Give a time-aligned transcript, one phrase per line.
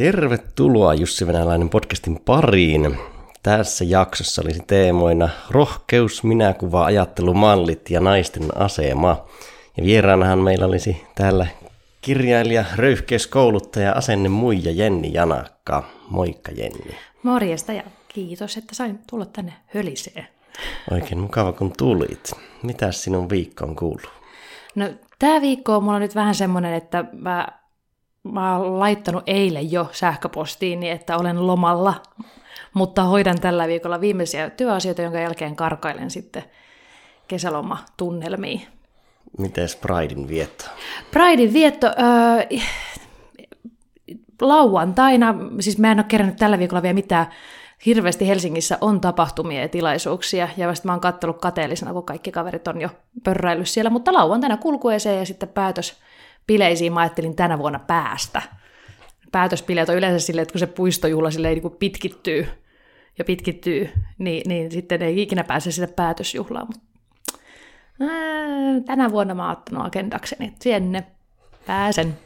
[0.00, 2.98] Tervetuloa Jussi Venäläinen podcastin pariin.
[3.42, 9.24] Tässä jaksossa olisi teemoina rohkeus, minäkuva, ajattelumallit ja naisten asema.
[9.76, 11.46] Ja vieraanahan meillä olisi täällä
[12.00, 15.82] kirjailija, röyhkeyskouluttaja, asenne muija Jenni Janakka.
[16.08, 16.96] Moikka Jenni.
[17.22, 20.28] Morjesta ja kiitos, että sain tulla tänne höliseen.
[20.90, 22.30] Oikein mukava kun tulit.
[22.62, 24.10] Mitäs sinun viikkoon kuuluu?
[24.74, 24.88] No
[25.18, 27.59] tämä viikko on mulla nyt vähän semmoinen, että mä,
[28.22, 31.94] mä oon laittanut eilen jo sähköpostiin, niin että olen lomalla,
[32.74, 36.44] mutta hoidan tällä viikolla viimeisiä työasioita, jonka jälkeen karkailen sitten
[37.28, 38.62] kesälomatunnelmiin.
[39.38, 40.64] Mites Pridein vietto?
[41.10, 42.58] Pridein vietto, öö,
[44.40, 47.26] lauantaina, siis mä en ole kerännyt tällä viikolla vielä mitään,
[47.86, 52.68] hirveästi Helsingissä on tapahtumia ja tilaisuuksia, ja vasta mä oon kattellut kateellisena, kun kaikki kaverit
[52.68, 52.88] on jo
[53.24, 55.96] pörräillyt siellä, mutta lauantaina kulkueeseen ja sitten päätös
[56.50, 58.42] bileisiin mä ajattelin tänä vuonna päästä.
[59.32, 62.46] Päätösbileet on yleensä silleen, että kun se puistojuhla silleen niin kuin pitkittyy
[63.18, 66.82] ja pitkittyy, niin, niin sitten ei ikinä pääse sinne päätösjuhlaan, mutta
[68.86, 71.04] tänä vuonna mä oon ottanut agendakseni, että sinne
[71.66, 72.18] pääsen.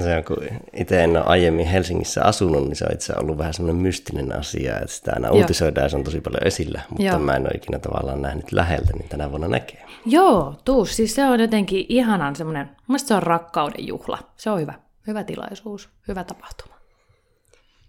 [0.00, 0.36] Se on, kun
[0.72, 4.76] itse en ole aiemmin Helsingissä asunut, niin se on itse ollut vähän semmoinen mystinen asia,
[4.76, 7.18] että sitä aina uutisoidaan ja se on tosi paljon esillä, mutta Joo.
[7.18, 9.86] mä en ole ikinä tavallaan nähnyt läheltä, niin tänä vuonna näkee.
[10.06, 14.60] Joo, tuu, siis se on jotenkin ihanan semmoinen, mielestäni se on rakkauden juhla, se on
[14.60, 14.74] hyvä,
[15.06, 16.76] hyvä tilaisuus, hyvä tapahtuma.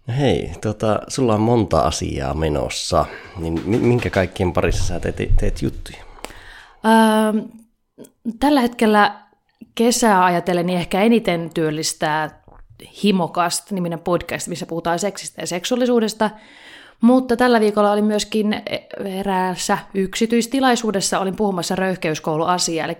[0.06, 3.04] No hei, tota, sulla on monta asiaa menossa,
[3.38, 5.98] niin minkä kaikkien parissa sä teet, teet juttuja?
[6.84, 7.42] Öö,
[8.40, 9.27] tällä hetkellä
[9.78, 12.42] kesää ajatellen niin ehkä eniten työllistää
[13.04, 16.30] Himokast, niminen podcast, missä puhutaan seksistä ja seksuaalisuudesta.
[17.00, 18.62] Mutta tällä viikolla oli myöskin
[19.18, 22.96] eräässä yksityistilaisuudessa, olin puhumassa röyhkeyskouluasiaa, eli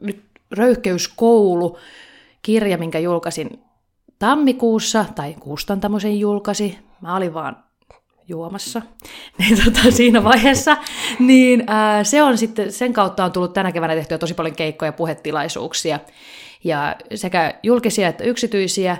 [0.00, 1.78] nyt röyhkeyskoulu,
[2.42, 3.62] kirja, minkä julkaisin
[4.18, 6.78] tammikuussa, tai kustantamosen julkaisi.
[7.00, 7.64] Mä olin vaan
[8.32, 8.82] juomassa
[9.38, 10.76] niin tota, siinä vaiheessa,
[11.18, 14.88] niin ää, se on sitten, sen kautta on tullut tänä keväänä tehtyä tosi paljon keikkoja
[14.88, 16.00] ja puhetilaisuuksia,
[16.64, 18.96] ja sekä julkisia että yksityisiä.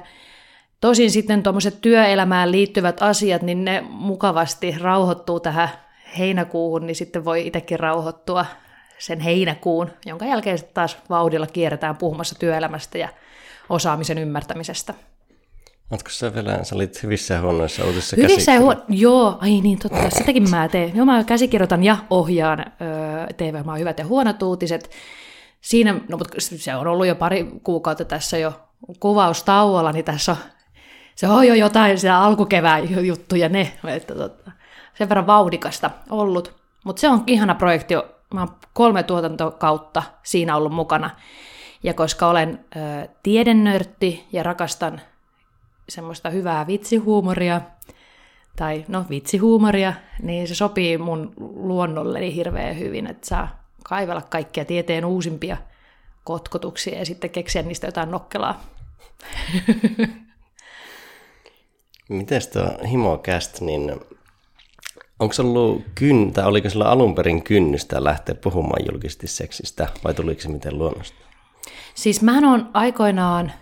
[0.80, 5.68] Tosin sitten tuommoiset työelämään liittyvät asiat, niin ne mukavasti rauhoittuu tähän
[6.18, 8.46] heinäkuuhun, niin sitten voi itsekin rauhoittua
[8.98, 13.08] sen heinäkuun, jonka jälkeen sitten taas vauhdilla kierretään puhumassa työelämästä ja
[13.68, 14.94] osaamisen ymmärtämisestä.
[15.92, 20.10] Oletko sä vielä, sä olit hyvissä huonoissa uutisissa Hyvissä ja huono, joo, ai niin totta,
[20.10, 20.96] sitäkin mä teen.
[20.96, 24.90] Joo, mä käsikirjoitan ja ohjaan öö, TV-maa Hyvät ja huonot uutiset.
[25.60, 28.52] Siinä, no mutta se on ollut jo pari kuukautta tässä jo
[29.00, 30.38] kuvaustauolla, niin tässä on,
[31.14, 34.50] se on jo jotain siellä alkukevään juttuja ne, että tota,
[34.98, 36.54] sen verran vauhdikasta ollut.
[36.84, 37.94] Mutta se on ihana projekti,
[38.34, 41.10] mä oon kolme tuotantokautta siinä ollut mukana.
[41.82, 45.00] Ja koska olen ö, tiedennörtti ja rakastan
[45.88, 47.60] semmoista hyvää vitsihuumoria,
[48.56, 55.04] tai no vitsihuumoria, niin se sopii mun luonnolleni hirveän hyvin, että saa kaivella kaikkia tieteen
[55.04, 55.56] uusimpia
[56.24, 58.64] kotkotuksia ja sitten keksiä niistä jotain nokkelaa.
[62.08, 64.00] Mites tuo Himokäst, niin
[65.18, 70.14] onko se ollut kyn, tai oliko sillä alun perin kynnystä lähteä puhumaan julkisesti seksistä, vai
[70.14, 71.16] tuliko se miten luonnosta?
[71.94, 73.52] Siis mä oon aikoinaan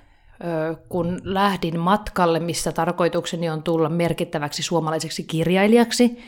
[0.88, 6.18] kun lähdin matkalle, missä tarkoitukseni on tulla merkittäväksi suomalaiseksi kirjailijaksi.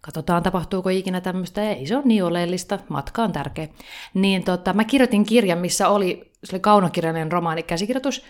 [0.00, 1.70] Katsotaan, tapahtuuko ikinä tämmöistä.
[1.70, 3.68] Ei se ole niin oleellista, matka on tärkeä.
[4.14, 8.24] Niin tota, mä kirjoitin kirjan, missä oli, se oli kaunokirjallinen romaanikäsikirjoitus,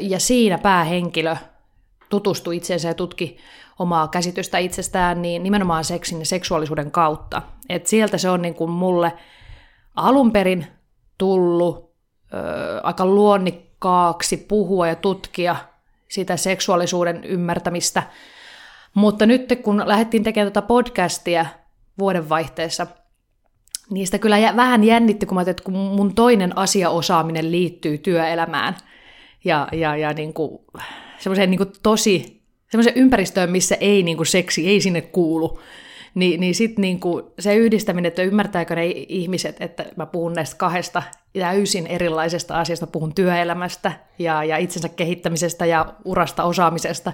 [0.00, 1.36] ja siinä päähenkilö
[2.08, 3.36] tutustui itseensä ja tutki
[3.78, 7.42] omaa käsitystä itsestään, niin nimenomaan seksin ja seksuaalisuuden kautta.
[7.68, 9.12] Et sieltä se on niin kuin mulle
[9.96, 10.66] alun perin
[11.18, 11.94] tullut
[12.34, 15.56] ö, aika luonnik tehokkaaksi puhua ja tutkia
[16.08, 18.02] sitä seksuaalisuuden ymmärtämistä.
[18.94, 21.46] Mutta nyt kun lähdettiin tekemään tätä podcastia
[21.98, 22.86] vuodenvaihteessa,
[23.90, 28.76] niistä kyllä vähän jännitti, kun mä että kun mun toinen asiaosaaminen liittyy työelämään
[29.44, 30.58] ja, ja, ja niin kuin,
[31.18, 35.60] semmoiseen niin kuin tosi, semmoiseen ympäristöön, missä ei niin kuin seksi, ei sinne kuulu,
[36.14, 41.02] niin, niin sitten niinku se yhdistäminen, että ymmärtääkö ne ihmiset, että mä puhun näistä kahdesta
[41.38, 47.12] täysin erilaisesta asiasta, puhun työelämästä ja, ja itsensä kehittämisestä ja urasta osaamisesta,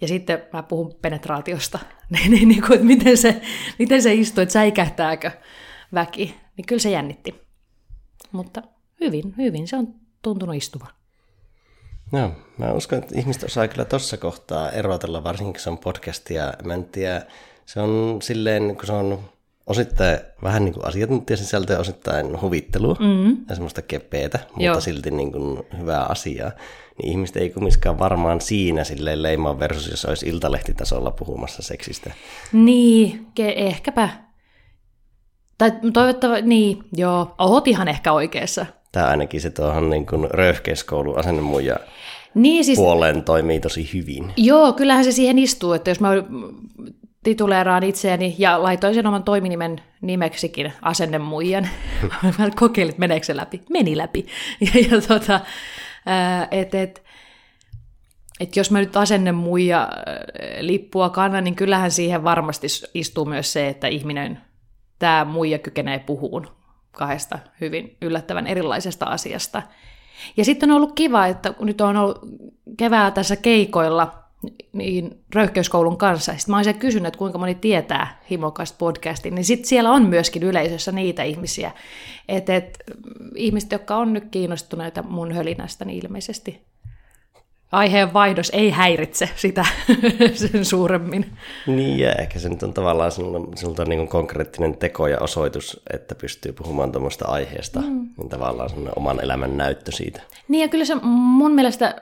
[0.00, 1.78] ja sitten mä puhun penetraatiosta,
[2.10, 3.40] niin, niin, niin kuin, että miten se,
[3.78, 5.30] miten se istuu, että säikähtääkö
[5.94, 7.44] väki, niin kyllä se jännitti.
[8.32, 8.62] Mutta
[9.00, 9.68] hyvin, hyvin.
[9.68, 10.90] Se on tuntunut istuvan.
[12.12, 16.30] No, mä uskon, että ihmiset osaa kyllä tuossa kohtaa erotella, varsinkin kun se on podcast
[16.30, 17.22] ja mä en tiedä,
[17.66, 19.18] se on silleen, kun se on
[19.66, 23.36] osittain vähän niin kuin asiantuntijasisältöä, osittain huvittelua mm.
[23.48, 24.80] ja semmoista kepeätä, mutta Joo.
[24.80, 26.50] silti niin kuin hyvää asiaa.
[26.98, 32.12] Niin ihmiset ei kumminkaan varmaan siinä silleen leimaa versus, jos olisi iltalehtitasolla puhumassa seksistä.
[32.52, 34.08] Niin, ke- ehkäpä.
[35.58, 38.66] Tai toivottavasti, niin, joo, oot ihan ehkä oikeassa.
[38.92, 41.76] Tämä ainakin se tuohon niin kuin röyhkeiskoulun asennemuja
[42.34, 44.32] niin, siis, puoleen toimii tosi hyvin.
[44.36, 46.10] Joo, kyllähän se siihen istuu, että jos mä
[47.24, 51.68] tituleeraan itseäni ja laitoin sen oman toiminimen nimeksikin asennemuijan.
[52.56, 53.62] kokeilin, että meneekö se läpi.
[53.70, 54.26] Meni läpi.
[54.60, 55.40] Ja, ja tota,
[56.50, 57.02] että et,
[58.40, 59.88] et jos mä nyt asennemuija
[60.60, 64.40] lippua kannan, niin kyllähän siihen varmasti istuu myös se, että ihminen,
[64.98, 66.48] tämä muija kykenee puhuun
[66.92, 69.62] kahdesta hyvin yllättävän erilaisesta asiasta.
[70.36, 72.18] Ja sitten on ollut kiva, että nyt on ollut
[72.76, 74.23] kevää tässä keikoilla
[75.34, 79.90] röyhkeyskoulun kanssa, sitten mä olisin kysynyt, että kuinka moni tietää himokasta podcastin, niin sitten siellä
[79.90, 81.70] on myöskin yleisössä niitä ihmisiä,
[82.28, 82.78] että et,
[83.34, 86.60] ihmiset, jotka on nyt kiinnostuneita mun hölinästä, niin ilmeisesti
[87.74, 89.64] aiheen vaihdos ei häiritse sitä
[90.34, 91.26] sen suuremmin.
[91.66, 93.12] Niin, ja ehkä se nyt on tavallaan
[93.54, 98.08] sinulta niin konkreettinen teko ja osoitus, että pystyy puhumaan tuommoista aiheesta, mm.
[98.18, 100.20] niin tavallaan oman elämän näyttö siitä.
[100.48, 101.94] Niin, ja kyllä se mun mielestä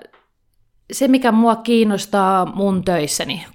[0.93, 3.47] se, mikä mua kiinnostaa mun töissäni,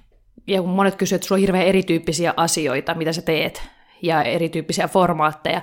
[0.46, 3.62] ja kun monet kysyvät, että sulla on hirveän erityyppisiä asioita, mitä sä teet,
[4.02, 5.62] ja erityyppisiä formaatteja,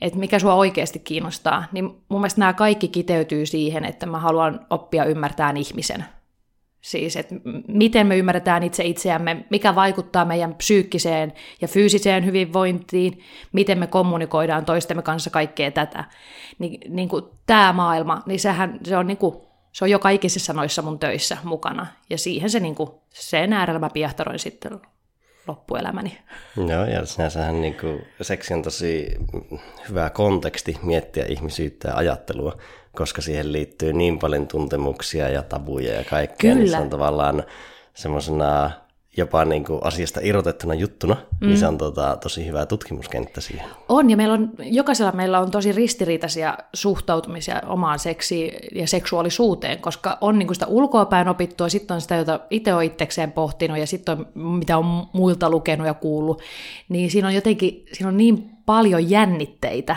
[0.00, 4.66] että mikä sua oikeasti kiinnostaa, niin mun mielestä nämä kaikki kiteytyy siihen, että mä haluan
[4.70, 6.04] oppia ymmärtämään ihmisen.
[6.80, 7.34] Siis, että
[7.68, 13.20] miten me ymmärretään itse itseämme, mikä vaikuttaa meidän psyykkiseen ja fyysiseen hyvinvointiin,
[13.52, 16.04] miten me kommunikoidaan toistemme kanssa kaikkea tätä.
[16.58, 19.45] Niin, niin kuin tämä maailma, niin sehän se on niin kuin
[19.76, 21.86] se on jo kaikissa noissa mun töissä mukana.
[22.10, 24.80] Ja siihen se, niin kuin, sen äärellä mä piehtaroin sitten
[25.46, 26.18] loppuelämäni.
[26.56, 29.14] Joo, ja sinänsähän niin kuin, seksi on tosi
[29.88, 32.58] hyvä konteksti miettiä ihmisyyttä ja ajattelua,
[32.92, 36.52] koska siihen liittyy niin paljon tuntemuksia ja tabuja ja kaikkea.
[36.52, 36.64] Kyllä.
[36.64, 37.44] Niin se on tavallaan
[37.94, 38.70] semmoisena
[39.16, 41.46] jopa niin kuin asiasta irrotettuna juttuna, mm.
[41.46, 43.66] niin se on tota, tosi hyvä tutkimuskenttä siihen.
[43.88, 50.18] On, ja meillä on, jokaisella meillä on tosi ristiriitaisia suhtautumisia omaan seksiin ja seksuaalisuuteen, koska
[50.20, 53.86] on niin kuin sitä ulkoapäin opittua, sitten on sitä, jota itse on itsekseen pohtinut, ja
[53.86, 56.42] sitten on, mitä on muilta lukenut ja kuullut,
[56.88, 59.96] niin siinä on jotenkin, siinä on niin paljon jännitteitä,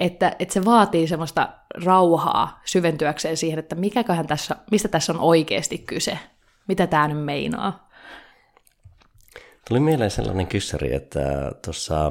[0.00, 1.48] että, että se vaatii semmoista
[1.84, 6.18] rauhaa syventyäkseen siihen, että mikäköhän tässä, mistä tässä on oikeasti kyse,
[6.68, 7.87] mitä tämä nyt meinaa.
[9.68, 12.10] Tuli mieleen sellainen kyssäri, että tuossa,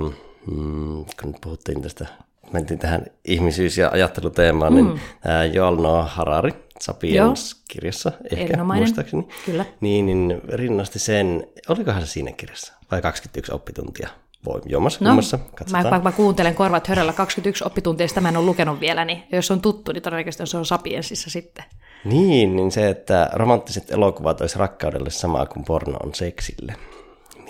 [0.51, 2.05] mm, kun puhuttiin tästä,
[2.53, 4.91] mentiin tähän ihmisyys- ja ajatteluteemaan, niin, mm.
[4.91, 9.65] niin ää, Joel Noah Harari, Sapiens-kirjassa, ehkä muistaakseni, Kyllä.
[9.81, 14.09] Niin, niin rinnasti sen, olikohan se siinä kirjassa, vai 21 oppituntia?
[14.45, 15.39] Voi jomassa no, kummassa,
[15.71, 19.23] mä, mä, mä, kuuntelen korvat höröllä 21 oppituntia, sitä mä en ole lukenut vielä, niin
[19.31, 21.65] jos on tuttu, niin todennäköisesti se on Sapiensissa sitten.
[22.05, 26.75] Niin, niin se, että romanttiset elokuvat olisi rakkaudelle samaa kuin porno on seksille.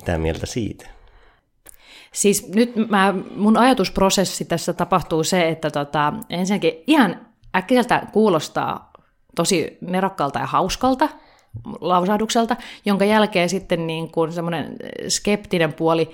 [0.07, 0.87] Mitä mieltä siitä?
[2.13, 8.91] Siis nyt mä, mun ajatusprosessi tässä tapahtuu se, että tota, ensinnäkin ihan äkkiseltä kuulostaa
[9.35, 11.09] tosi nerokkaalta ja hauskalta
[11.81, 14.75] lausahdukselta, jonka jälkeen sitten niin kuin semmoinen
[15.07, 16.09] skeptinen puoli,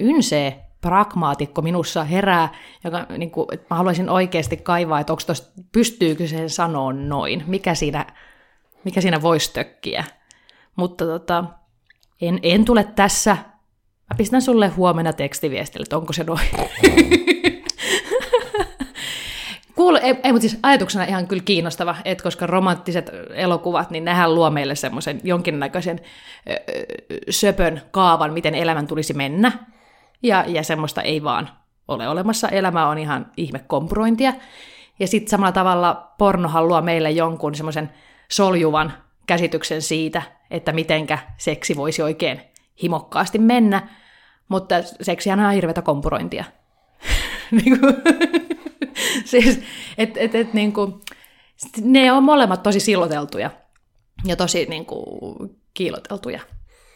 [0.00, 2.48] ynsee pragmaatikko minussa herää,
[2.84, 7.44] joka niin kuin, että mä haluaisin oikeasti kaivaa, että onko tosta, pystyykö se sanoa noin,
[7.46, 8.06] mikä siinä,
[8.84, 10.04] mikä siinä voisi tökkiä.
[10.76, 11.44] Mutta tota,
[12.20, 13.36] en, en tule tässä.
[14.10, 16.48] Mä pistän sulle huomenna tekstiviestille, että onko se noin.
[19.74, 24.34] Kuule, ei, ei mutta siis ajatuksena ihan kyllä kiinnostava, että koska romanttiset elokuvat, niin nehän
[24.34, 26.00] luo meille semmoisen jonkinnäköisen
[27.30, 29.52] söpön kaavan, miten elämän tulisi mennä.
[30.22, 31.48] Ja, ja semmoista ei vaan
[31.88, 32.48] ole olemassa.
[32.48, 34.32] Elämä on ihan ihme kompurointia.
[34.98, 37.90] Ja sitten samalla tavalla pornohan luo meille jonkun semmoisen
[38.30, 38.92] soljuvan
[39.26, 42.40] käsityksen siitä, että mitenkä seksi voisi oikein
[42.82, 43.88] himokkaasti mennä,
[44.48, 46.44] mutta seksihän on hirveätä kompurointia.
[47.50, 47.86] Niinku,
[49.24, 49.60] siis,
[49.98, 51.00] et, et, et, niin kuin,
[51.80, 53.50] ne on molemmat tosi silloteltuja
[54.24, 55.04] ja tosi niin kuin,
[55.74, 56.40] kiiloteltuja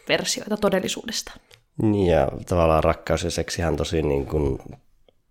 [0.09, 1.33] versioita todellisuudesta.
[1.81, 4.59] Niin ja tavallaan rakkaus ja seksihän tosi, niin kuin,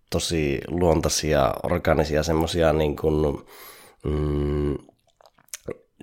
[0.09, 3.43] tosi luontaisia, organisia, semmoisia niin kuin,
[4.03, 4.77] mm,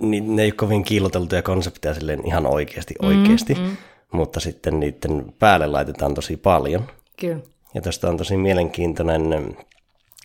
[0.01, 3.77] niin ne ei ole kovin kiiloteltuja konsepteja silleen ihan oikeasti oikeasti, mm, mm.
[4.13, 6.87] mutta sitten niiden päälle laitetaan tosi paljon.
[7.21, 7.41] Kyllä.
[7.75, 9.57] Ja tästä on tosi mielenkiintoinen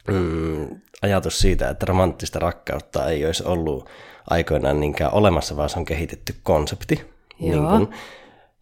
[0.07, 3.89] mm, ajatus siitä, että romanttista rakkautta ei olisi ollut
[4.29, 7.01] aikoinaan niinkään olemassa, vaan se on kehitetty konsepti.
[7.39, 7.49] Joo.
[7.49, 7.95] Niin kun,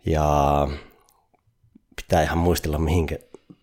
[0.05, 0.67] ja
[1.95, 3.17] pitää ihan muistella, mihinkä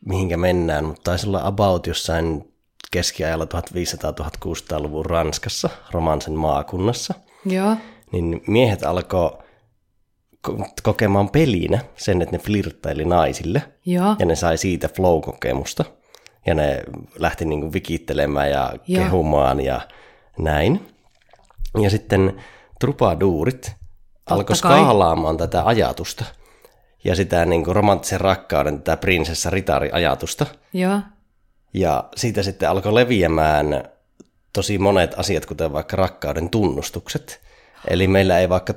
[0.09, 2.55] mihinkä mennään, mutta taisi olla about jossain
[2.91, 7.15] keskiajalla 1500-1600-luvun Ranskassa, Romansen maakunnassa.
[7.51, 7.77] Joo.
[8.13, 9.39] Niin miehet alkoi
[10.83, 13.63] kokemaan pelinä sen, että ne flirttaili naisille.
[13.87, 14.17] Joo.
[14.19, 15.85] Ja ne sai siitä flow-kokemusta.
[16.47, 16.83] Ja ne
[17.19, 19.05] lähti niin kuin vikittelemään ja Joo.
[19.05, 19.81] kehumaan ja
[20.39, 20.95] näin.
[21.83, 22.43] Ja sitten
[22.81, 23.73] trupaduurit
[24.31, 26.25] alkoi skaalaamaan tätä ajatusta.
[27.05, 30.47] Ja sitä niin kuin romanttisen rakkauden, tätä prinsessa-ritari-ajatusta.
[30.73, 31.01] Joo.
[31.75, 33.85] Ja siitä sitten alkoi leviämään
[34.59, 37.41] tosi monet asiat, kuten vaikka rakkauden tunnustukset.
[37.89, 38.73] Eli meillä ei vaikka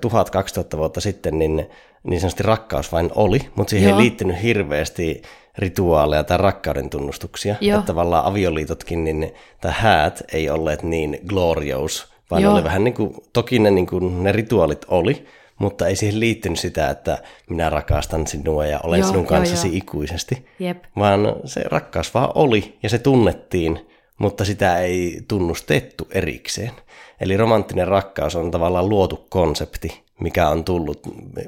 [0.76, 1.70] 1000-2000 vuotta sitten niin,
[2.04, 3.98] niin sanotusti rakkaus vain oli, mutta siihen Joo.
[3.98, 5.22] ei liittynyt hirveästi
[5.58, 7.56] rituaaleja tai rakkauden tunnustuksia.
[7.62, 7.80] Joo.
[7.80, 12.54] Että tavallaan avioliitotkin, niin, tai häät ei olleet niin glorious, vaan Joo.
[12.54, 15.26] oli vähän niin kuin, toki ne, niin kuin, ne rituaalit oli,
[15.58, 17.18] mutta ei siihen liittynyt sitä, että
[17.50, 19.78] minä rakastan sinua ja olen Joo, sinun joo, kanssasi joo.
[19.78, 20.84] ikuisesti Jep.
[20.96, 23.91] vaan se rakkaus vaan oli ja se tunnettiin,
[24.22, 26.72] mutta sitä ei tunnustettu erikseen.
[27.22, 31.00] Eli romanttinen rakkaus on tavallaan luotu konsepti, mikä on tullut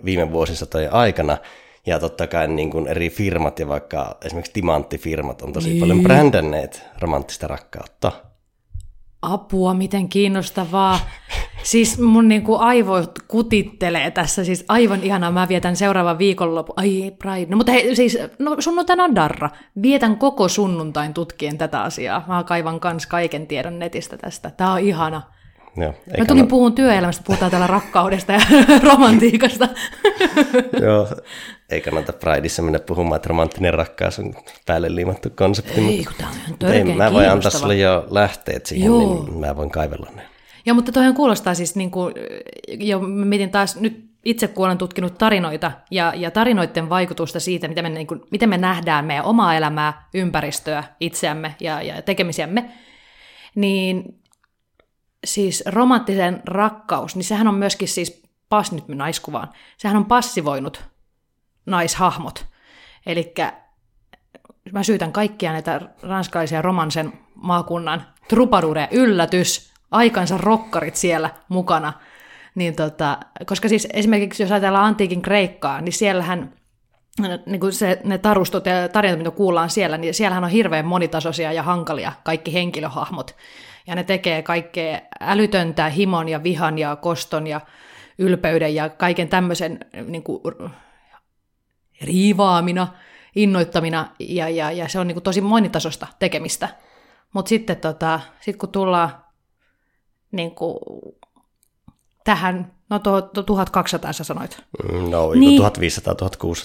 [0.06, 1.38] viime vuosisatojen aikana.
[1.86, 5.80] Ja totta kai niin kuin eri firmat ja vaikka esimerkiksi timanttifirmat on tosi niin.
[5.80, 8.12] paljon brändänneet romanttista rakkautta.
[9.24, 11.00] Apua, miten kiinnostavaa.
[11.64, 15.32] Siis mun niinku aivot kutittelee tässä, siis aivan ihanaa.
[15.32, 16.74] Mä vietän seuraavan viikonlopun.
[16.78, 17.46] Ai, Pride.
[17.50, 19.50] No mutta hei, siis, no sunnuntaina on darra.
[19.82, 22.24] Vietän koko sunnuntain tutkien tätä asiaa.
[22.28, 24.50] Mä kaivan kans kaiken tiedon netistä tästä.
[24.50, 25.22] Tää on ihana.
[25.78, 28.40] Joo, Mä eikä toki puhun työelämästä, puhutaan täällä rakkaudesta ja
[28.92, 29.70] romantiikasta.
[30.86, 31.08] Joo,
[31.70, 34.34] ei kannata Prideissa mennä puhumaan, että romanttinen rakkaus on
[34.66, 35.82] päälle liimattu konsepti.
[35.82, 38.86] Ei, mutta- kun tää on ihan mutta ei, mä voin antaa sulle jo lähteet siihen,
[38.86, 39.24] Joo.
[39.26, 40.22] niin mä voin kaivella ne.
[40.66, 42.14] Ja mutta toihan kuulostaa siis, niin kuin,
[43.02, 47.86] mä mietin taas nyt itse kun olen tutkinut tarinoita ja, ja tarinoiden vaikutusta siitä, miten
[47.86, 52.72] me, niin kuin, miten me nähdään meidän omaa elämää, ympäristöä, itseämme ja, ja tekemisiämme,
[53.56, 54.22] niin
[55.26, 58.23] siis romanttisen rakkaus, niin sehän on myöskin siis,
[58.54, 60.86] pas nyt me naiskuvaan, sehän on passivoinut
[61.66, 62.46] naishahmot.
[63.06, 63.34] Eli
[64.72, 71.94] mä syytän kaikkia näitä ranskalaisia romansen maakunnan trupadureja, yllätys, aikansa rokkarit siellä mukana.
[72.56, 76.54] Niin tota, koska siis esimerkiksi jos ajatellaan antiikin Kreikkaa, niin siellähän
[77.46, 81.54] niin kuin se, ne tarustot ja tarinat, mitä kuullaan siellä, niin siellähän on hirveän monitasoisia
[81.54, 83.36] ja hankalia kaikki henkilöhahmot.
[83.88, 87.62] Ja ne tekee kaikkea älytöntä himon ja vihan ja koston ja
[88.18, 90.42] ylpeyden ja kaiken tämmöisen niin kuin,
[92.02, 92.88] riivaamina,
[93.36, 96.70] innoittamina, ja, ja, ja se on niin kuin tosi monitasosta tekemistä.
[97.34, 99.10] Mutta sitten tota, sit kun tullaan
[100.32, 100.78] niin kuin,
[102.24, 104.64] tähän, no tuo, tuo 1200 sä sanoit,
[105.10, 105.40] No, Niin.
[105.40, 105.62] niin.
[105.62, 105.66] 1500-1600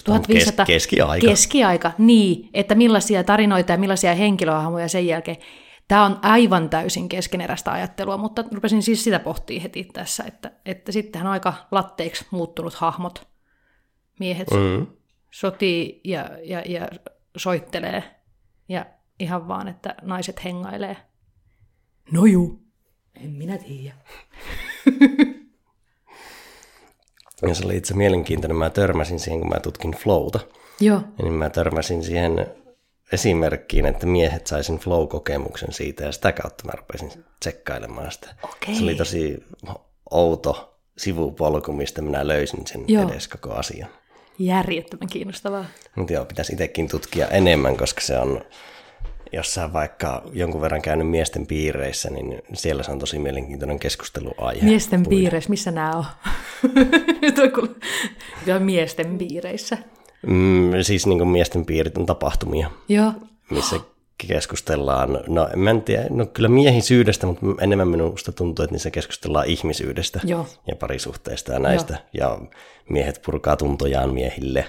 [0.03, 1.27] 1500 kes, keskiaika.
[1.27, 5.37] Keskiaika, niin, että millaisia tarinoita ja millaisia henkilöhahmoja sen jälkeen.
[5.89, 10.91] Tämä on aivan täysin keskeneräistä ajattelua, mutta rupesin siis sitä pohtia heti tässä, että, että
[10.91, 13.27] sittenhän on aika latteiksi muuttunut hahmot.
[14.19, 14.87] Miehet Mm.
[15.31, 16.87] sotii ja, ja, ja
[17.37, 18.03] soittelee
[18.69, 18.85] ja
[19.19, 20.97] ihan vaan, että naiset hengailee.
[22.11, 22.59] No juu,
[23.23, 23.95] en minä tiedä.
[27.47, 28.57] Ja se oli itse mielenkiintoinen.
[28.57, 30.39] Mä törmäsin siihen, kun mä tutkin flowta.
[30.79, 32.47] Joo, Niin mä törmäsin siihen
[33.11, 38.35] esimerkkiin, että miehet sai sen flow-kokemuksen siitä ja sitä kautta mä rupesin tsekkailemaan sitä.
[38.43, 38.75] Okei.
[38.75, 39.43] Se oli tosi
[40.11, 43.09] outo sivupolku, mistä minä löysin sen Joo.
[43.09, 43.89] edes koko asian.
[44.39, 45.65] järjettömän kiinnostavaa.
[45.95, 48.41] Mutta joo, pitäisi itsekin tutkia enemmän, koska se on,
[49.33, 54.65] jos sä vaikka jonkun verran käynyt miesten piireissä, niin siellä se on tosi mielenkiintoinen keskusteluaihe.
[54.65, 55.09] Miesten Puida.
[55.09, 56.05] piireissä, missä nämä on?
[57.55, 57.81] Kuul-
[58.45, 59.77] Kyllä miesten piireissä.
[60.27, 63.13] Mm, siis niin kuin miesten piirit on tapahtumia, Joo,
[63.49, 63.79] missä
[64.27, 68.91] keskustellaan, no en mä en tiedä, no kyllä miehisyydestä, mutta enemmän minusta tuntuu, että niissä
[68.91, 70.47] keskustellaan ihmisyydestä Joo.
[70.67, 71.97] ja parisuhteista ja näistä.
[72.13, 72.39] Ja
[72.89, 74.65] miehet purkaa tuntojaan miehille.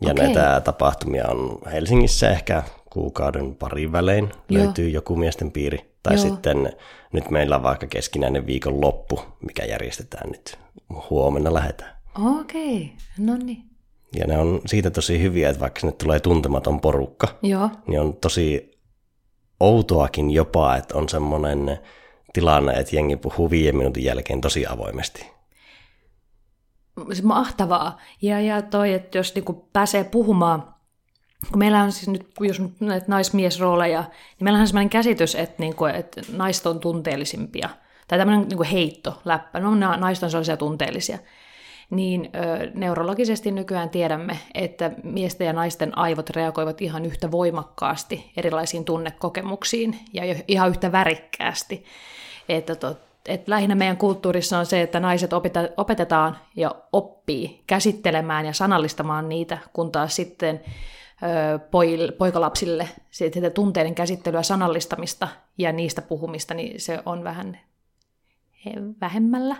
[0.00, 0.24] Ja Okei.
[0.24, 4.64] näitä tapahtumia on Helsingissä ehkä kuukauden parin välein Joo.
[4.64, 5.78] löytyy joku miesten piiri.
[6.02, 6.22] Tai Joo.
[6.22, 6.72] sitten
[7.12, 10.58] nyt meillä on vaikka keskinäinen viikon loppu, mikä järjestetään nyt.
[11.10, 11.96] Huomenna lähetään.
[12.40, 13.65] okei, no niin.
[14.18, 18.16] Ja ne on siitä tosi hyviä, että vaikka sinne tulee tuntematon porukka, Joo, niin on
[18.16, 18.76] tosi
[19.60, 21.78] outoakin jopa, että on semmoinen
[22.32, 25.30] tilanne, että jengi puhuu viiden minuutin jälkeen tosi avoimesti.
[27.12, 28.00] se mahtavaa.
[28.22, 30.74] Ja, ja toi, että jos niinku pääsee puhumaan,
[31.50, 35.54] kun meillä on siis nyt, jos nyt näitä naismiesrooleja, niin meillä on sellainen käsitys, että,
[35.58, 37.68] niinku, että naiset on tunteellisimpia.
[38.08, 39.60] Tai tämmöinen niinku heitto, läppä.
[39.60, 41.18] No na- naiset on sellaisia tunteellisia.
[41.90, 42.30] Niin
[42.74, 50.22] neurologisesti nykyään tiedämme, että miesten ja naisten aivot reagoivat ihan yhtä voimakkaasti erilaisiin tunnekokemuksiin ja
[50.48, 51.84] ihan yhtä värikkäästi.
[52.48, 58.46] Että tot, et lähinnä meidän kulttuurissa on se, että naiset opeta, opetetaan ja oppii käsittelemään
[58.46, 60.60] ja sanallistamaan niitä, kun taas sitten
[62.18, 65.28] poikalapsille sitä tunteiden käsittelyä, sanallistamista
[65.58, 67.58] ja niistä puhumista, niin se on vähän
[69.00, 69.56] vähemmällä.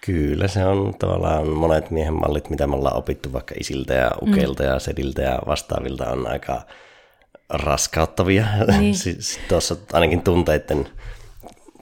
[0.00, 4.62] Kyllä, se on tavallaan monet miehen mallit, mitä me ollaan opittu vaikka isiltä ja ukeilta
[4.62, 4.68] mm.
[4.68, 6.62] ja sediltä ja vastaavilta on aika
[7.48, 8.46] raskauttavia.
[8.78, 8.94] Niin.
[9.04, 10.88] siis tuossa ainakin tunteiden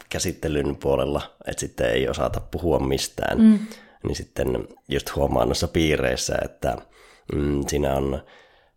[0.09, 3.59] käsittelyn puolella, että sitten ei osata puhua mistään, mm.
[4.03, 6.77] niin sitten just huomaa noissa piireissä, että
[7.35, 8.23] mm, siinä on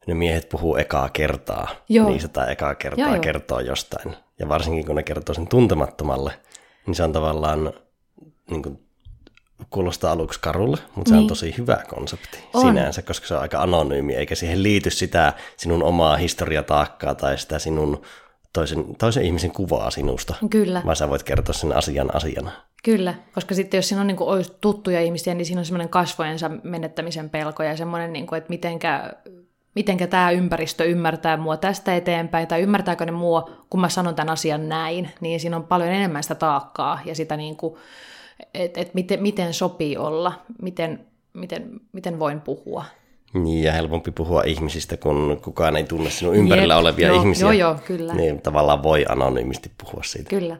[0.07, 2.09] ne miehet puhuu ekaa kertaa, Joo.
[2.09, 4.15] niistä tai ekaa kertaa Joo, kertoo jostain.
[4.39, 6.31] Ja varsinkin kun ne kertoo sen tuntemattomalle,
[6.85, 7.73] niin se on tavallaan
[8.49, 8.86] niin kuin,
[9.69, 11.19] kuulostaa aluksi karulle, mutta niin.
[11.19, 12.61] se on tosi hyvä konsepti on.
[12.61, 17.59] sinänsä, koska se on aika anonyymi, eikä siihen liity sitä sinun omaa historiataakkaa tai sitä
[17.59, 18.01] sinun
[18.53, 20.33] toisen, toisen ihmisen kuvaa sinusta.
[20.49, 20.81] Kyllä.
[20.85, 22.51] Vaan sä voit kertoa sen asian asiana.
[22.83, 26.49] Kyllä, koska sitten jos siinä on niin kuin, tuttuja ihmisiä, niin siinä on semmoinen kasvojensa
[26.63, 29.13] menettämisen pelko ja semmoinen, niin kuin, että mitenkä,
[29.75, 34.33] mitenkä tämä ympäristö ymmärtää mua tästä eteenpäin, tai ymmärtääkö ne mua, kun mä sanon tämän
[34.33, 37.75] asian näin, niin siinä on paljon enemmän sitä taakkaa ja sitä, niin kuin,
[38.53, 42.85] että et miten, miten sopii olla, miten, miten, miten voin puhua.
[43.33, 47.45] Niin, ja helpompi puhua ihmisistä, kun kukaan ei tunne sinun ympärillä Jep, olevia joo, ihmisiä.
[47.45, 48.13] Joo, joo, kyllä.
[48.13, 50.29] Niin tavallaan voi anonyymisti puhua siitä.
[50.29, 50.57] Kyllä.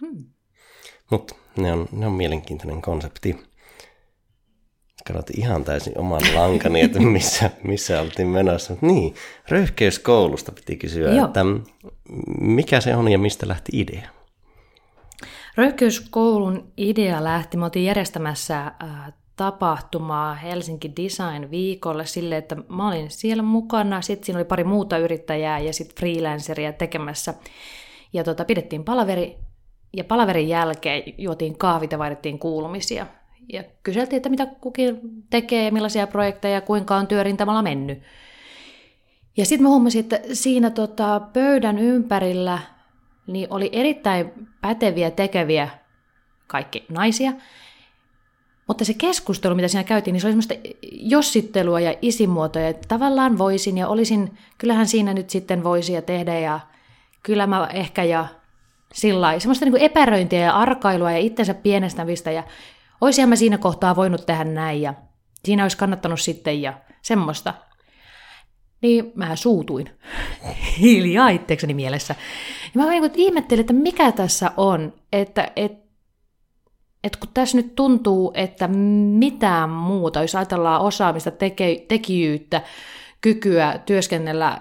[0.00, 0.24] Hmm.
[1.10, 3.48] Mutta ne on, ne on mielenkiintoinen konsepti.
[5.06, 8.76] Katsotaan ihan täysin oman lankani, että missä, missä oltiin menossa.
[8.80, 9.14] Niin,
[9.48, 11.26] röyhkeyskoulusta piti kysyä, Joo.
[11.26, 11.40] että
[12.40, 14.17] mikä se on ja mistä lähti idea?
[15.58, 23.10] Röyhkeyskoulun idea lähti, me oltiin järjestämässä äh, tapahtumaa Helsinki Design viikolle sille, että mä olin
[23.10, 27.34] siellä mukana, sitten siinä oli pari muuta yrittäjää ja sitten freelanceria tekemässä.
[28.12, 29.36] Ja tota, pidettiin palaveri,
[29.96, 33.06] ja palaverin jälkeen juotiin kahvit ja vaihdettiin kuulumisia.
[33.52, 38.02] Ja kyseltiin, että mitä kukin tekee millaisia projekteja ja kuinka on työrintamalla mennyt.
[39.36, 42.58] Ja sitten mä huomasin, että siinä tota, pöydän ympärillä
[43.28, 45.68] niin oli erittäin päteviä tekeviä
[46.46, 47.32] kaikki naisia–
[48.68, 50.54] mutta se keskustelu, mitä siinä käytiin, niin se oli semmoista
[50.92, 56.38] jossittelua ja isimuotoja, että tavallaan voisin ja olisin, kyllähän siinä nyt sitten voisi ja tehdä
[56.38, 56.60] ja
[57.22, 58.26] kyllä mä ehkä ja
[58.92, 59.38] sillä.
[59.38, 62.44] Semmoista niin kuin epäröintiä ja arkailua ja itsensä pienestävistä ja
[63.00, 64.94] olisinhan mä siinä kohtaa voinut tehdä näin ja
[65.44, 67.54] siinä olisi kannattanut sitten ja semmoista.
[68.82, 69.90] Niin mä suutuin
[70.80, 72.14] hiljaa itsekseni mielessä.
[72.74, 75.88] Ja mä niin ihmettelin, että mikä tässä on, että, että
[77.04, 78.68] että kun tässä nyt tuntuu, että
[79.18, 82.62] mitään muuta, jos ajatellaan osaamista, teke, tekijyyttä,
[83.20, 84.60] kykyä työskennellä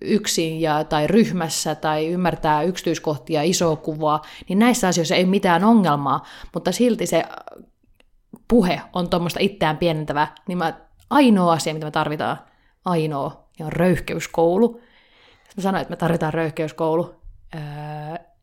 [0.00, 6.26] yksin ja, tai ryhmässä tai ymmärtää yksityiskohtia, isoa kuvaa, niin näissä asioissa ei mitään ongelmaa,
[6.54, 7.24] mutta silti se
[8.48, 10.74] puhe on tuommoista itseään pienentävää, niin mä,
[11.10, 12.38] ainoa asia, mitä me tarvitaan,
[12.84, 14.68] ainoa, niin on röyhkeyskoulu.
[14.68, 17.14] Sitten mä sanoin, että me tarvitaan röyhkeyskoulu.
[17.54, 17.60] Öö,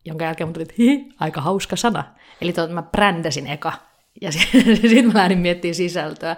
[0.06, 2.04] jonka jälkeen mun tuli, että hihi, aika hauska sana.
[2.42, 3.74] Eli tuota, mä brändäsin eka,
[4.22, 4.32] ja
[4.82, 6.36] sitten mä lähdin miettimään sisältöä.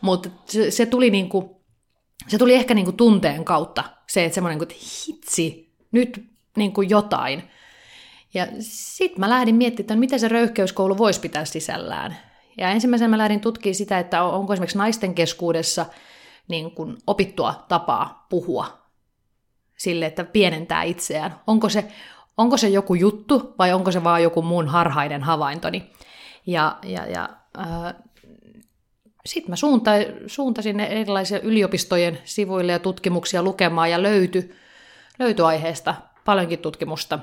[0.00, 1.62] Mutta se, se, tuli niinku,
[2.28, 4.74] se tuli ehkä niinku tunteen kautta, se, että semmoinen, että
[5.08, 7.42] hitsi, nyt niinku jotain.
[8.34, 12.16] Ja sitten mä lähdin miettimään, että miten se röyhkeyskoulu voisi pitää sisällään.
[12.58, 15.86] Ja ensimmäisenä mä lähdin tutkimaan sitä, että onko esimerkiksi naisten keskuudessa
[16.48, 18.78] niin kuin opittua tapaa puhua
[19.76, 21.34] sille, että pienentää itseään.
[21.46, 21.84] Onko se,
[22.36, 25.90] onko se joku juttu vai onko se vaan joku mun harhainen havaintoni.
[26.46, 27.28] Ja, ja, ja
[27.58, 27.94] äh,
[29.26, 29.90] sitten mä suunta,
[30.26, 34.56] suuntasin erilaisia yliopistojen sivuille ja tutkimuksia lukemaan ja löyty,
[35.18, 37.18] löyty aiheesta paljonkin tutkimusta.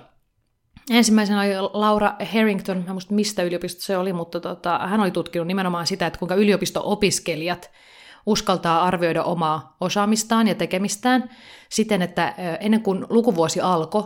[0.90, 5.48] Ensimmäisenä oli Laura Harrington, mä muista mistä yliopistossa se oli, mutta tota, hän oli tutkinut
[5.48, 7.72] nimenomaan sitä, että kuinka yliopisto-opiskelijat
[8.26, 11.30] uskaltaa arvioida omaa osaamistaan ja tekemistään
[11.70, 14.04] siten, että ennen kuin lukuvuosi alkoi,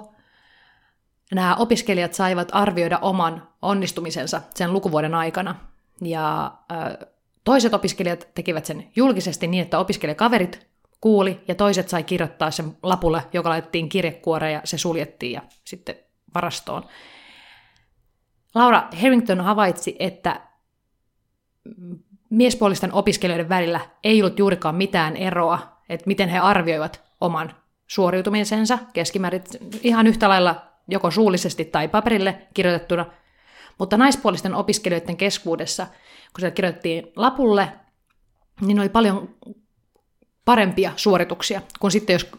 [1.31, 5.55] nämä opiskelijat saivat arvioida oman onnistumisensa sen lukuvuoden aikana.
[6.01, 6.51] Ja
[7.43, 10.67] toiset opiskelijat tekivät sen julkisesti niin, että opiskelijakaverit
[11.01, 15.95] kuuli, ja toiset sai kirjoittaa sen lapulle, joka laitettiin kirjekuoreen ja se suljettiin ja sitten
[16.35, 16.83] varastoon.
[18.55, 20.41] Laura Harrington havaitsi, että
[22.29, 25.59] miespuolisten opiskelijoiden välillä ei ollut juurikaan mitään eroa,
[25.89, 27.55] että miten he arvioivat oman
[27.87, 29.43] suoriutumisensa keskimäärin
[29.81, 33.05] ihan yhtä lailla joko suullisesti tai paperille kirjoitettuna,
[33.79, 35.87] Mutta naispuolisten opiskelijoiden keskuudessa,
[36.33, 37.71] kun se kirjoitettiin lapulle,
[38.61, 39.35] niin oli paljon
[40.45, 42.31] parempia suorituksia kuin sitten, jos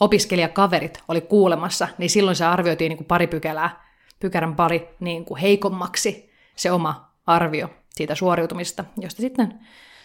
[0.00, 3.84] opiskelijakaverit oli kuulemassa, niin silloin se arvioitiin niin kuin pari pykälää,
[4.20, 9.60] pykärän pari niin kuin heikommaksi se oma arvio siitä suoriutumista, josta sitten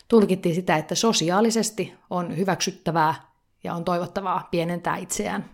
[0.08, 3.16] tulkittiin sitä, että sosiaalisesti on hyväksyttävää
[3.64, 5.50] ja on toivottavaa pienentää itseään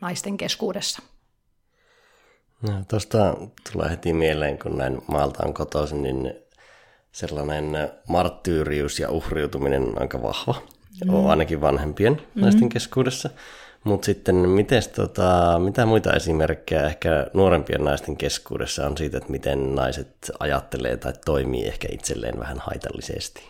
[0.00, 1.02] naisten keskuudessa.
[2.62, 3.36] No, tuosta
[3.72, 6.34] tulee heti mieleen, kun näin maalta on kotoisin, niin
[7.12, 7.76] sellainen
[8.08, 10.54] marttyyrius ja uhriutuminen on aika vahva,
[11.04, 11.14] mm.
[11.14, 12.40] on ainakin vanhempien mm.
[12.42, 13.30] naisten keskuudessa.
[13.86, 19.74] Mutta sitten mites, tota, mitä muita esimerkkejä ehkä nuorempien naisten keskuudessa on siitä, että miten
[19.74, 23.42] naiset ajattelee tai toimii ehkä itselleen vähän haitallisesti?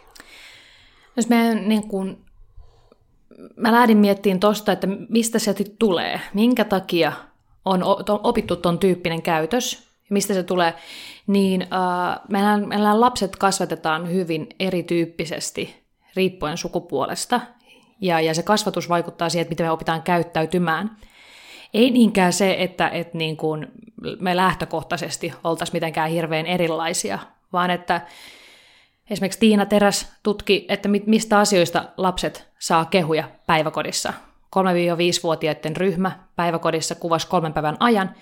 [1.16, 2.18] Jos me niin kun,
[3.57, 7.12] mä lähdin miettimään tuosta, että mistä se tulee, minkä takia
[7.64, 7.83] on
[8.22, 10.75] opittu tuon tyyppinen käytös, mistä se tulee,
[11.27, 15.75] niin äh, meidän, meidän lapset kasvatetaan hyvin erityyppisesti
[16.16, 17.40] riippuen sukupuolesta,
[18.00, 20.96] ja, ja se kasvatus vaikuttaa siihen, että miten me opitaan käyttäytymään.
[21.74, 23.66] Ei niinkään se, että, että niin kuin
[24.20, 27.18] me lähtökohtaisesti oltaisiin mitenkään hirveän erilaisia,
[27.52, 28.00] vaan että
[29.11, 34.12] esimerkiksi Tiina Teräs tutki, että mistä asioista lapset saa kehuja päiväkodissa.
[34.56, 38.14] 3-5-vuotiaiden ryhmä päiväkodissa kuvasi kolmen päivän ajan,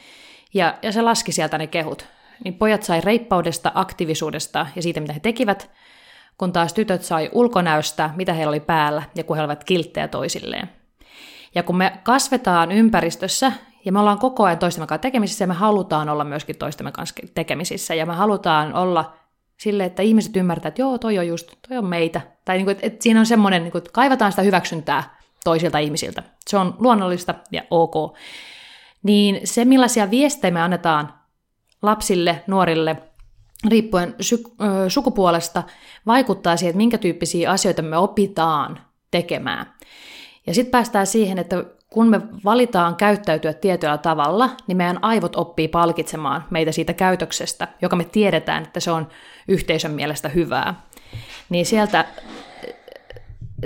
[0.55, 2.07] ja, ja se laski sieltä ne kehut.
[2.45, 5.71] Niin pojat sai reippaudesta, aktiivisuudesta ja siitä, mitä he tekivät,
[6.39, 10.71] kun taas tytöt sai ulkonäöstä, mitä heillä oli päällä ja kun he olivat kilttejä toisilleen.
[11.55, 13.53] Ja kun me kasvetaan ympäristössä
[13.85, 17.15] ja me ollaan koko ajan toistemme kanssa tekemisissä ja me halutaan olla myöskin toistemme kanssa
[17.35, 19.13] tekemisissä ja me halutaan olla
[19.57, 22.21] sille, että ihmiset ymmärtävät, että joo, toi on just, toi on meitä.
[22.45, 26.23] Tai niin kuin, että, siinä on semmoinen, niin kuin, että kaivataan sitä hyväksyntää toisilta ihmisiltä.
[26.47, 27.95] Se on luonnollista ja ok.
[29.03, 31.15] Niin se, millaisia viestejä me annetaan
[31.83, 32.97] lapsille, nuorille,
[33.69, 35.63] riippuen sy- ö, sukupuolesta,
[36.07, 39.75] vaikuttaa siihen, että minkä tyyppisiä asioita me opitaan tekemään.
[40.47, 45.69] Ja sitten päästään siihen, että kun me valitaan käyttäytyä tietyllä tavalla, niin meidän aivot oppii
[45.69, 49.09] palkitsemaan meitä siitä käytöksestä, joka me tiedetään, että se on
[49.49, 50.75] yhteisön mielestä hyvää.
[51.49, 52.05] Niin sieltä,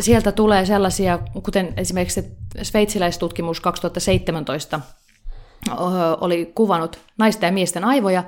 [0.01, 2.25] sieltä tulee sellaisia, kuten esimerkiksi
[2.63, 4.81] sveitsiläistutkimus 2017
[6.21, 8.25] oli kuvannut naisten ja miesten aivoja,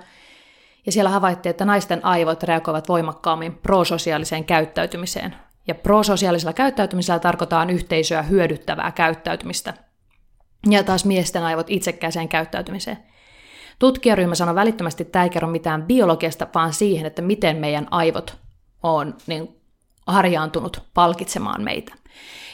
[0.87, 5.37] ja siellä havaittiin, että naisten aivot reagoivat voimakkaammin prososiaaliseen käyttäytymiseen.
[5.69, 9.75] Ja prososiaalisella käyttäytymisellä tarkoitaan yhteisöä hyödyttävää käyttäytymistä.
[10.71, 12.99] Ja taas miesten aivot itsekäiseen käyttäytymiseen.
[13.79, 18.37] Tutkijaryhmä sanoi välittömästi, että tämä ei kerro mitään biologiasta, vaan siihen, että miten meidän aivot
[18.83, 19.57] on niin
[20.07, 21.95] harjaantunut palkitsemaan meitä.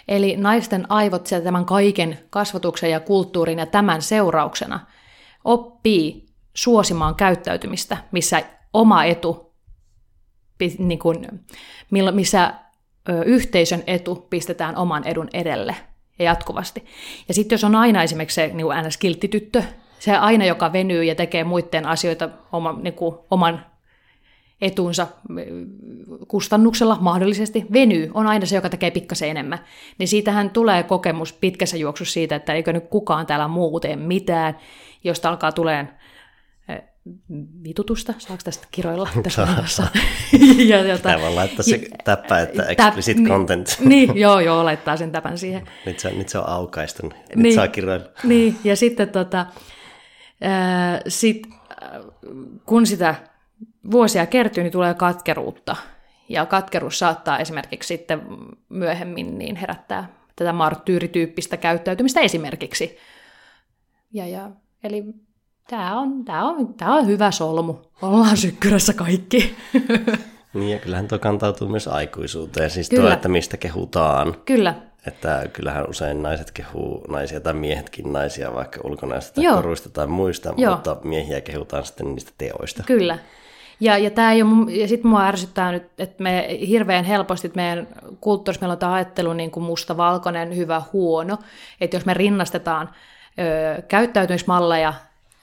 [0.09, 4.81] Eli naisten aivot tämän kaiken kasvatuksen ja kulttuurin ja tämän seurauksena
[5.45, 6.26] oppii
[6.57, 8.43] suosimaan käyttäytymistä, missä
[8.73, 9.53] oma etu,
[10.79, 11.29] niin kuin,
[12.11, 12.55] missä
[13.25, 15.77] yhteisön etu pistetään oman edun edelle
[16.19, 16.85] ja jatkuvasti.
[17.29, 19.63] Ja sitten jos on aina esimerkiksi se niin NS-kilttityttö,
[19.99, 23.67] se aina, joka venyy ja tekee muiden asioita oma, niin kuin, oman
[24.61, 25.07] etunsa
[26.29, 29.59] kustannuksella mahdollisesti venyy, on aina se, joka tekee pikkasen enemmän.
[29.99, 34.59] Niin siitähän tulee kokemus pitkässä juoksussa siitä, että eikö nyt kukaan täällä muu tee mitään,
[35.05, 35.89] josta alkaa tulemaan
[37.65, 39.89] vitutusta, saako tästä kiroilla tässä Saa.
[40.69, 43.77] ja, jota, Tämä voi laittaa se täppä, että explicit täp, content.
[43.85, 45.69] Niin, joo, joo, laittaa sen täpän siihen.
[45.87, 48.07] Nyt se, nyt se on aukaistu, nyt niin, saa kiroilla.
[48.25, 49.47] Niin, ja sitten tota,
[50.41, 51.47] ää, sit,
[52.67, 53.15] kun sitä
[53.91, 55.77] vuosia kertyy, niin tulee katkeruutta.
[56.29, 58.23] Ja katkeruus saattaa esimerkiksi sitten
[58.69, 62.97] myöhemmin niin herättää tätä marttyyrityyppistä käyttäytymistä esimerkiksi.
[64.13, 64.51] Ja, ja,
[64.85, 65.05] eli
[65.71, 67.75] tämä on, tämä on, tämä on hyvä solmu.
[68.03, 69.55] Ollaan sykkyrässä kaikki.
[70.55, 73.03] Niin ja kyllähän tuo kantautuu myös aikuisuuteen, siis Kyllä.
[73.03, 74.35] tuo, että mistä kehutaan.
[74.45, 74.75] Kyllä.
[75.07, 79.57] Että kyllähän usein naiset kehuu naisia tai miehetkin naisia vaikka ulkonäöstä tai Joo.
[79.57, 80.75] koruista tai muista, Joo.
[80.75, 82.83] mutta miehiä kehutaan sitten niistä teoista.
[82.87, 83.19] Kyllä.
[83.81, 87.57] Ja, ja, tää ei ole, ja sitten mua ärsyttää nyt, että me hirveän helposti, että
[87.57, 87.89] meidän
[88.21, 91.39] kulttuurissa meillä on tämä ajattelu niin kuin musta, valkoinen, hyvä, huono.
[91.81, 92.91] Että jos me rinnastetaan
[93.79, 94.95] ö, käyttäytymismalleja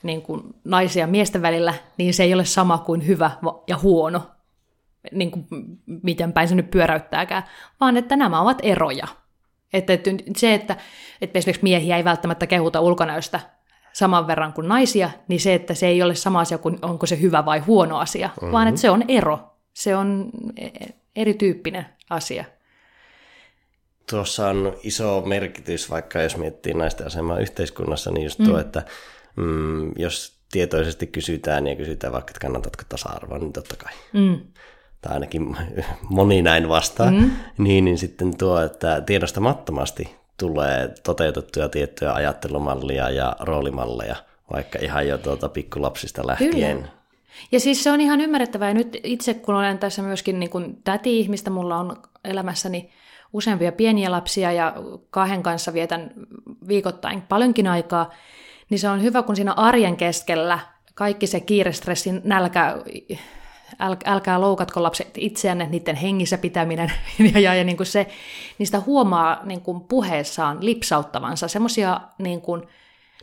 [0.04, 3.30] niin kuin naisia ja miesten välillä, niin se ei ole sama kuin hyvä
[3.66, 4.22] ja huono,
[5.12, 5.46] niin kuin
[6.02, 7.42] miten päin se nyt pyöräyttääkään,
[7.80, 9.06] vaan että nämä ovat eroja.
[9.72, 10.76] Että, että se, että,
[11.20, 13.40] että esimerkiksi miehiä ei välttämättä kehuta ulkonäöstä
[13.92, 17.20] saman verran kuin naisia, niin se, että se ei ole sama asia kuin onko se
[17.20, 18.52] hyvä vai huono asia, mm-hmm.
[18.52, 19.38] vaan että se on ero.
[19.72, 20.68] Se on e,
[21.16, 22.44] erityyppinen asia.
[24.10, 28.60] Tuossa on iso merkitys, vaikka jos miettii naisten asemaa yhteiskunnassa, niin just tuo, mm.
[28.60, 28.82] että
[29.36, 33.92] mm, jos tietoisesti kysytään ja kysytään vaikka, että kannatatko tasa-arvoa, niin totta kai.
[34.12, 34.40] Mm.
[35.00, 35.56] Tai ainakin
[36.08, 37.10] moni näin vastaa.
[37.10, 37.30] Mm.
[37.58, 44.16] Niin, niin sitten tuo, että tiedostamattomasti tulee toteutettuja tiettyjä ajattelumallia ja roolimalleja,
[44.52, 46.76] vaikka ihan jo tuota pikkulapsista lähtien.
[46.76, 46.88] Kyllä.
[47.52, 48.68] Ja siis se on ihan ymmärrettävää.
[48.68, 52.90] Ja nyt itse kun olen tässä myöskin niin kuin täti-ihmistä, mulla on elämässäni
[53.32, 54.74] useampia pieniä lapsia ja
[55.10, 56.10] kahden kanssa vietän
[56.68, 58.10] viikoittain paljonkin aikaa,
[58.70, 60.58] niin se on hyvä, kun siinä arjen keskellä
[60.94, 62.78] kaikki se kiire, stressin, nälkä,
[63.80, 66.92] äl, älkää loukatko lapset itseänne, niiden hengissä pitäminen
[67.34, 68.06] ja, ja, ja niin kuin se,
[68.58, 72.62] niistä huomaa niin kuin puheessaan lipsauttavansa semmoisia niin kuin,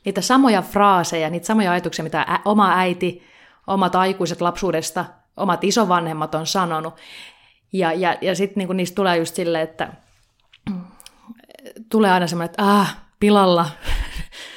[0.05, 3.23] niitä samoja fraaseja, niitä samoja ajatuksia, mitä ä, oma äiti,
[3.67, 5.05] omat aikuiset lapsuudesta,
[5.37, 6.93] omat isovanhemmat on sanonut.
[7.73, 9.93] Ja, ja, ja sitten niin niistä tulee just silleen, että
[11.89, 13.65] tulee aina semmoinen, että ah, pilalla,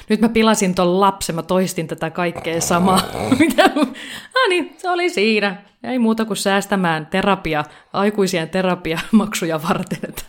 [0.09, 2.95] nyt mä pilasin ton lapsen, mä toistin tätä kaikkea samaa.
[4.35, 5.63] ah niin, se oli siinä.
[5.83, 7.63] Ei muuta kuin säästämään terapia,
[7.93, 9.99] aikuisien terapiamaksuja varten.
[10.09, 10.23] Että,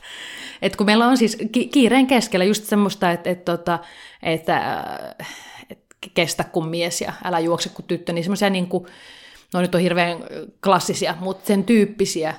[0.63, 1.39] et kun meillä on siis
[1.71, 3.79] kiireen keskellä just semmoista, että, että, tota,
[4.23, 4.85] että,
[5.71, 8.87] että kestä kuin mies ja älä juokse kuin tyttö, niin semmoisia niin kuin,
[9.55, 10.19] no nyt on hirveän
[10.65, 12.35] klassisia, mutta sen tyyppisiä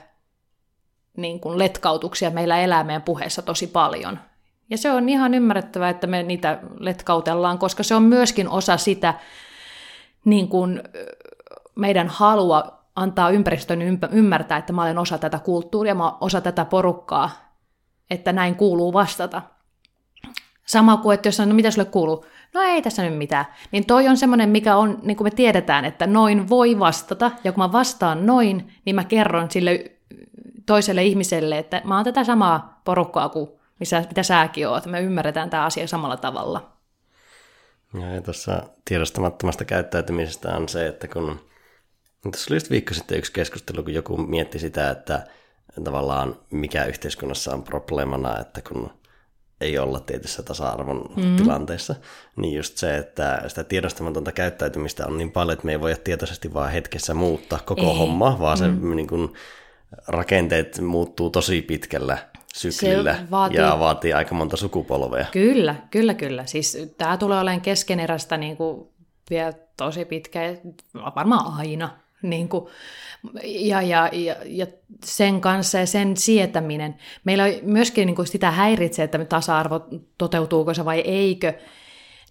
[1.17, 4.19] niin kuin letkautuksia meillä elää meidän puheessa tosi paljon.
[4.69, 9.13] Ja se on ihan ymmärrettävää, että me niitä letkautellaan, koska se on myöskin osa sitä
[10.25, 10.83] niin kuin
[11.75, 16.65] meidän halua antaa ympäristön ymmärtää, että mä olen osa tätä kulttuuria, mä olen osa tätä
[16.65, 17.29] porukkaa,
[18.09, 19.41] että näin kuuluu vastata.
[20.65, 22.25] Sama kuin, että jos on, no mitä sulle kuuluu?
[22.53, 23.45] No ei tässä nyt mitään.
[23.71, 27.51] Niin toi on semmoinen, mikä on, niin kuin me tiedetään, että noin voi vastata, ja
[27.51, 29.91] kun mä vastaan noin, niin mä kerron sille
[30.65, 33.49] toiselle ihmiselle, että mä oon tätä samaa porukkaa kuin
[33.79, 34.85] missä, mitä säkin oot.
[34.85, 36.71] Me ymmärretään tämä asia samalla tavalla.
[37.93, 41.39] Ja tuossa tiedostamattomasta käyttäytymisestä on se, että kun
[42.31, 45.27] tässä oli just viikko sitten yksi keskustelu, kun joku mietti sitä, että
[45.83, 48.89] tavallaan mikä yhteiskunnassa on probleemana, että kun
[49.61, 51.35] ei olla tietyssä tasa-arvon mm-hmm.
[51.35, 51.95] tilanteessa,
[52.35, 56.53] niin just se, että sitä tiedostamatonta käyttäytymistä on niin paljon, että me ei voida tietoisesti
[56.53, 57.97] vaan hetkessä muuttaa koko ei.
[57.97, 58.89] homma, vaan mm-hmm.
[58.89, 59.33] se niin kuin,
[60.07, 62.17] rakenteet muuttuu tosi pitkällä
[62.55, 63.59] syklillä vaatii...
[63.59, 65.25] ja vaatii aika monta sukupolvea.
[65.31, 66.45] Kyllä, kyllä, kyllä.
[66.45, 68.87] Siis tämä tulee olemaan keskeneräistä niin kuin
[69.29, 70.39] vielä tosi pitkä,
[71.15, 71.89] varmaan aina.
[72.21, 72.65] Niin kuin,
[73.43, 74.67] ja, ja, ja, ja
[75.05, 76.95] sen kanssa ja sen sietäminen.
[77.23, 81.53] Meillä myöskin niin kuin sitä häiritsee, että tasa-arvo toteutuuko se vai eikö,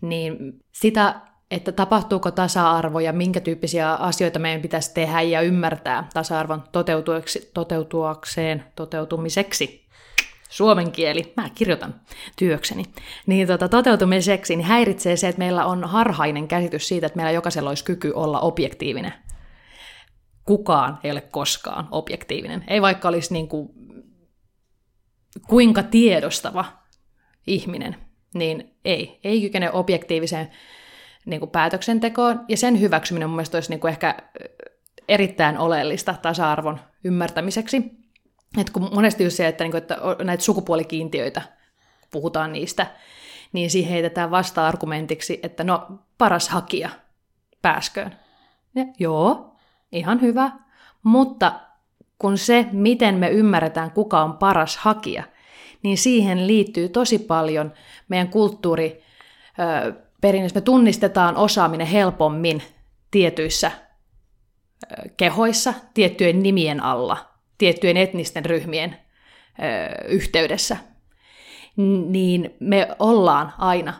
[0.00, 0.37] niin
[0.72, 6.62] sitä että tapahtuuko tasa-arvo ja minkä tyyppisiä asioita meidän pitäisi tehdä ja ymmärtää tasa-arvon
[7.55, 9.86] toteutuakseen, toteutumiseksi.
[10.57, 12.01] Suomen kieli, mä kirjoitan
[12.37, 12.85] työkseni,
[13.27, 17.71] niin tota, toteutumiseksi niin häiritsee se, että meillä on harhainen käsitys siitä, että meillä jokaisella
[17.71, 19.12] olisi kyky olla objektiivinen.
[20.45, 22.64] Kukaan ei ole koskaan objektiivinen.
[22.69, 23.69] Ei vaikka olisi niin kuin,
[25.49, 26.64] kuinka tiedostava
[27.47, 27.97] ihminen,
[28.35, 29.21] niin ei.
[29.25, 30.49] Ei kykene objektiiviseen
[31.27, 34.16] niin kuin päätöksentekoon, ja sen hyväksyminen mun mielestä olisi niin kuin ehkä
[35.09, 38.06] erittäin oleellista tasa-arvon ymmärtämiseksi.
[38.61, 41.42] Et kun monesti just se, että, niin kuin, että näitä sukupuolikiintiöitä,
[42.11, 42.87] puhutaan niistä,
[43.53, 45.87] niin siihen heitetään vasta-argumentiksi, että no
[46.19, 46.90] paras hakija,
[47.62, 48.16] pääsköön.
[48.75, 49.57] Ja, joo,
[49.92, 50.51] ihan hyvä,
[51.03, 51.53] mutta
[52.19, 55.23] kun se, miten me ymmärretään, kuka on paras hakija,
[55.83, 57.73] niin siihen liittyy tosi paljon
[58.09, 59.03] meidän kulttuuri
[60.21, 60.57] perinnössä.
[60.57, 62.62] Me tunnistetaan osaaminen helpommin
[63.11, 63.71] tietyissä
[65.16, 68.97] kehoissa, tiettyjen nimien alla, tiettyjen etnisten ryhmien
[69.59, 70.77] ö, yhteydessä,
[72.07, 73.95] niin me ollaan aina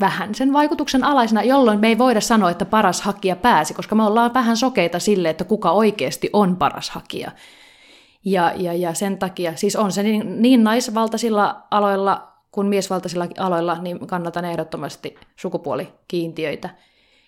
[0.00, 4.02] vähän sen vaikutuksen alaisena, jolloin me ei voida sanoa, että paras hakija pääsi, koska me
[4.02, 7.30] ollaan vähän sokeita sille, että kuka oikeasti on paras hakija.
[8.24, 13.78] Ja, ja, ja sen takia, siis on se niin, niin naisvaltaisilla aloilla kuin miesvaltaisilla aloilla,
[13.82, 16.70] niin kannatan ehdottomasti sukupuolikiintiöitä.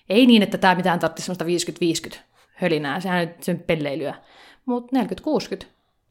[0.09, 2.19] Ei niin, että tämä mitään tarvitsisi sellaista 50-50
[2.55, 4.15] hölinää, sehän nyt sen pelleilyä,
[4.69, 4.97] mutta
[5.63, 5.67] 40-60.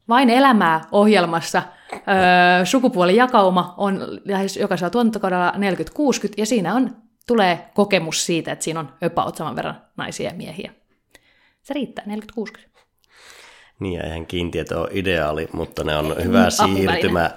[0.08, 5.54] Vain elämää ohjelmassa öö, sukupuolijakauma on lähes jokaisella tuotantokaudella 40-60,
[6.36, 10.72] ja siinä on, tulee kokemus siitä, että siinä on about saman verran naisia ja miehiä.
[11.62, 12.68] Se riittää, 40-60.
[13.80, 17.30] Niin, ja eihän kiintiöt ole ideaali, mutta ne on hyvä siirtymä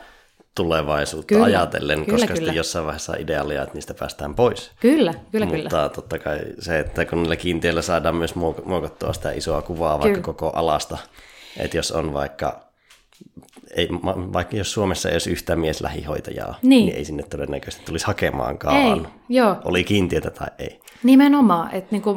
[0.55, 2.37] tulevaisuutta kyllä, ajatellen, kyllä, koska kyllä.
[2.37, 4.71] sitten jossain vaiheessa ideaalia, että niistä päästään pois.
[4.79, 5.89] Kyllä, kyllä, Mutta kyllä.
[5.89, 8.35] totta kai se, että kun niillä kiintiöillä saadaan myös
[8.65, 10.03] muokattua sitä isoa kuvaa kyllä.
[10.03, 10.97] vaikka koko alasta,
[11.57, 12.71] että jos on vaikka
[13.75, 13.89] ei,
[14.33, 16.85] vaikka jos Suomessa ei olisi yhtään mieslähihoitajaa, niin.
[16.85, 18.75] niin ei sinne todennäköisesti tulisi hakemaankaan.
[18.75, 19.55] Ei, joo.
[19.65, 20.79] Oli kiintiötä tai ei.
[21.03, 22.15] Nimenomaan, että niinku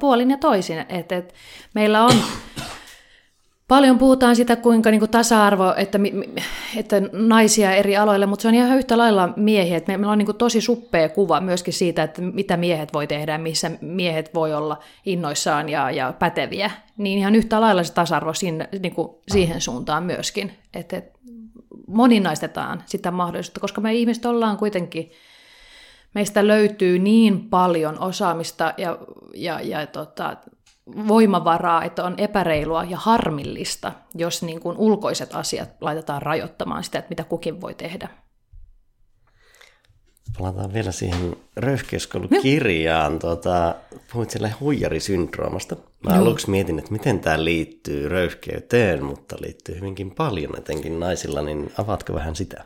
[0.00, 0.78] puolin ja toisin.
[0.88, 1.34] Että et
[1.74, 2.12] meillä on
[3.68, 5.98] Paljon puhutaan sitä, kuinka niin kuin tasa-arvo, että,
[6.76, 9.76] että naisia eri aloille, mutta se on ihan yhtä lailla miehiä.
[9.76, 13.38] Että meillä on niin kuin tosi suppea kuva myöskin siitä, että mitä miehet voi tehdä,
[13.38, 16.70] missä miehet voi olla innoissaan ja, ja päteviä.
[16.96, 20.52] Niin ihan yhtä lailla se tasa-arvo siinä, niin kuin siihen suuntaan myöskin.
[20.74, 21.02] Että
[21.86, 25.10] moninaistetaan sitä mahdollisuutta, koska me ihmiset ollaan kuitenkin,
[26.14, 28.98] meistä löytyy niin paljon osaamista ja,
[29.34, 30.36] ja, ja tota,
[31.08, 37.08] voimavaraa, että on epäreilua ja harmillista, jos niin kuin ulkoiset asiat laitetaan rajoittamaan sitä, että
[37.08, 38.08] mitä kukin voi tehdä.
[40.38, 43.18] Palataan vielä siihen röyhkeyskoulukirjaan.
[43.18, 43.74] Tuota,
[44.12, 45.76] puhuit siellä huijarisyndroomasta.
[46.04, 46.22] Mä Joo.
[46.22, 52.14] aluksi mietin, että miten tämä liittyy röyhkeyteen, mutta liittyy hyvinkin paljon, etenkin naisilla, niin avaatko
[52.14, 52.64] vähän sitä?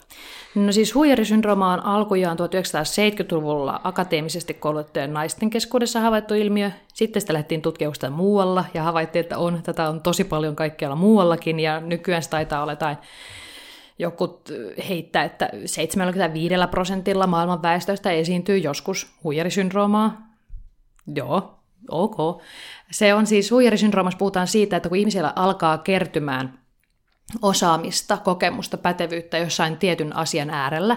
[0.55, 6.71] No siis huijarisyndrooma on alkujaan 1970-luvulla akateemisesti koulutettujen naisten keskuudessa havaittu ilmiö.
[6.95, 11.61] Sitten sitä lähdettiin tutkimusta muualla ja havaittiin, että on, tätä on tosi paljon kaikkialla muuallakin
[11.61, 12.97] ja nykyään se taitaa olla jotain
[13.99, 14.43] joku
[14.89, 20.29] heittää, että 75 prosentilla maailman väestöstä esiintyy joskus huijarisyndroomaa.
[21.15, 21.59] Joo,
[21.91, 22.43] ok.
[22.91, 26.59] Se on siis huijarisyndroomassa puhutaan siitä, että kun ihmisillä alkaa kertymään
[27.43, 30.97] osaamista, kokemusta, pätevyyttä jossain tietyn asian äärellä,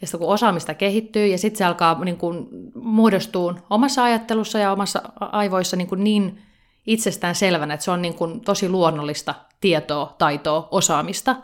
[0.00, 4.72] ja sitten kun osaamista kehittyy ja sitten se alkaa niin kuin, muodostua omassa ajattelussa ja
[4.72, 6.42] omassa aivoissa niin, kuin niin
[6.86, 11.36] itsestään selvänä, että se on niin kuin tosi luonnollista tietoa, taitoa, osaamista.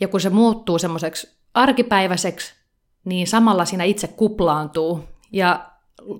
[0.00, 2.54] Ja kun se muuttuu semmoiseksi arkipäiväiseksi,
[3.04, 5.70] niin samalla siinä itse kuplaantuu ja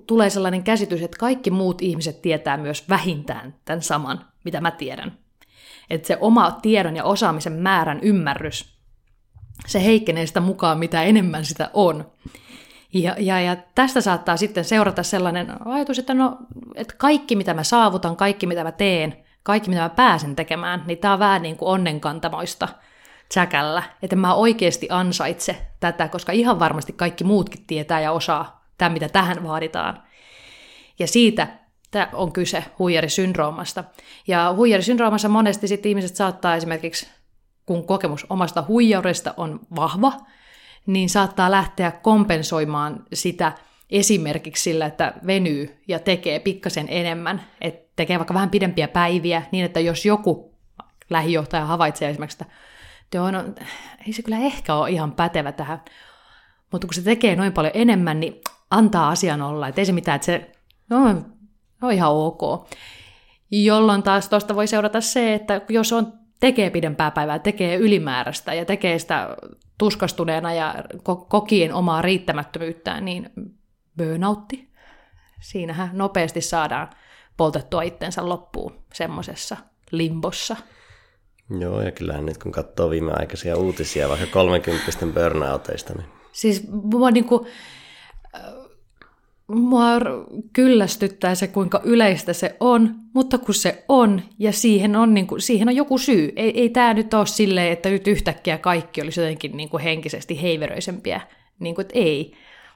[0.07, 5.17] tulee sellainen käsitys, että kaikki muut ihmiset tietää myös vähintään tämän saman, mitä mä tiedän.
[5.89, 8.79] Että se oma tiedon ja osaamisen määrän ymmärrys,
[9.67, 12.11] se heikkenee sitä mukaan, mitä enemmän sitä on.
[12.93, 16.37] Ja, ja, ja tästä saattaa sitten seurata sellainen ajatus, että, no,
[16.75, 20.97] että kaikki mitä mä saavutan, kaikki mitä mä teen, kaikki mitä mä pääsen tekemään, niin
[20.97, 22.67] tämä on vähän niin kuin onnenkantamoista
[23.29, 28.89] tsäkällä, että mä oikeasti ansaitse tätä, koska ihan varmasti kaikki muutkin tietää ja osaa tämä,
[28.89, 30.03] mitä tähän vaaditaan.
[30.99, 31.47] Ja siitä
[31.91, 33.83] Tämä on kyse huijarisyndroomasta.
[34.27, 37.07] Ja huijarisyndroomassa monesti sit ihmiset saattaa esimerkiksi,
[37.65, 40.13] kun kokemus omasta huijaudesta on vahva,
[40.85, 43.51] niin saattaa lähteä kompensoimaan sitä
[43.89, 49.65] esimerkiksi sillä, että venyy ja tekee pikkasen enemmän, että tekee vaikka vähän pidempiä päiviä, niin
[49.65, 50.53] että jos joku
[51.09, 52.55] lähijohtaja havaitsee esimerkiksi, että
[53.13, 53.43] Joo, no,
[54.07, 55.81] ei se kyllä ehkä ole ihan pätevä tähän,
[56.71, 58.41] mutta kun se tekee noin paljon enemmän, niin
[58.71, 60.51] antaa asian olla, että ei se mitään, että se
[60.89, 61.23] no,
[61.81, 62.69] on ihan ok.
[63.51, 68.65] Jolloin taas tuosta voi seurata se, että jos on tekee pidempää päivää, tekee ylimääräistä ja
[68.65, 69.37] tekee sitä
[69.77, 70.75] tuskastuneena ja
[71.27, 73.29] kokien omaa riittämättömyyttään, niin
[73.97, 74.69] burnoutti.
[75.41, 76.89] Siinähän nopeasti saadaan
[77.37, 79.57] poltettua itsensä loppuun semmoisessa
[79.91, 80.55] limbossa.
[81.59, 86.05] Joo, ja kyllähän nyt kun katsoo viimeaikaisia uutisia vaikka 30 burnouteista, niin...
[86.31, 87.47] Siis mua niin kuin,
[89.47, 89.85] mua
[90.53, 95.41] kyllästyttää se, kuinka yleistä se on, mutta kun se on, ja siihen on, niin kuin,
[95.41, 96.33] siihen on joku syy.
[96.35, 100.41] Ei, ei tämä nyt ole silleen, että nyt yhtäkkiä kaikki olisi jotenkin niin kuin henkisesti
[100.41, 101.21] heiveröisempiä.
[101.59, 102.33] Niin kuin, että ei.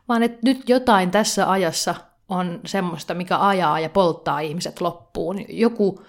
[0.07, 1.95] Vaan että nyt jotain tässä ajassa
[2.29, 5.45] on semmoista, mikä ajaa ja polttaa ihmiset loppuun.
[5.49, 6.03] Joku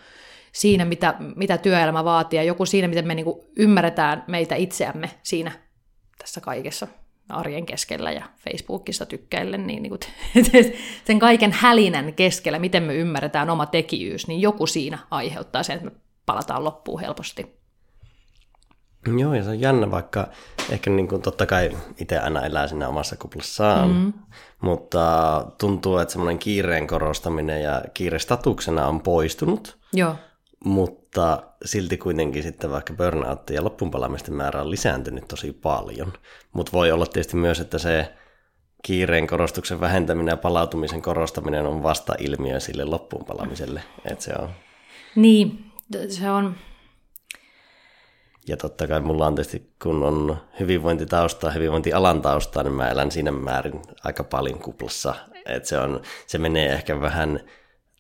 [0.55, 5.11] siinä, mitä, mitä työelämä vaatii, ja joku siinä, miten me niin kuin ymmärretään meitä itseämme
[5.23, 5.53] siinä
[6.19, 6.89] tässä kaikessa
[7.29, 10.01] arjen keskellä ja Facebookissa tykkäillen, niin, niin kuin,
[11.07, 15.91] sen kaiken hälinän keskellä, miten me ymmärretään oma tekijyys, niin joku siinä aiheuttaa sen, että
[15.91, 17.65] me palataan loppuun helposti.
[19.19, 20.29] Joo, ja se on jännä, vaikka
[20.71, 24.13] ehkä niin kuin totta kai itse aina elää siinä omassa kuplassaan, mm-hmm.
[24.61, 29.79] mutta tuntuu, että semmoinen kiireen korostaminen ja kiirestatuksena on poistunut.
[29.93, 30.17] Joo.
[30.65, 36.13] Mutta silti kuitenkin sitten vaikka burnout ja loppuunpalamisten määrä on lisääntynyt tosi paljon.
[36.53, 38.15] Mutta voi olla tietysti myös, että se
[38.83, 43.83] kiireen korostuksen vähentäminen ja palautumisen korostaminen on vasta ilmiö sille loppuunpalamiselle.
[44.05, 44.49] Että se on...
[45.17, 45.73] Niin,
[46.09, 46.55] se on...
[48.49, 53.33] Ja totta kai mulla on tietysti, kun on hyvinvointitaustaa, hyvinvointialan taustaa, niin mä elän siinä
[53.33, 55.15] määrin aika paljon kuplassa.
[55.47, 57.41] Että se, on, se menee ehkä vähän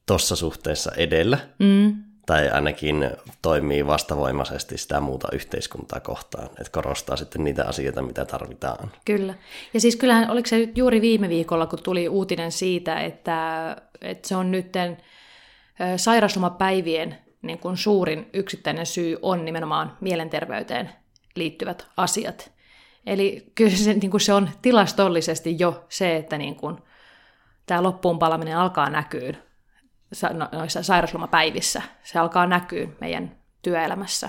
[0.07, 1.39] tossa suhteessa edellä.
[1.59, 3.11] Mm tai ainakin
[3.43, 8.93] toimii vastavoimaisesti sitä muuta yhteiskuntaa kohtaan, että korostaa sitten niitä asioita, mitä tarvitaan.
[9.05, 9.35] Kyllä.
[9.75, 14.37] Ja siis kyllähän, oliko se juuri viime viikolla, kun tuli uutinen siitä, että, että se
[14.37, 14.73] on nyt
[15.97, 20.91] sairauslomapäivien niin kuin suurin yksittäinen syy on nimenomaan mielenterveyteen
[21.35, 22.53] liittyvät asiat.
[23.07, 26.77] Eli kyllä se, niin kuin se on tilastollisesti jo se, että niin kuin
[27.67, 29.35] tämä loppuun palaminen alkaa näkyä
[30.53, 31.83] noissa sairauslomapäivissä.
[32.03, 34.29] Se alkaa näkyä meidän työelämässä.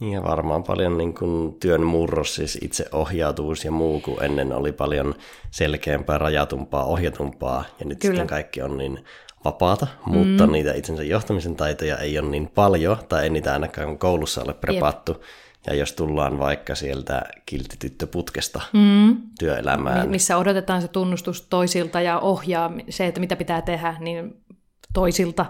[0.00, 5.14] Ja varmaan paljon niin kuin työn murros, siis itseohjautuvuus ja muu, kun ennen oli paljon
[5.50, 8.12] selkeämpää, rajatumpaa, ohjatumpaa, ja nyt Kyllä.
[8.12, 9.04] sitten kaikki on niin
[9.44, 10.52] vapaata, mutta mm.
[10.52, 15.12] niitä itsensä johtamisen taitoja ei ole niin paljon, tai ei niitä ainakaan koulussa ole prepattu.
[15.12, 15.22] Jep.
[15.66, 19.16] Ja jos tullaan vaikka sieltä kiltityttöputkesta mm.
[19.38, 20.08] työelämään.
[20.08, 24.44] Missä odotetaan se tunnustus toisilta ja ohjaa se, että mitä pitää tehdä, niin
[24.92, 25.46] toisilta,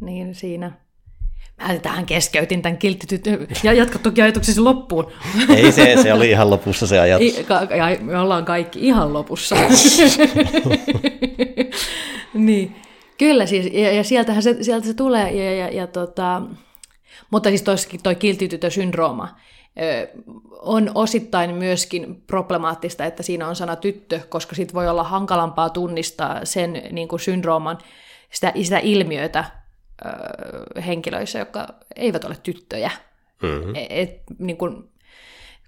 [0.00, 0.72] niin siinä
[1.62, 5.12] Mä tähän keskeytin tämän kilttitytön ja jatka toki ajatuksesi loppuun.
[5.56, 7.38] Ei, se, se oli ihan lopussa se ajatus.
[7.38, 9.56] I, ka, ja me ollaan kaikki ihan lopussa.
[12.34, 12.76] niin,
[13.18, 16.42] kyllä siis, ja, ja sieltähän se, sieltä se tulee, ja, ja, ja tota,
[17.30, 19.36] mutta siis toissakin toi kiltitytö-syndrooma
[20.50, 26.44] on osittain myöskin problemaattista, että siinä on sana tyttö, koska sit voi olla hankalampaa tunnistaa
[26.44, 27.78] sen niin kuin syndrooman,
[28.32, 29.44] sitä, sitä ilmiötä
[30.86, 31.66] henkilöissä, jotka
[31.96, 32.90] eivät ole tyttöjä.
[33.42, 33.72] Mm-hmm.
[33.88, 34.90] Et, niin kuin,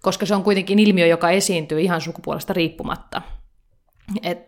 [0.03, 3.23] koska se on kuitenkin ilmiö, joka esiintyy ihan sukupuolesta riippumatta.
[4.23, 4.47] Et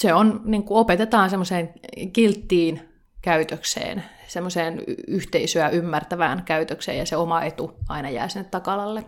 [0.00, 1.74] se on, niin kuin opetetaan semmoiseen
[2.12, 2.88] kilttiin
[3.22, 9.04] käytökseen, semmoiseen yhteisöä ymmärtävään käytökseen, ja se oma etu aina jää sinne takalalle.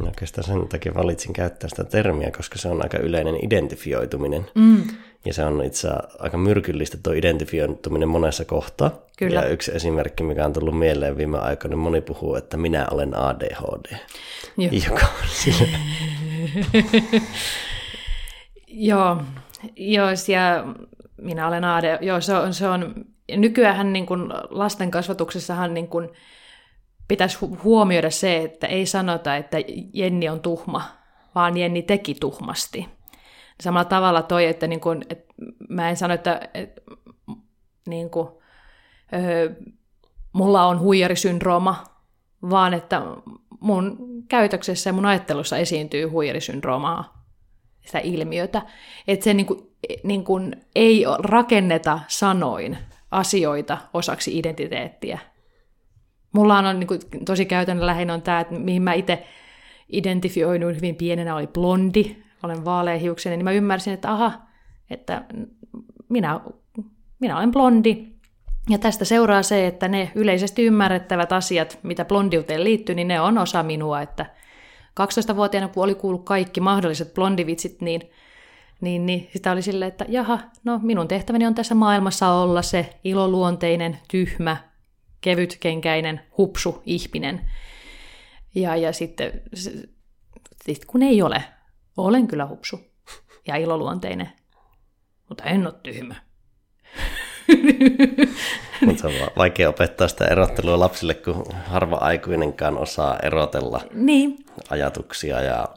[0.00, 4.46] No oikeastaan sen takia valitsin käyttää sitä termiä, koska se on aika yleinen identifioituminen.
[4.54, 4.82] Mm.
[5.24, 5.88] Ja se on itse
[6.18, 8.90] aika myrkyllistä tuo identifioituminen monessa kohtaa.
[9.18, 9.40] Kyllä.
[9.40, 13.16] Ja yksi esimerkki, mikä on tullut mieleen viime aikoina, niin moni puhuu, että minä olen
[13.16, 13.96] ADHD.
[14.56, 14.72] Joo.
[14.88, 15.68] Joka on sille...
[18.70, 19.22] Joo,
[19.76, 20.64] joo, ja
[21.16, 21.98] minä olen AD.
[22.00, 23.04] Joo, se on, se on
[23.36, 24.20] nykyään niin kuin
[24.50, 26.08] lasten kasvatuksessahan niin kuin
[27.08, 29.56] pitäisi huomioida se, että ei sanota, että
[29.92, 30.82] Jenni on tuhma,
[31.34, 32.88] vaan Jenni teki tuhmasti.
[33.60, 35.34] Samalla tavalla toi, että, niin kuin, että
[35.68, 36.80] mä en sano, että, että
[37.86, 38.28] niin kuin,
[39.14, 39.54] öö,
[40.32, 41.84] mulla on huijarisyndrooma,
[42.50, 43.02] vaan että
[43.60, 43.98] mun
[44.28, 47.24] käytöksessä ja mun ajattelussa esiintyy huijarisyndroomaa,
[47.86, 48.62] sitä ilmiötä.
[49.08, 52.78] Että se niin kuin, niin kuin ei rakenneta sanoin
[53.10, 55.18] asioita osaksi identiteettiä.
[56.32, 59.26] Mulla on niin kuin, tosi käytännönläheinen on tämä, että mihin mä itse
[59.88, 64.32] identifioiduin hyvin pienenä, oli blondi, olen vaaleahiuksinen, niin mä ymmärsin, että aha,
[64.90, 65.24] että
[66.08, 66.40] minä,
[67.20, 68.06] minä olen blondi.
[68.70, 73.38] Ja tästä seuraa se, että ne yleisesti ymmärrettävät asiat, mitä blondiuteen liittyy, niin ne on
[73.38, 74.26] osa minua, että
[75.00, 78.00] 12-vuotiaana, kun oli kuullut kaikki mahdolliset blondivitsit, niin,
[78.80, 83.00] niin, niin sitä oli silleen, että jaha, no minun tehtäväni on tässä maailmassa olla se
[83.04, 84.56] iloluonteinen, tyhmä,
[85.20, 87.50] kevytkenkäinen, hupsu ihminen.
[88.54, 89.42] Ja, ja sitten
[90.64, 91.44] sit kun ei ole,
[91.96, 92.80] olen kyllä hupsu
[93.46, 94.32] ja iloluonteinen,
[95.28, 96.14] mutta en ole tyhmä.
[98.86, 104.38] Mutta on vaikea opettaa sitä erottelua lapsille, kun harva aikuinenkaan osaa erotella niin.
[104.70, 105.68] ajatuksia ja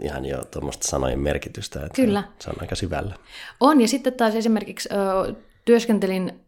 [0.00, 1.78] ihan jo tuommoista sanojen merkitystä.
[1.78, 2.24] Että Kyllä.
[2.38, 3.14] Se on aika syvällä.
[3.60, 6.40] On, ja sitten taas esimerkiksi ö, työskentelin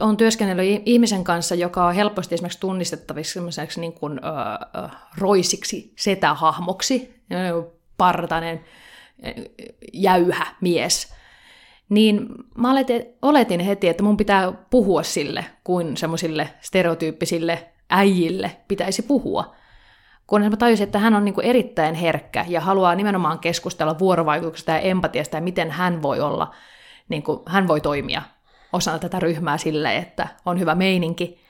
[0.00, 3.40] on työskennellyt ihmisen kanssa, joka on helposti esimerkiksi tunnistettavissa
[3.76, 4.28] niin kuin, ö,
[4.84, 4.88] ö,
[5.18, 7.14] roisiksi setähahmoksi,
[7.96, 8.60] partainen,
[9.92, 11.14] jäyhä mies,
[11.88, 12.26] niin
[12.58, 12.74] mä
[13.22, 19.54] oletin heti, että mun pitää puhua sille, kuin semmoisille stereotyyppisille äijille pitäisi puhua.
[20.26, 24.72] Kun mä tajusin, että hän on niin kuin erittäin herkkä ja haluaa nimenomaan keskustella vuorovaikutuksesta
[24.72, 26.54] ja empatiasta ja miten hän voi olla,
[27.08, 28.22] niin kuin, hän voi toimia
[28.72, 31.42] osana tätä ryhmää sille, että on hyvä meininki.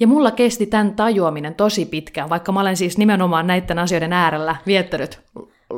[0.00, 4.56] Ja mulla kesti tämän tajuaminen tosi pitkään, vaikka mä olen siis nimenomaan näiden asioiden äärellä
[4.66, 5.20] viettänyt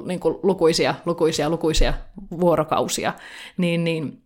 [0.06, 1.94] niin kuin lukuisia, lukuisia, lukuisia
[2.30, 3.12] vuorokausia,
[3.56, 4.22] niin, niin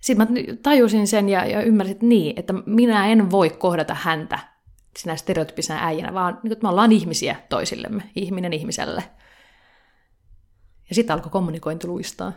[0.00, 4.38] sitten mä tajusin sen ja, ja ymmärsin, että niin, että minä en voi kohdata häntä
[4.98, 9.04] sinä stereotypisenä äijänä, vaan niin että me ollaan ihmisiä toisillemme, ihminen ihmiselle.
[10.88, 12.32] Ja sitten alkoi kommunikointi luistaa.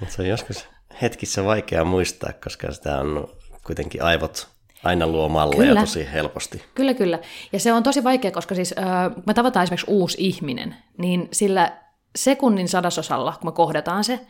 [0.00, 0.68] Mutta se on joskus
[1.02, 3.28] hetkissä vaikea muistaa, koska sitä on
[3.64, 4.48] kuitenkin aivot
[4.84, 5.80] aina luo malleja kyllä.
[5.80, 6.62] tosi helposti.
[6.74, 7.18] Kyllä, kyllä.
[7.52, 11.28] Ja se on tosi vaikea, koska siis äh, kun me tavataan esimerkiksi uusi ihminen, niin
[11.32, 11.72] sillä
[12.16, 14.20] sekunnin sadasosalla, kun me kohdataan se,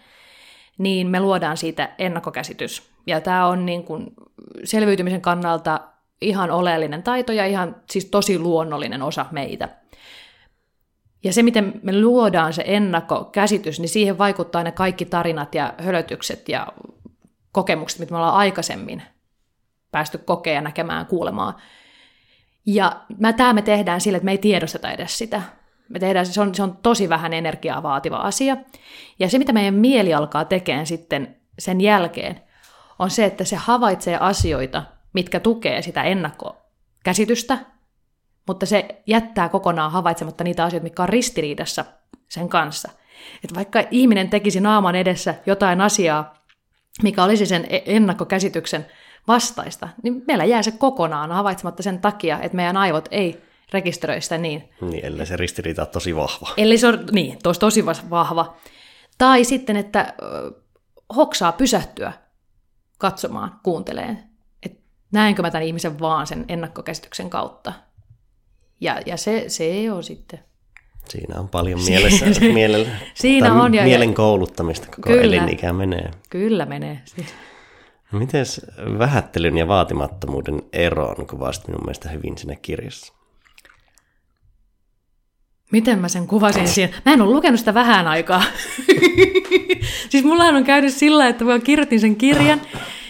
[0.78, 2.82] niin me luodaan siitä ennakkokäsitys.
[3.07, 4.07] Ja tämä on niin kuin
[4.64, 5.80] selviytymisen kannalta
[6.20, 9.68] ihan oleellinen taito ja ihan siis tosi luonnollinen osa meitä.
[11.24, 16.49] Ja se, miten me luodaan se ennakkokäsitys, niin siihen vaikuttaa ne kaikki tarinat ja hölötykset
[16.49, 16.66] ja
[17.53, 19.03] kokemukset, mitä me ollaan aikaisemmin
[19.91, 21.55] päästy kokea näkemään, kuulemaan.
[22.66, 25.43] Ja mä, tämä me tehdään sillä, että me ei tiedosteta edes sitä.
[25.89, 28.57] Me tehdään, se on, se on tosi vähän energiaa vaativa asia.
[29.18, 32.41] Ja se, mitä meidän mieli alkaa tekemään sitten sen jälkeen,
[32.99, 34.82] on se, että se havaitsee asioita,
[35.12, 37.59] mitkä tukee sitä ennakkokäsitystä,
[38.47, 41.84] mutta se jättää kokonaan havaitsematta niitä asioita, mitkä on ristiriidassa
[42.28, 42.91] sen kanssa.
[43.45, 46.34] Että vaikka ihminen tekisi naaman edessä jotain asiaa,
[47.03, 48.86] mikä olisi sen e- ennakkokäsityksen
[49.29, 54.39] vastaista, niin meillä jää se kokonaan havaitsematta sen takia, että meidän aivot ei rekisteröi sitä
[54.39, 54.68] niin.
[54.81, 56.49] Niin, ellei se ristiriita ole tosi vahva.
[56.57, 58.57] Eli se on, niin, tosi, tosi vahva.
[59.18, 60.14] Tai sitten, että
[61.16, 62.12] hoksaa pysähtyä
[62.99, 64.18] katsomaan, kuunteleen,
[64.62, 67.72] että näenkö mä tämän ihmisen vaan sen ennakkokäsityksen kautta.
[68.81, 70.41] Ja, ja se, se on sitten
[71.09, 76.11] Siinä on paljon mielessä, mielellä, Siinä on, ja, mielen kouluttamista koko kyllä, elinikä menee.
[76.31, 77.03] Kyllä menee.
[78.13, 78.47] Miten
[78.99, 83.15] vähättelyn ja vaatimattomuuden eroon kuvasit minun mielestä hyvin siinä kirjassa?
[85.73, 86.93] Miten mä sen kuvasin siinä?
[87.07, 88.43] Mä en ole lukenut sitä vähän aikaa.
[90.11, 92.61] siis mullahan on käynyt sillä, että mä kirjoitin sen kirjan,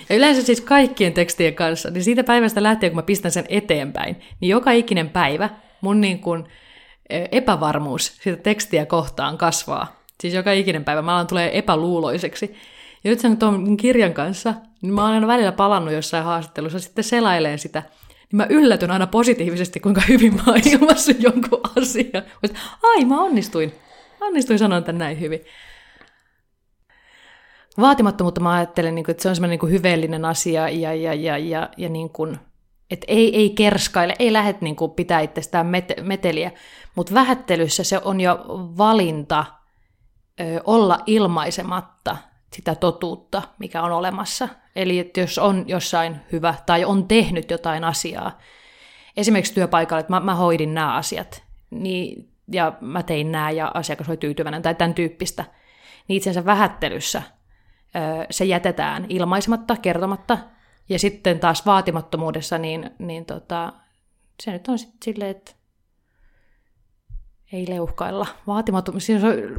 [0.09, 4.17] ja yleensä siis kaikkien tekstien kanssa, niin siitä päivästä lähtien, kun mä pistän sen eteenpäin,
[4.41, 6.45] niin joka ikinen päivä mun niin kuin
[7.11, 10.03] epävarmuus siitä tekstiä kohtaan kasvaa.
[10.21, 12.55] Siis joka ikinen päivä mä alan tulee epäluuloiseksi.
[13.05, 17.05] Ja nyt sen tuon kirjan kanssa, niin mä olen aina välillä palannut jossain haastattelussa sitten
[17.05, 17.83] selaileen sitä,
[18.19, 22.23] niin mä yllätyn aina positiivisesti, kuinka hyvin mä oon ilmassut jonkun asian.
[22.83, 23.75] Ai, mä onnistuin.
[24.21, 25.41] Onnistuin sanoa tämän näin hyvin.
[27.81, 31.69] Vaatimattomuutta mä ajattelen, niin että se on semmoinen niin hyveellinen asia ja, ja, ja, ja,
[31.77, 32.39] ja niin kuin,
[32.91, 35.67] että ei, ei kerskaile, ei lähde niin kuin pitää itsestään
[36.03, 36.53] meteliä,
[36.95, 38.45] mutta vähättelyssä se on jo
[38.79, 39.45] valinta
[40.41, 42.17] ö, olla ilmaisematta
[42.53, 44.49] sitä totuutta, mikä on olemassa.
[44.77, 48.39] Eli että jos on jossain hyvä tai on tehnyt jotain asiaa,
[49.17, 54.09] esimerkiksi työpaikalla, että mä, mä hoidin nämä asiat, niin, ja mä tein nämä ja asiakas
[54.09, 55.45] oli tyytyväinen tai tämän tyyppistä,
[56.09, 57.23] niin itsensä vähättelyssä
[58.31, 60.39] se jätetään ilmaisematta, kertomatta,
[60.89, 63.73] ja sitten taas vaatimattomuudessa, niin, niin tota,
[64.43, 65.53] se nyt on sitten silleen, että
[67.53, 68.27] ei leuhkailla.
[68.47, 69.09] Vaatimattomuus,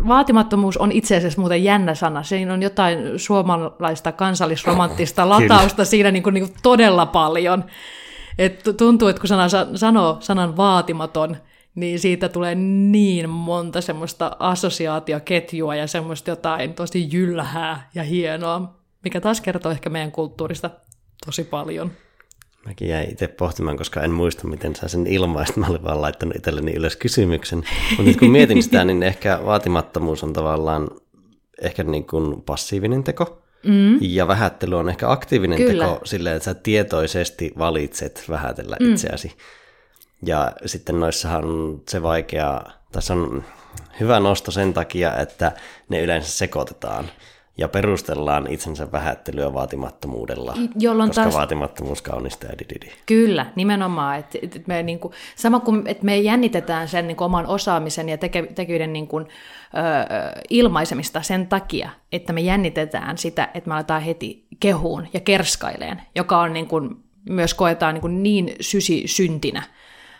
[0.08, 2.24] vaatimattomuus on itse asiassa muuten jännä sana.
[2.24, 7.64] Siinä on jotain suomalaista kansallisromanttista latausta siinä niin kuin, niin kuin todella paljon.
[8.38, 11.38] Et tuntuu, että kun sana, sanoo sanan vaatimaton,
[11.76, 19.22] niin siitä tulee niin monta semmoista assosiaatioketjua ja semmoista jotain tosi jylhää ja hienoa, mikä
[19.22, 20.70] taas kertoo ehkä meidän kulttuurista
[21.26, 21.92] tosi paljon.
[22.66, 25.56] Mäkin jäin itse pohtimaan, koska en muista, miten sä sen ilmaist.
[25.56, 27.64] Mä olin vaan laittanut itselleni ylös kysymyksen.
[27.90, 30.88] Mutta nyt kun mietin sitä, niin ehkä vaatimattomuus on tavallaan
[31.62, 33.42] ehkä niin kuin passiivinen teko.
[33.64, 33.98] Mm.
[34.02, 35.86] Ja vähättely on ehkä aktiivinen Kyllä.
[35.86, 38.92] teko silleen, että sä tietoisesti valitset vähätellä mm.
[38.92, 39.38] itseäsi.
[40.26, 43.44] Ja sitten noissahan on se vaikea, tässä on
[44.00, 45.52] hyvä nosto sen takia, että
[45.90, 47.06] ne yleensä sekoitetaan
[47.60, 51.36] ja perustellaan itsensä vähättelyä vaatimattomuudella, Jolloin koska taas...
[51.36, 52.92] vaatimattomuus kaunistaa dididi.
[53.06, 54.20] Kyllä, nimenomaan.
[54.20, 58.10] Et, et me, niin kuin, sama kuin että me jännitetään sen niin kuin, oman osaamisen
[58.10, 63.74] ja teke, tekijöiden niin kuin, ö, ilmaisemista sen takia, että me jännitetään sitä, että me
[63.74, 66.90] aletaan heti kehuun ja kerskaileen, joka on niin kuin,
[67.30, 69.64] myös koetaan niin, kuin niin sysi syntinä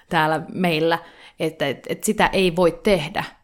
[0.10, 1.00] täällä meillä,
[1.40, 3.24] että, että, että sitä ei voi tehdä–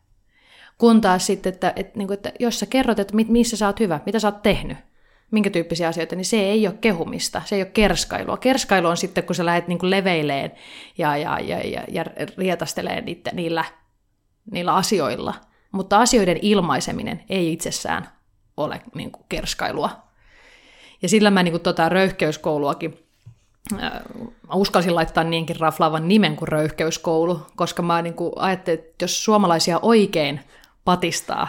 [0.78, 3.80] kun taas sitten, että, että, niin kuin, että jos sä kerrot, että missä sä oot
[3.80, 4.78] hyvä, mitä sä oot tehnyt,
[5.32, 8.38] minkä tyyppisiä asioita, niin se ei ole kehumista, se ei ole kerskailua.
[8.38, 10.52] Kerskailu on sitten, kun sä lähdet niin kuin leveileen
[10.98, 12.06] ja, ja, ja, ja, ja
[12.38, 13.66] rietastelee niitä, niillä,
[14.52, 15.34] niillä asioilla.
[15.72, 18.10] Mutta asioiden ilmaiseminen ei itsessään
[18.58, 19.90] ole niin kuin kerskailua.
[21.02, 23.06] Ja sillä mä niin kuin, tota, röyhkeyskouluakin
[24.48, 29.24] mä uskalsin laittaa niinkin raflaavan nimen kuin röyhkeyskoulu, koska mä niin kuin ajattelin, että jos
[29.24, 30.40] suomalaisia oikein
[30.86, 31.48] patistaa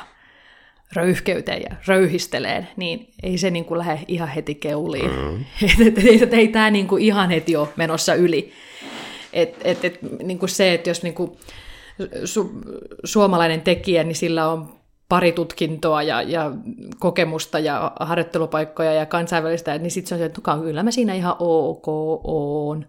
[0.93, 5.11] röyhkeyteen ja röyhisteleen, niin ei se niin kuin lähde ihan heti keuliin.
[5.11, 5.45] Mm.
[5.87, 8.53] et, et, et, ei tämä niin kuin ihan heti ole menossa yli.
[9.32, 11.30] Et, et, et, niin kuin se, että jos niin kuin
[12.24, 12.51] su,
[13.05, 14.76] suomalainen tekijä, niin sillä on
[15.09, 16.53] pari tutkintoa ja, ja
[16.99, 21.37] kokemusta ja harjoittelupaikkoja ja kansainvälistä, niin sitten se on se, että kyllä mä siinä ihan
[21.39, 21.89] ok
[22.24, 22.87] on.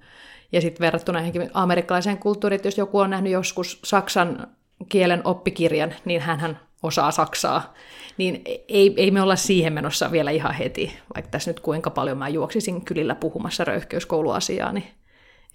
[0.52, 1.20] Ja sitten verrattuna
[1.54, 4.48] amerikkalaiseen kulttuuriin, että jos joku on nähnyt joskus saksan
[4.90, 7.74] kielen oppikirjan, niin hän osaa saksaa.
[8.18, 12.18] Niin ei, ei me olla siihen menossa vielä ihan heti, vaikka tässä nyt kuinka paljon
[12.18, 14.88] mä juoksisin kylillä puhumassa röyhkeyskouluasiaa, niin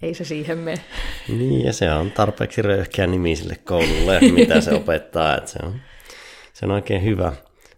[0.01, 0.81] ei se siihen mene.
[1.27, 5.73] Niin, ja se on tarpeeksi röyhkeä nimi sille koululle, mitä se opettaa, että se on,
[6.53, 7.33] se on oikein hyvä.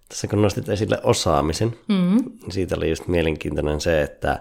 [0.09, 2.19] Tässä kun nostit esille osaamisen, mm-hmm.
[2.49, 4.39] siitä oli just mielenkiintoinen se, että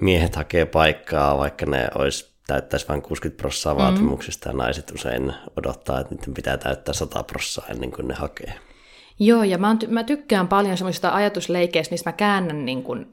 [0.00, 3.78] miehet hakee paikkaa, vaikka ne olisi täyttäisi vain 60 prosenttia mm.
[3.78, 8.54] vaatimuksista ja naiset usein odottaa, että niiden pitää täyttää 100 prosenttia ennen kuin ne hakee.
[9.18, 13.06] Joo, ja mä, mä tykkään paljon semmoisista ajatusleikeistä, missä mä käännän niin kuin,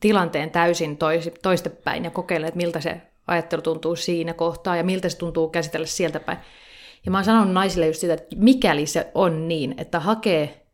[0.00, 5.08] tilanteen täysin tois, toistepäin ja kokeilen, että miltä se ajattelu tuntuu siinä kohtaa ja miltä
[5.08, 6.38] se tuntuu käsitellä sieltä päin.
[7.04, 10.66] Ja mä oon sanonut naisille just sitä, että mikäli se on niin, että hakee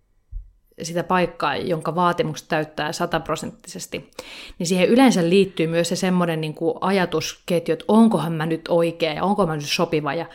[0.82, 4.10] sitä paikkaa, jonka vaatimukset täyttää sataprosenttisesti,
[4.58, 9.12] niin siihen yleensä liittyy myös se semmoinen niin kuin ajatusketju, että onkohan mä nyt oikea
[9.12, 10.26] ja onko mä nyt sopiva ja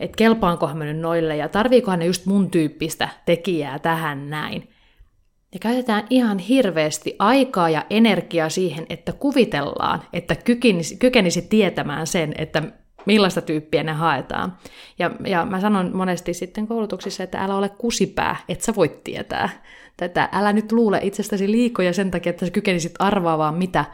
[0.00, 4.70] että kelpaankohan mä nyt noille ja tarviikohan ne just mun tyyppistä tekijää tähän näin.
[5.52, 12.34] Ja käytetään ihan hirveästi aikaa ja energiaa siihen, että kuvitellaan, että kykenisi, kykenisi tietämään sen,
[12.38, 12.62] että
[13.06, 14.56] millaista tyyppiä ne haetaan.
[14.98, 19.48] Ja, ja mä sanon monesti sitten koulutuksissa, että älä ole kusipää, et sä voit tietää
[19.96, 20.28] tätä.
[20.32, 23.84] Älä nyt luule itsestäsi liikoja sen takia, että sä kykenisit arvaamaan, mitä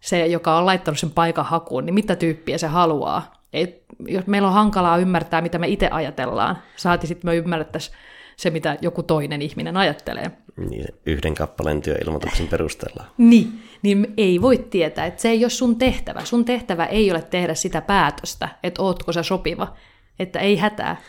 [0.00, 3.42] se, joka on laittanut sen paikan hakuun, niin mitä tyyppiä se haluaa.
[3.52, 7.96] Et, jos meillä on hankalaa ymmärtää, mitä me itse ajatellaan, saati sitten me ymmärrettäisiin
[8.36, 10.30] se, mitä joku toinen ihminen ajattelee.
[10.56, 13.04] Niin, yhden kappaleen työilmoituksen perusteella.
[13.18, 16.24] Niin, niin ei voi tietää, että se ei ole sun tehtävä.
[16.24, 19.76] Sun tehtävä ei ole tehdä sitä päätöstä, että ootko sä sopiva.
[20.18, 21.02] Että ei hätää.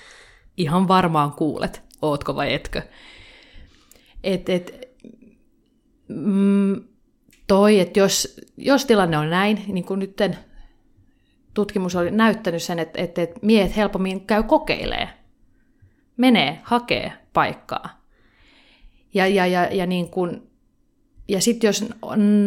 [0.57, 2.81] Ihan varmaan kuulet, ootko vai etkö.
[4.23, 4.95] Et, et,
[6.07, 6.83] mm,
[7.47, 10.17] toi, että jos, jos tilanne on näin, niin kuin nyt
[11.53, 15.09] tutkimus oli näyttänyt sen, että, että, että miehet helpommin käy kokeilee,
[16.17, 18.01] menee, hakee paikkaa.
[19.13, 20.47] Ja, ja, ja, ja, niin kun,
[21.27, 21.85] ja sitten jos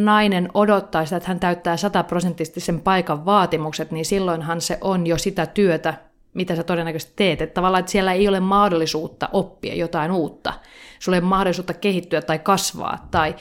[0.04, 5.18] nainen odottaa sitä, että hän täyttää sataprosenttisesti sen paikan vaatimukset, niin silloinhan se on jo
[5.18, 5.94] sitä työtä,
[6.34, 7.42] mitä sä todennäköisesti teet.
[7.42, 10.52] Että tavallaan, että siellä ei ole mahdollisuutta oppia jotain uutta.
[10.98, 13.36] Sulla ei ole mahdollisuutta kehittyä tai kasvaa tai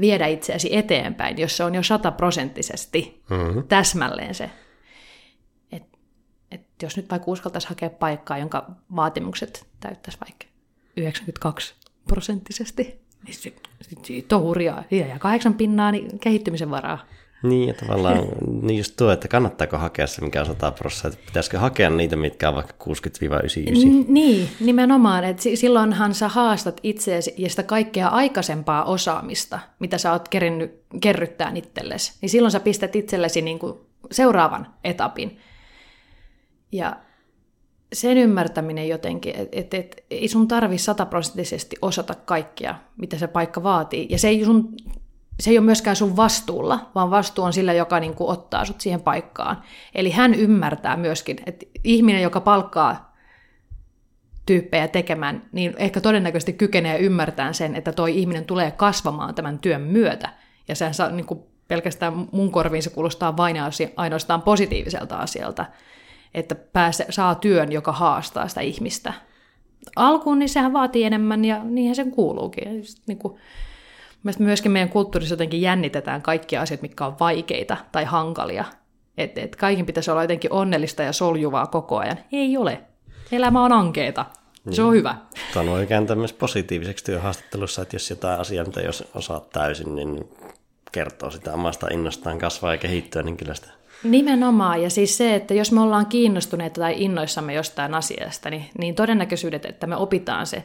[0.00, 3.62] viedä itseäsi eteenpäin, jos se on jo sataprosenttisesti mm-hmm.
[3.68, 4.50] täsmälleen se.
[6.82, 10.46] Jos nyt vaikka uskaltaisi hakea paikkaa, jonka vaatimukset täyttäisi vaikka
[10.96, 11.74] 92
[12.08, 13.56] prosenttisesti, niin
[14.02, 14.84] siitä on hurjaa.
[14.90, 17.06] Ja kahdeksan pinnaa, niin kehittymisen varaa.
[17.42, 18.18] Niin, ja tavallaan
[18.62, 22.48] niin just tuo, että kannattaako hakea se, mikä on 100 prosenttia, pitäisikö hakea niitä, mitkä
[22.48, 22.88] on vaikka 60-99.
[24.08, 30.28] Niin, nimenomaan, että silloinhan sä haastat itseäsi ja sitä kaikkea aikaisempaa osaamista, mitä sä oot
[30.28, 33.78] kerinnyt, kerryttää itsellesi, niin silloin sä pistät itsellesi niin kuin
[34.10, 35.38] seuraavan etapin.
[36.72, 36.96] Ja
[37.92, 43.62] sen ymmärtäminen jotenkin, että et, et, ei sun tarvi sataprosenttisesti osata kaikkea, mitä se paikka
[43.62, 44.06] vaatii.
[44.10, 44.74] Ja se ei, sun,
[45.40, 48.80] se ei ole myöskään sun vastuulla, vaan vastuu on sillä, joka niin kuin ottaa sut
[48.80, 49.62] siihen paikkaan.
[49.94, 53.16] Eli hän ymmärtää myöskin, että ihminen, joka palkkaa
[54.46, 59.80] tyyppejä tekemään, niin ehkä todennäköisesti kykenee ymmärtämään sen, että toi ihminen tulee kasvamaan tämän työn
[59.80, 60.28] myötä.
[60.68, 63.56] Ja sehän saa, niin kuin pelkästään mun korviin se kuulostaa vain
[63.96, 65.66] ainoastaan positiiviselta asialta
[66.34, 69.12] että pääse, saa työn, joka haastaa sitä ihmistä.
[69.96, 72.78] Alkuun niin sehän vaatii enemmän ja niinhän sen kuuluukin.
[72.78, 73.38] Just, niin kuin,
[74.38, 78.64] myöskin meidän kulttuurissa jotenkin jännitetään kaikkia asiat, mitkä on vaikeita tai hankalia.
[79.18, 82.18] Että et kaikin pitäisi olla jotenkin onnellista ja soljuvaa koko ajan.
[82.32, 82.80] Ei ole.
[83.32, 84.24] Elämä on ankeeta.
[84.70, 84.98] Se on niin.
[84.98, 85.16] hyvä.
[85.54, 90.28] Tämä voi kääntää myös positiiviseksi työhaastattelussa, että jos jotain asiaa, mitä jos osaat täysin, niin
[90.92, 95.54] kertoo sitä omasta innostaan kasvaa ja kehittyä, niin kyllä sitä Nimenomaan, ja siis se, että
[95.54, 100.64] jos me ollaan kiinnostuneita tai innoissamme jostain asiasta, niin, niin todennäköisyydet, että me opitaan se,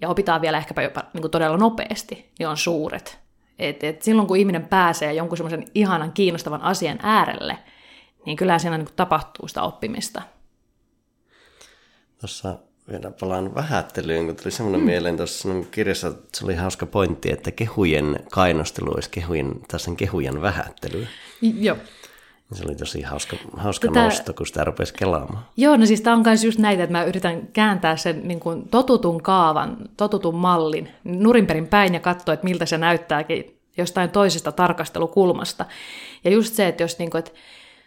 [0.00, 3.18] ja opitaan vielä ehkäpä jopa niin kuin todella nopeasti, niin on suuret.
[3.58, 7.58] Et, et silloin kun ihminen pääsee jonkun semmoisen ihanan kiinnostavan asian äärelle,
[8.26, 10.22] niin kyllä siinä niin kuin tapahtuu sitä oppimista.
[12.20, 12.58] Tuossa
[12.90, 14.86] vielä palaan vähättelyyn, kun tuli semmoinen mm.
[14.86, 21.06] mieleen tuossa kirjassa, se oli hauska pointti, että kehujen kainostelu olisi kehujen, tässä kehujen vähättely.
[21.40, 21.76] Joo.
[22.52, 24.04] Se oli tosi hauska, hauska Tätä...
[24.04, 25.44] nosto, kun sitä rupesi kelaamaan.
[25.56, 28.68] Joo, no siis tämä on myös just näitä, että mä yritän kääntää sen niin kuin
[28.68, 35.64] totutun kaavan, totutun mallin nurinperin päin ja katsoa, että miltä se näyttääkin jostain toisesta tarkastelukulmasta.
[36.24, 37.30] Ja just se, että jos niin kuin, että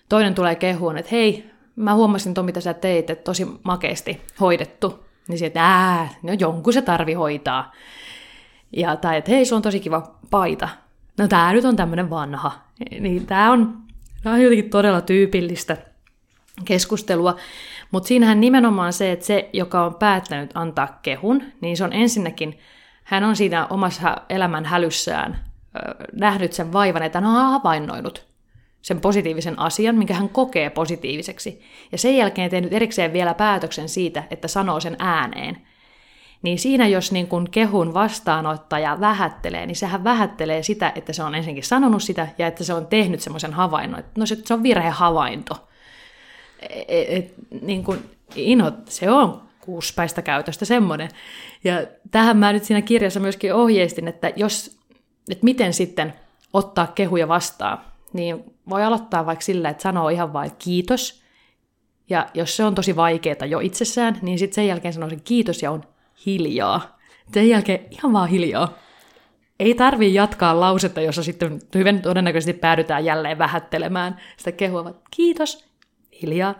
[0.09, 5.05] toinen tulee kehuun, että hei, mä huomasin tuon, mitä sä teit, että tosi makeasti hoidettu.
[5.27, 7.71] Niin sieltä, että ää, no jonkun se tarvi hoitaa.
[8.77, 10.69] Ja, tai että hei, se on tosi kiva paita.
[11.17, 12.51] No tää nyt on tämmöinen vanha.
[12.99, 13.80] Niin tää on
[14.23, 15.77] Tämä on jotenkin todella tyypillistä
[16.65, 17.35] keskustelua,
[17.91, 22.59] mutta siinähän nimenomaan se, että se, joka on päättänyt antaa kehun, niin se on ensinnäkin,
[23.03, 25.39] hän on siinä omassa elämän hälyssään
[26.13, 28.25] nähnyt sen vaivan, että hän on havainnoinut
[28.81, 31.61] sen positiivisen asian, minkä hän kokee positiiviseksi.
[31.91, 35.57] Ja sen jälkeen tehnyt erikseen vielä päätöksen siitä, että sanoo sen ääneen.
[36.41, 41.35] Niin siinä jos niin kun kehun vastaanottaja vähättelee, niin sehän vähättelee sitä, että se on
[41.35, 43.99] ensinnäkin sanonut sitä ja että se on tehnyt semmoisen havainnon.
[43.99, 45.67] Että no se, se on virhehavainto.
[46.87, 47.99] Et, et, niin kun,
[48.35, 51.09] inho, se on kuuspäistä käytöstä semmoinen.
[51.63, 51.73] Ja
[52.11, 54.79] tähän mä nyt siinä kirjassa myöskin ohjeistin, että jos,
[55.29, 56.13] että miten sitten
[56.53, 57.81] ottaa kehuja vastaan,
[58.13, 61.21] niin voi aloittaa vaikka sillä, että sanoo ihan vain kiitos.
[62.09, 65.61] Ja jos se on tosi vaikeaa jo itsessään, niin sitten sen jälkeen sanoo sen kiitos
[65.61, 65.83] ja on
[66.25, 66.99] hiljaa.
[67.33, 68.77] Sen jälkeen ihan vaan hiljaa.
[69.59, 75.65] Ei tarvi jatkaa lausetta, jossa sitten hyvin todennäköisesti päädytään jälleen vähättelemään sitä kehua, vaan kiitos,
[76.21, 76.55] hiljaa.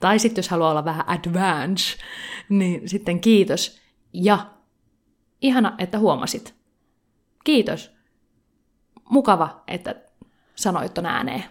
[0.00, 1.98] Tai sitten jos haluaa olla vähän advance,
[2.48, 3.80] niin sitten kiitos.
[4.12, 4.46] Ja
[5.40, 6.54] ihana, että huomasit.
[7.44, 7.90] Kiitos.
[9.10, 9.94] Mukava, että
[10.54, 11.44] sanoit ton ääneen.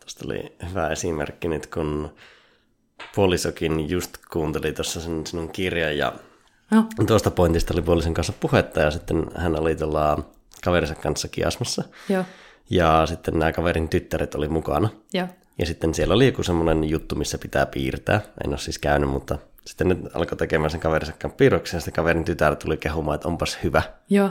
[0.00, 2.14] Tuosta oli hyvä esimerkki nyt, kun
[3.14, 6.12] puolisokin just kuunteli tuossa sen sinun kirjan ja
[6.70, 6.88] no.
[7.06, 10.18] tuosta pointista oli puolisen kanssa puhetta ja sitten hän oli tuolla
[10.64, 11.84] kaverinsa kanssa kiasmassa.
[12.08, 12.24] Joo.
[12.70, 14.88] Ja sitten nämä kaverin tyttäret oli mukana.
[15.12, 15.28] Joo.
[15.58, 18.20] Ja sitten siellä oli joku semmoinen juttu, missä pitää piirtää.
[18.44, 22.24] En ole siis käynyt, mutta sitten ne alkoi tekemään sen kaverinsa piirroksen ja sitten kaverin
[22.24, 23.82] tytär tuli kehumaan, että onpas hyvä.
[24.10, 24.30] Joo.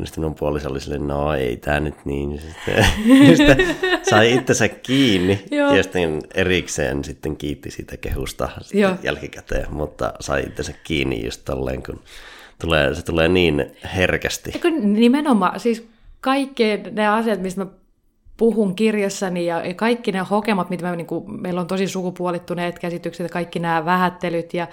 [0.00, 2.40] Ja sitten minun puoliso oli silleen, no ei tämä nyt niin.
[2.40, 2.86] Sitten,
[3.36, 5.74] sitten sai itsensä kiinni Joo.
[5.74, 8.94] ja sitten erikseen sitten kiitti siitä kehusta sitten Joo.
[9.02, 12.00] jälkikäteen, mutta sai itsensä kiinni just tolleen, kun
[12.60, 14.50] tulee, se tulee niin herkästi.
[14.54, 15.88] Ja kun nimenomaan, siis
[16.20, 17.70] kaikki ne asiat, mistä mä
[18.36, 23.24] puhun kirjassani ja kaikki ne hokemat, mitä mä, niin kuin, meillä on tosi sukupuolittuneet käsitykset
[23.24, 24.68] ja kaikki nämä vähättelyt ja,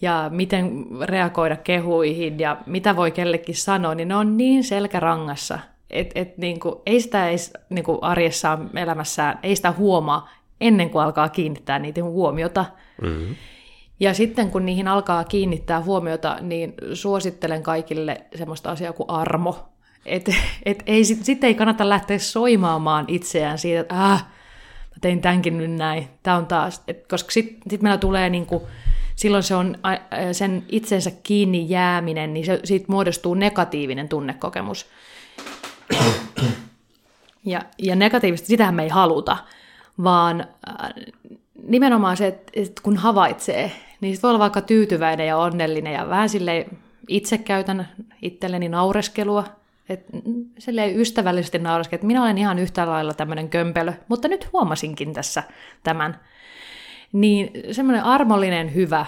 [0.00, 5.58] ja miten reagoida kehuihin ja mitä voi kellekin sanoa, niin ne on niin selkärangassa,
[5.90, 7.36] että et, niin kuin, ei sitä ei,
[7.70, 10.28] niin kuin arjessaan elämässään, ei sitä huomaa
[10.60, 12.64] ennen kuin alkaa kiinnittää niitä huomiota.
[13.02, 13.34] Mm-hmm.
[14.00, 19.68] Ja sitten kun niihin alkaa kiinnittää huomiota, niin suosittelen kaikille semmoista asiaa kuin armo.
[20.06, 20.30] Et,
[20.64, 24.26] et ei, sitten ei kannata lähteä soimaamaan itseään siitä, että ah,
[24.90, 26.82] mä tein tämänkin nyt näin, tämä on taas.
[26.88, 28.68] Et, koska sitten sit meillä tulee niinku,
[29.16, 29.78] silloin se on
[30.32, 34.86] sen itsensä kiinni jääminen, niin se, siitä muodostuu negatiivinen tunnekokemus.
[37.44, 39.36] Ja, ja negatiivisesti, sitähän me ei haluta,
[40.04, 40.46] vaan
[41.68, 46.08] nimenomaan se, että, että kun havaitsee, niin sit voi olla vaikka tyytyväinen ja onnellinen ja
[46.08, 47.88] vähän silleen itse käytän
[48.22, 49.44] itselleni naureskelua,
[49.88, 50.06] et,
[50.58, 55.42] silleen ystävällisesti nauraskin, että minä olen ihan yhtä lailla tämmöinen kömpelö, mutta nyt huomasinkin tässä
[55.82, 56.20] tämän.
[57.12, 59.06] Niin semmoinen armollinen hyvä,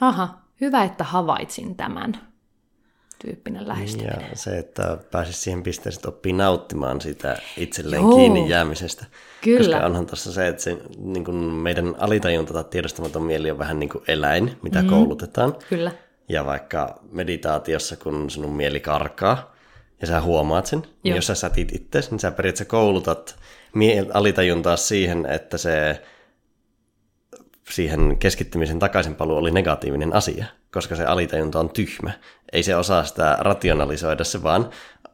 [0.00, 2.30] aha, hyvä, että havaitsin tämän
[3.18, 4.30] tyyppinen lähestyminen.
[4.30, 8.16] Ja se, että pääsisi siihen pisteeseen, että oppii nauttimaan sitä itselleen Joo.
[8.16, 9.06] kiinni jäämisestä.
[9.40, 9.58] Kyllä.
[9.58, 13.78] Koska onhan tuossa se, että se, niin kuin meidän alitajunta tai tiedostamaton mieli on vähän
[13.78, 14.88] niin kuin eläin, mitä mm.
[14.88, 15.56] koulutetaan.
[15.68, 15.92] Kyllä.
[16.28, 19.54] Ja vaikka meditaatiossa, kun sinun mieli karkaa,
[20.00, 23.36] ja sä huomaat sen, niin jos sä sätit itse, niin sä periaatteessa koulutat
[24.14, 26.02] alitajuntaa siihen, että se
[27.70, 32.10] siihen keskittymisen takaisinpaluu oli negatiivinen asia, koska se alitajunta on tyhmä.
[32.52, 34.70] Ei se osaa sitä rationalisoida, se vaan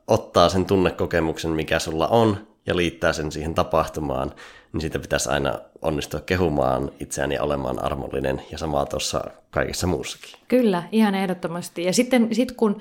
[0.07, 4.33] ottaa sen tunnekokemuksen, mikä sulla on, ja liittää sen siihen tapahtumaan,
[4.73, 10.31] niin siitä pitäisi aina onnistua kehumaan itseään ja olemaan armollinen, ja samaa tuossa kaikessa muussakin.
[10.49, 11.85] Kyllä, ihan ehdottomasti.
[11.85, 12.81] Ja sitten sit kun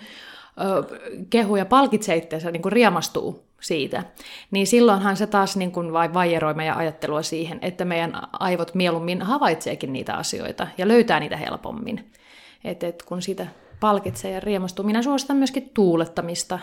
[1.29, 4.03] kehu ja palkitsee itseensä, niin kuin riemastuu siitä,
[4.51, 9.21] niin silloinhan se taas niin kuin vai vaijeroi meidän ajattelua siihen, että meidän aivot mieluummin
[9.21, 12.11] havaitseekin niitä asioita ja löytää niitä helpommin.
[12.63, 13.47] Et, et kun sitä
[13.79, 14.85] palkitsee ja riemastuu.
[14.85, 16.59] Minä suositan myöskin tuulettamista.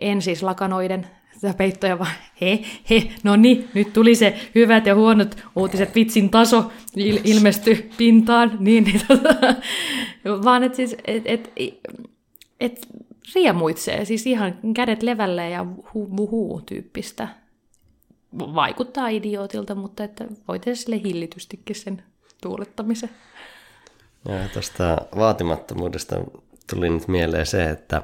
[0.00, 2.58] En siis lakanoiden sitä peittoja, vaan he,
[2.90, 8.56] he, no niin, nyt tuli se hyvät ja huonot uutiset, vitsin taso il, ilmesty pintaan,
[8.58, 9.34] niin, niin tota,
[10.44, 11.52] vaan että siis, et, et,
[12.60, 12.88] et
[13.34, 17.28] riemuitsee, siis ihan kädet levälle ja hu tyyppistä.
[18.38, 22.02] Vaikuttaa idiootilta, mutta että voi tehdä sille hillitystikin sen
[22.42, 23.10] tuulettamisen.
[24.28, 26.16] Ja tuosta vaatimattomuudesta
[26.74, 28.02] tuli nyt mieleen se, että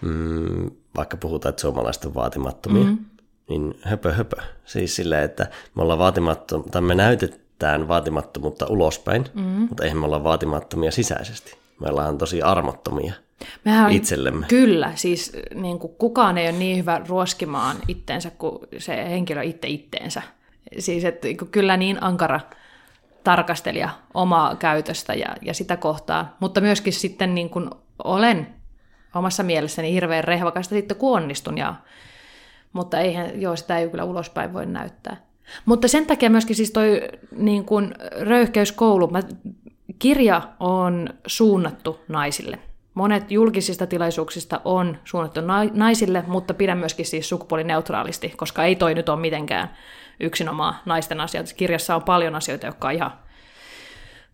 [0.00, 2.98] mm, vaikka puhutaan, että suomalaiset on vaatimattomia, mm.
[3.48, 4.36] niin höpö höpö.
[4.64, 9.42] Siis silleen, että me ollaan vaatimattomia, tai me näytetään vaatimattomuutta ulospäin, mm.
[9.42, 11.58] mutta eihän me olla vaatimattomia sisäisesti.
[11.80, 13.12] Me ollaan tosi armottomia.
[13.64, 14.46] Mehän, itsellemme.
[14.48, 19.68] Kyllä, siis niin kuin kukaan ei ole niin hyvä ruoskimaan itteensä kuin se henkilö itse
[19.68, 20.22] itteensä.
[20.78, 22.40] Siis että niin kyllä niin ankara
[23.24, 27.70] tarkastelija omaa käytöstä ja, ja sitä kohtaa, mutta myöskin sitten niin kuin
[28.04, 28.46] olen
[29.14, 31.74] omassa mielessäni hirveän rehvakasta sitten kun onnistun, ja,
[32.72, 35.16] mutta eihän, joo, sitä ei kyllä ulospäin voi näyttää.
[35.64, 37.02] Mutta sen takia myöskin siis toi
[37.36, 39.22] niin kuin röyhkeyskoulu, mä
[39.98, 42.58] kirja on suunnattu naisille.
[42.96, 45.40] Monet julkisista tilaisuuksista on suunnattu
[45.72, 49.70] naisille, mutta pidän myöskin siis sukupuolineutraalisti, koska ei toi nyt ole mitenkään
[50.20, 51.54] yksinomaan naisten asioita.
[51.56, 53.12] Kirjassa on paljon asioita, jotka on ihan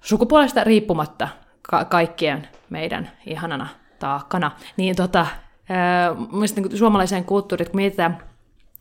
[0.00, 1.28] sukupuolesta riippumatta
[1.62, 4.50] ka- kaikkien meidän ihanana taakkana.
[4.76, 5.26] Niin tota,
[6.32, 8.18] mielestäni niin suomalaiseen kulttuuriin, kun mietitään,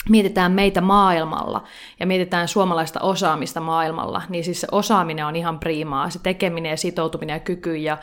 [0.10, 1.64] mietitään meitä maailmalla
[2.00, 6.78] ja mietitään suomalaista osaamista maailmalla, niin siis se osaaminen on ihan priimaa, se tekeminen ja
[6.78, 7.98] sitoutuminen ja kyky ja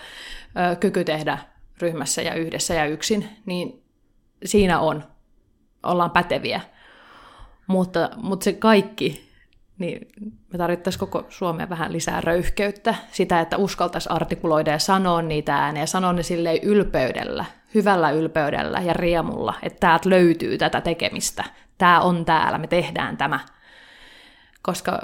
[0.72, 1.38] ö, kyky tehdä
[1.80, 3.82] ryhmässä ja yhdessä ja yksin, niin
[4.44, 5.04] siinä on,
[5.82, 6.60] ollaan päteviä.
[7.66, 9.28] Mutta, mutta se kaikki,
[9.78, 10.08] niin
[10.52, 15.82] me tarvittaisiin koko Suomeen vähän lisää röyhkeyttä, sitä, että uskaltaisi artikuloida ja sanoa niitä ääneen
[15.82, 21.44] ja sanoa ne silleen ylpeydellä, hyvällä ylpeydellä ja riemulla, että täältä löytyy tätä tekemistä,
[21.78, 23.40] tämä on täällä, me tehdään tämä.
[24.62, 24.98] Koska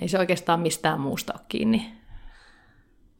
[0.00, 1.97] ei se oikeastaan mistään muusta ole kiinni.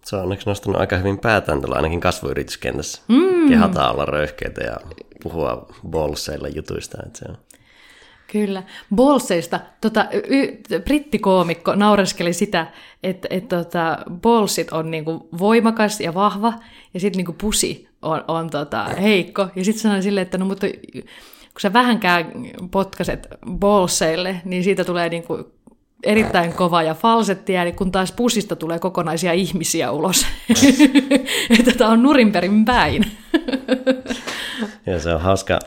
[0.08, 3.02] Se on onneksi nostanut aika hyvin päätään tuolla ainakin kasvuyrityskentässä.
[3.08, 3.48] Mm.
[3.48, 4.76] Kehataan olla röyhkeitä ja
[5.22, 6.98] puhua bolseilla jutuista.
[7.06, 7.38] Että se on.
[8.32, 8.62] Kyllä.
[8.94, 12.66] Bolseista, tota, y- brittikoomikko naureskeli sitä,
[13.02, 16.52] että et, tota, bolsit on niinku voimakas ja vahva,
[16.94, 19.48] ja sitten niinku pusi on, on tota, heikko.
[19.56, 20.66] Ja sitten sanoin silleen, että no mutta
[21.52, 22.32] kun sä vähänkään
[22.70, 25.52] potkaset bolseille, niin siitä tulee niinku
[26.04, 30.26] erittäin kova ja falsetti ääni, kun taas pusista tulee kokonaisia ihmisiä ulos.
[31.58, 33.04] että tämä on nurinperin päin.
[34.86, 35.58] ja se on hauska.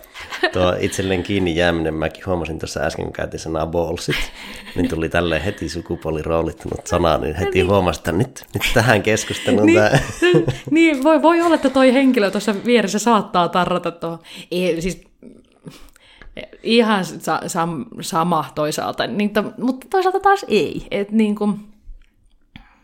[0.54, 4.16] Tuo itselleen kiinni jääminen, mäkin huomasin tuossa äsken, kun käytiin sanaa ballsit,
[4.76, 7.68] niin tuli tälle heti sukupuoliroolittunut sana, niin heti niin.
[7.68, 10.00] huomasi, että nyt, nyt tähän keskusteluun niin, tämä.
[10.72, 14.20] niin, voi, voi olla, että toi henkilö tuossa vieressä saattaa tarrata tuohon.
[14.52, 15.11] Ei, siis
[16.64, 20.88] ihan sa- sam- sama toisaalta, niin to, mutta toisaalta taas ei.
[20.92, 21.60] Et niin kuin,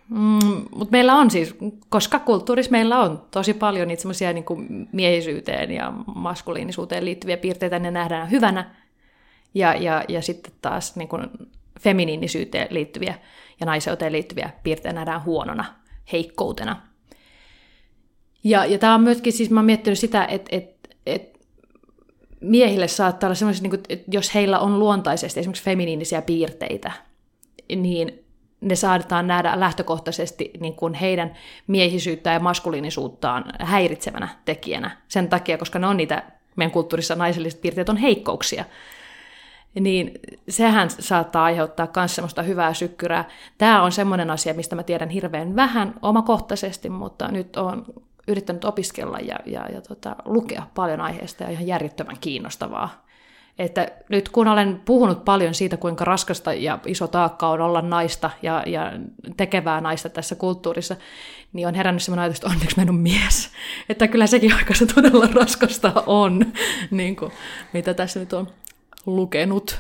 [0.10, 1.56] mm, mutta meillä on siis,
[1.90, 7.92] koska kulttuurissa meillä on tosi paljon niitä semmoisia niin miehisyyteen ja maskuliinisuuteen liittyviä piirteitä, ne
[7.92, 8.76] nähdään hyvänä,
[9.54, 11.28] ja, ja, ja sitten taas niin kuin
[11.80, 13.16] feminiinisyyteen liittyviä
[13.60, 15.66] ja naiseuteen liittyviä piirteitä nähdään huonona,
[16.12, 16.82] heikkoutena.
[18.44, 21.37] Ja, ja tämä on myöskin, siis mä oon miettinyt sitä, että, että, että
[22.42, 26.92] miehille saattaa olla semmoisia, niin että jos heillä on luontaisesti esimerkiksi feminiinisiä piirteitä,
[27.76, 28.24] niin
[28.62, 31.34] ne saadaan nähdä lähtökohtaisesti niin kuin heidän
[31.68, 36.24] miehisyyttään ja maskuliinisuuttaan häiritsevänä tekijänä sen takia, koska ne on niitä
[36.56, 38.66] meidän kulttuurissa naiselliset piirteet on heikkouksia.
[39.80, 40.12] Niin
[40.50, 43.30] sehän saattaa aiheuttaa myös semmoista hyvää sykkyrää.
[43.58, 47.86] Tämä on semmoinen asia, mistä mä tiedän hirveän vähän omakohtaisesti, mutta nyt on
[48.28, 53.08] yrittänyt opiskella ja, ja, ja tota, lukea paljon aiheesta ja ihan järjettömän kiinnostavaa.
[53.60, 58.30] Että nyt kun olen puhunut paljon siitä, kuinka raskasta ja iso taakka on olla naista
[58.42, 58.92] ja, ja
[59.38, 60.96] tekevää naista tässä kulttuurissa,
[61.54, 63.50] niin on herännyt sellainen ajatus, että onneksi mä mies.
[63.90, 66.46] Että kyllä sekin aika se todella raskasta on,
[66.92, 67.32] niin kuin,
[67.74, 68.48] mitä tässä nyt on
[69.06, 69.80] lukenut.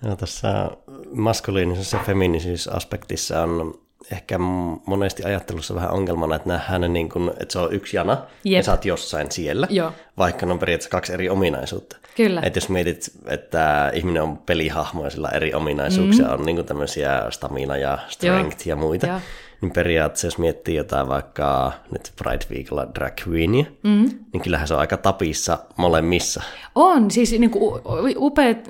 [0.00, 0.70] No, tässä
[1.12, 3.81] maskuliinisessa ja feminiinisyys-aspektissa on
[4.12, 4.38] ehkä
[4.86, 8.12] monesti ajattelussa vähän ongelmana, että nähdään niin kuin, että se on yksi jana
[8.44, 8.56] Jep.
[8.56, 9.92] ja sä oot jossain siellä, Joo.
[10.18, 11.96] vaikka ne on periaatteessa kaksi eri ominaisuutta.
[12.16, 12.40] Kyllä.
[12.44, 16.32] Että jos mietit, että ihminen on pelihahmo ja sillä eri ominaisuuksia, mm.
[16.32, 18.72] on niin kuin tämmöisiä stamina ja strength Joo.
[18.72, 19.20] ja muita, Joo.
[19.60, 24.10] niin periaatteessa jos miettii jotain vaikka nyt Pride Weekilla drag queenia, mm.
[24.32, 26.42] niin kyllähän se on aika tapissa molemmissa.
[26.74, 27.82] On, siis niin kuin
[28.16, 28.68] upeat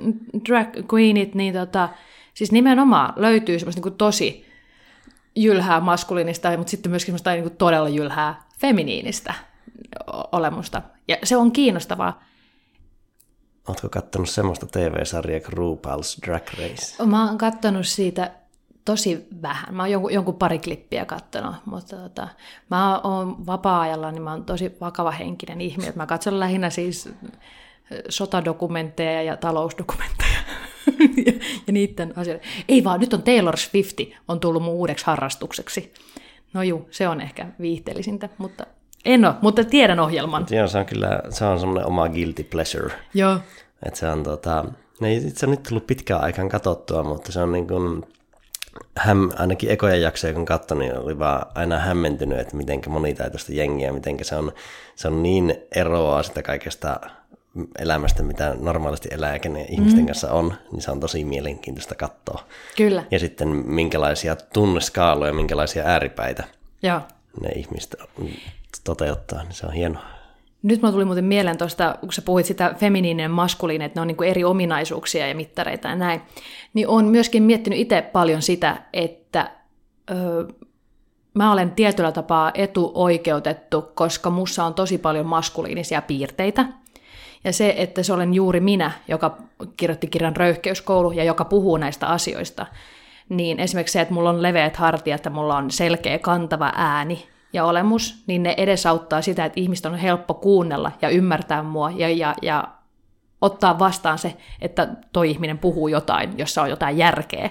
[0.49, 1.89] drag queenit, niin tota,
[2.33, 4.52] siis nimenomaan löytyy semmoista niin kuin tosi
[5.35, 9.33] jylhää maskuliinista, mutta sitten myöskin semmoista niin kuin todella jylhää feminiinistä
[10.31, 10.81] olemusta.
[11.07, 12.23] Ja se on kiinnostavaa.
[13.67, 17.03] Oletko kattonut semmoista TV-sarjaa kuin RuPaul's Drag Race?
[17.05, 18.31] Mä oon kattonut siitä
[18.85, 19.75] tosi vähän.
[19.75, 22.27] Mä oon jonkun, jonkun pari klippiä kattonut, mutta tota,
[22.69, 25.93] mä oon vapaa-ajalla, niin mä oon tosi vakava henkinen ihminen.
[25.95, 27.09] Mä katson lähinnä siis
[28.09, 30.39] sotadokumentteja ja talousdokumentteja
[31.25, 31.33] ja,
[31.67, 32.47] ja niiden asioiden.
[32.69, 35.93] Ei vaan, nyt on Taylor Swift on tullut mun uudeksi harrastukseksi.
[36.53, 38.65] No juu, se on ehkä viihteellisintä, mutta
[39.05, 40.45] en ole, mutta tiedän ohjelman.
[40.49, 42.93] Joo, se on kyllä, se on semmoinen oma guilty pleasure.
[43.13, 43.39] Joo.
[43.85, 44.65] Että se on tota,
[44.99, 48.03] ne ei itse nyt tullut pitkään aikaan katsottua, mutta se on niin kuin,
[48.97, 53.93] häm, ainakin ekoja jaksoja kun katsoin, niin oli vaan aina hämmentynyt, että miten monitaitoista jengiä,
[53.93, 54.51] miten se on,
[54.95, 56.99] se on niin eroa sitä kaikesta
[57.79, 59.39] elämästä, mitä normaalisti elää ja
[59.69, 60.05] ihmisten mm.
[60.05, 62.43] kanssa on, niin se on tosi mielenkiintoista katsoa.
[62.77, 63.03] Kyllä.
[63.11, 66.43] Ja sitten minkälaisia tunneskaaloja, minkälaisia ääripäitä
[66.83, 67.01] Joo.
[67.41, 67.95] ne ihmiset
[68.83, 70.03] toteuttaa, niin se on hienoa.
[70.63, 74.01] Nyt mulla tuli muuten mieleen tuosta, kun sä puhuit sitä feminiininen ja maskuliininen, että ne
[74.01, 76.21] on niin eri ominaisuuksia ja mittareita ja näin,
[76.73, 79.51] niin on myöskin miettinyt itse paljon sitä, että
[80.11, 80.47] ö,
[81.33, 86.65] mä olen tietyllä tapaa etuoikeutettu, koska mussa on tosi paljon maskuliinisia piirteitä.
[87.43, 89.37] Ja se, että se olen juuri minä, joka
[89.77, 92.65] kirjoitti kirjan Röyhkeyskoulu ja joka puhuu näistä asioista,
[93.29, 97.65] niin esimerkiksi se, että mulla on leveät hartiat, että mulla on selkeä kantava ääni ja
[97.65, 102.35] olemus, niin ne edesauttaa sitä, että ihmistä on helppo kuunnella ja ymmärtää mua ja, ja,
[102.41, 102.67] ja
[103.41, 107.49] ottaa vastaan se, että toi ihminen puhuu jotain, jossa on jotain järkeä.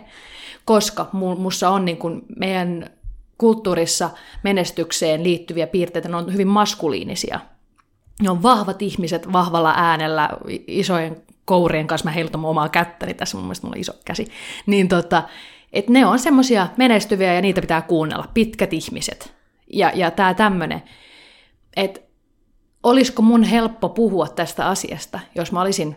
[0.65, 2.91] Koska mussa on niin kuin meidän
[3.39, 4.11] kulttuurissa
[4.43, 7.41] menestykseen liittyviä piirteitä, ne on hyvin maskuliinisia.
[8.23, 10.31] Ne on vahvat ihmiset vahvalla äänellä,
[10.67, 14.27] isojen kourien kanssa, mä heilutan omaa kättäni, tässä mun mielestä mulla on iso käsi,
[14.67, 15.23] niin tota,
[15.73, 19.35] et ne on semmoisia menestyviä ja niitä pitää kuunnella, pitkät ihmiset.
[19.73, 20.83] Ja, ja tämä tämmöinen,
[21.77, 22.01] että
[22.83, 25.97] olisiko mun helppo puhua tästä asiasta, jos mä olisin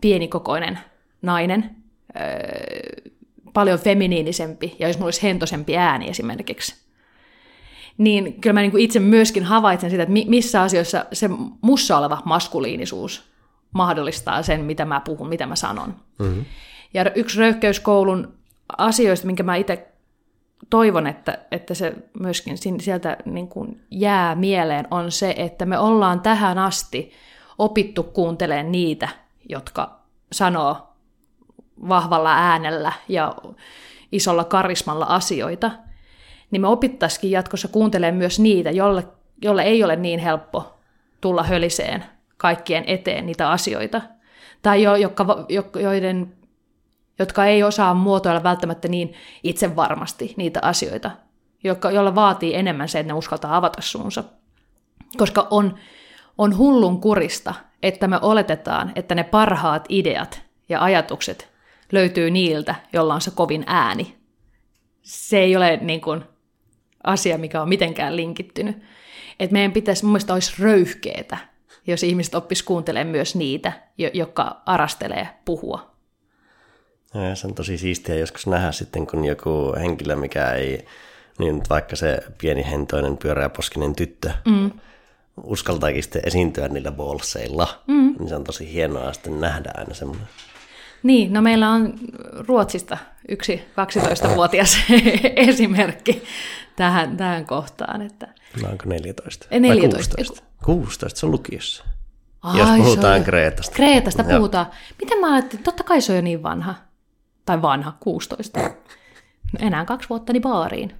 [0.00, 0.78] pienikokoinen
[1.22, 1.76] nainen,
[2.16, 3.10] öö,
[3.52, 6.85] paljon feminiinisempi ja jos mulla olisi hentosempi ääni esimerkiksi.
[7.98, 11.30] Niin kyllä mä niin kuin itse myöskin havaitsen sitä, että missä asioissa se
[11.60, 13.30] mussa oleva maskuliinisuus
[13.72, 15.94] mahdollistaa sen, mitä mä puhun, mitä mä sanon.
[16.18, 16.44] Mm-hmm.
[16.94, 18.34] Ja yksi röyhkeyskoulun
[18.78, 19.88] asioista, minkä mä itse
[20.70, 26.20] toivon, että, että se myöskin sieltä niin kuin jää mieleen, on se, että me ollaan
[26.20, 27.12] tähän asti
[27.58, 29.08] opittu kuuntelemaan niitä,
[29.48, 30.00] jotka
[30.32, 30.92] sanoo
[31.88, 33.34] vahvalla äänellä ja
[34.12, 35.70] isolla karismalla asioita,
[36.50, 39.08] niin me opittaisikin jatkossa kuuntelemaan myös niitä, jolle,
[39.42, 40.78] jolle ei ole niin helppo
[41.20, 42.04] tulla höliseen
[42.36, 44.02] kaikkien eteen niitä asioita.
[44.62, 45.46] Tai jo, jotka,
[45.80, 46.36] joiden,
[47.18, 51.10] jotka ei osaa muotoilla välttämättä niin itse varmasti niitä asioita,
[51.64, 54.24] jotka, jolla vaatii enemmän se, että ne uskaltaa avata suunsa.
[55.16, 55.78] Koska on,
[56.38, 61.48] on hullun kurista, että me oletetaan, että ne parhaat ideat ja ajatukset
[61.92, 64.16] löytyy niiltä, jolla on se kovin ääni.
[65.02, 66.24] Se ei ole niin kuin,
[67.06, 68.76] asia, mikä on mitenkään linkittynyt.
[69.40, 71.38] Et meidän pitäisi, mun mielestä olisi röyhkeetä,
[71.86, 73.72] jos ihmiset oppis kuuntelemaan myös niitä,
[74.12, 75.90] jotka arastelee puhua.
[77.14, 80.86] No ja se on tosi siistiä joskus nähdä sitten, kun joku henkilö, mikä ei,
[81.38, 84.70] niin vaikka se pieni hentoinen pyöreäposkinen tyttö, mm.
[85.42, 88.14] uskaltaakin sitten esiintyä niillä bolseilla, mm.
[88.18, 90.26] niin se on tosi hienoa sitten nähdä aina semmoinen
[91.02, 91.94] niin, no meillä on
[92.48, 93.62] Ruotsista yksi
[94.26, 94.78] 12-vuotias
[95.48, 96.22] esimerkki
[96.76, 98.02] tähän, tähän kohtaan.
[98.02, 98.28] Että...
[98.62, 99.46] No onko 14?
[99.50, 100.16] 14.
[100.16, 100.42] 16?
[100.64, 101.84] 16, se on lukiossa.
[102.42, 103.76] Ai, Jos puhutaan Kreetasta.
[103.76, 104.38] Kreetasta Joo.
[104.38, 104.66] puhutaan.
[105.02, 106.74] Miten mä ajattelin, totta kai se on jo niin vanha.
[107.44, 108.60] Tai vanha, 16.
[109.58, 110.94] Enää kaksi vuotta niin baariin.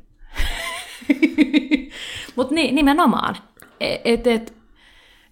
[2.36, 3.36] Mutta niin, nimenomaan.
[3.80, 4.54] Että et,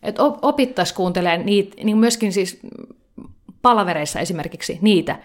[0.03, 2.61] et opittaisiin kuuntelemaan niitä, niin myöskin siis
[3.65, 5.19] palavereissa esimerkiksi niitä,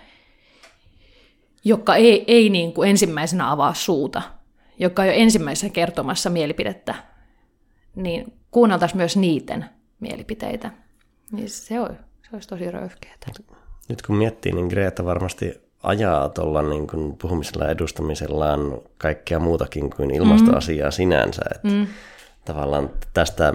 [1.63, 4.21] jotka ei, ei niin kuin ensimmäisenä avaa suuta,
[4.77, 6.95] joka ei ole ensimmäisenä kertomassa mielipidettä,
[7.95, 9.65] niin kuunneltaisiin myös niiden
[9.99, 10.71] mielipiteitä.
[11.31, 11.89] Niin se, on,
[12.21, 13.27] se olisi tosi röyhkeätä.
[13.89, 18.59] Nyt kun miettii, niin Greta varmasti ajaa tuolla niin kuin puhumisella ja edustamisellaan
[18.97, 20.93] kaikkea muutakin kuin ilmastoasiaa mm.
[20.93, 21.41] sinänsä.
[21.55, 21.87] Että mm.
[22.45, 23.53] Tavallaan tästä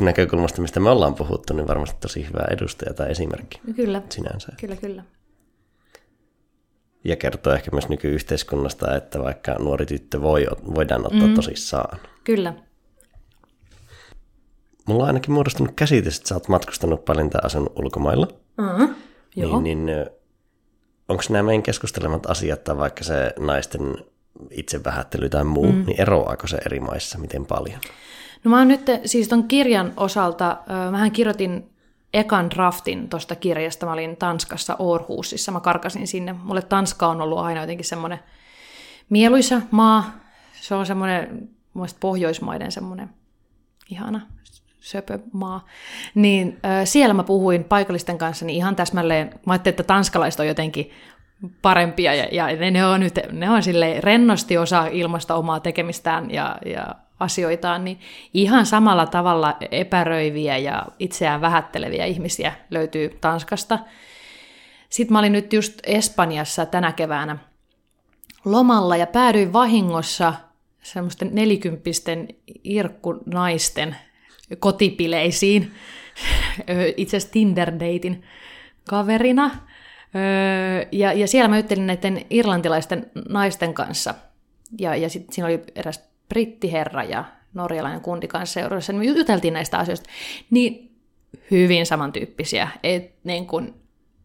[0.00, 4.02] näkökulmasta, mistä me ollaan puhuttu, niin varmasti tosi hyvä edustaja tai esimerkki kyllä.
[4.10, 4.52] sinänsä.
[4.60, 5.04] Kyllä, kyllä.
[7.04, 11.34] Ja kertoo ehkä myös nykyyhteiskunnasta, että vaikka nuori tyttö voi, voidaan ottaa mm.
[11.34, 11.98] tosissaan.
[12.24, 12.54] Kyllä.
[14.86, 18.28] Mulla on ainakin muodostunut käsitys, että sä oot matkustanut paljon tai asunut ulkomailla.
[18.58, 18.94] Mm-hmm.
[19.36, 19.60] Joo.
[19.60, 20.06] Niin, niin
[21.08, 23.96] onko nämä meidän keskustelemat asiat tai vaikka se naisten
[24.50, 25.84] itsevähättely tai muu, mm.
[25.86, 27.80] niin eroaako se eri maissa miten paljon?
[28.44, 30.56] No mä oon nyt siis ton kirjan osalta,
[30.90, 31.70] mähän kirjoitin
[32.14, 33.86] ekan draftin tuosta kirjasta.
[33.86, 36.32] Mä olin Tanskassa Aarhusissa, mä karkasin sinne.
[36.32, 38.18] Mulle Tanska on ollut aina jotenkin semmoinen
[39.08, 40.12] mieluisa maa.
[40.52, 43.10] Se on semmoinen, mun Pohjoismaiden semmoinen
[43.90, 44.20] ihana
[44.80, 45.66] söpömaa.
[46.14, 50.46] Niin äh, siellä mä puhuin paikallisten kanssa niin ihan täsmälleen, mä ajattelin, että tanskalaiset on
[50.46, 50.90] jotenkin
[51.62, 56.30] parempia ja, ja ne, ne on, nyt, ne on sille rennosti osa ilmasta omaa tekemistään
[56.30, 58.00] ja, ja asioitaan, niin
[58.34, 63.78] ihan samalla tavalla epäröiviä ja itseään vähätteleviä ihmisiä löytyy Tanskasta.
[64.88, 67.38] Sitten mä olin nyt just Espanjassa tänä keväänä
[68.44, 70.34] lomalla ja päädyin vahingossa
[70.82, 72.28] semmoisten nelikymppisten
[72.64, 73.96] irkkunaisten
[74.58, 75.74] kotipileisiin,
[76.96, 78.22] itse asiassa Tinder-deitin
[78.88, 79.50] kaverina.
[80.92, 84.14] Ja, ja siellä mä juttelin näiden irlantilaisten naisten kanssa.
[84.78, 87.24] Ja, ja sitten siinä oli eräs brittiherra ja
[87.54, 90.10] norjalainen kundi kanssa seurassa, niin me juteltiin näistä asioista,
[90.50, 90.96] niin
[91.50, 92.68] hyvin samantyyppisiä.
[92.82, 93.74] Et niin kun,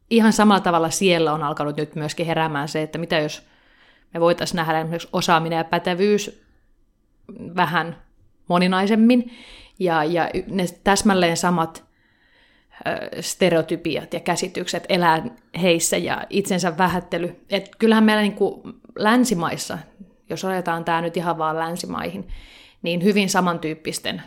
[0.09, 3.47] ihan samalla tavalla siellä on alkanut nyt myöskin heräämään se, että mitä jos
[4.13, 6.43] me voitaisiin nähdä esimerkiksi osaaminen ja pätevyys
[7.55, 8.01] vähän
[8.47, 9.31] moninaisemmin,
[9.79, 11.83] ja, ja ne täsmälleen samat
[13.19, 15.23] stereotypiat ja käsitykset elää
[15.61, 17.45] heissä ja itsensä vähättely.
[17.49, 18.61] Et kyllähän meillä niin kuin
[18.95, 19.77] länsimaissa,
[20.33, 22.27] jos otetaan tämä nyt ihan vaan länsimaihin,
[22.81, 24.21] niin hyvin samantyyppisten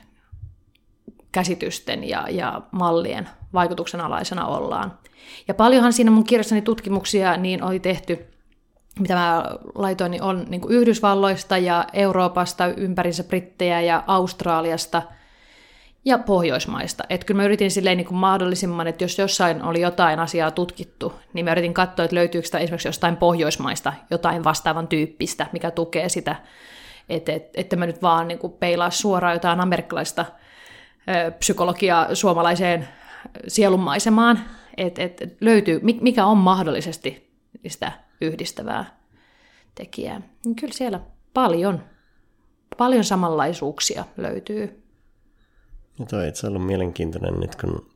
[1.33, 4.99] käsitysten ja, ja mallien vaikutuksen alaisena ollaan.
[5.49, 8.27] Ja paljonhan siinä mun kirjassani tutkimuksia niin oli tehty,
[8.99, 9.45] mitä mä
[9.75, 15.03] laitoin, niin on niin Yhdysvalloista ja Euroopasta, ympärinsä Brittejä ja Australiasta
[16.07, 17.05] ja Pohjoismaista.
[17.09, 21.15] Että kyllä mä yritin silleen niin kuin mahdollisimman, että jos jossain oli jotain asiaa tutkittu,
[21.33, 26.09] niin mä yritin katsoa, että löytyykö sitä esimerkiksi jostain Pohjoismaista jotain vastaavan tyyppistä, mikä tukee
[26.09, 26.37] sitä,
[27.09, 30.25] että, että, että mä nyt vaan niin kuin peilaa suoraan jotain amerikkalaista
[31.39, 32.89] psykologiaa suomalaiseen
[33.49, 34.41] sielunmaisemaan,
[34.77, 37.31] että et, et löytyy, mikä on mahdollisesti
[37.67, 38.85] sitä yhdistävää
[39.75, 40.21] tekijää.
[40.45, 41.01] Niin kyllä siellä
[41.35, 41.83] paljon,
[42.77, 44.86] paljon samanlaisuuksia löytyy.
[45.99, 47.87] Ja toi itse ollut mielenkiintoinen nyt, kun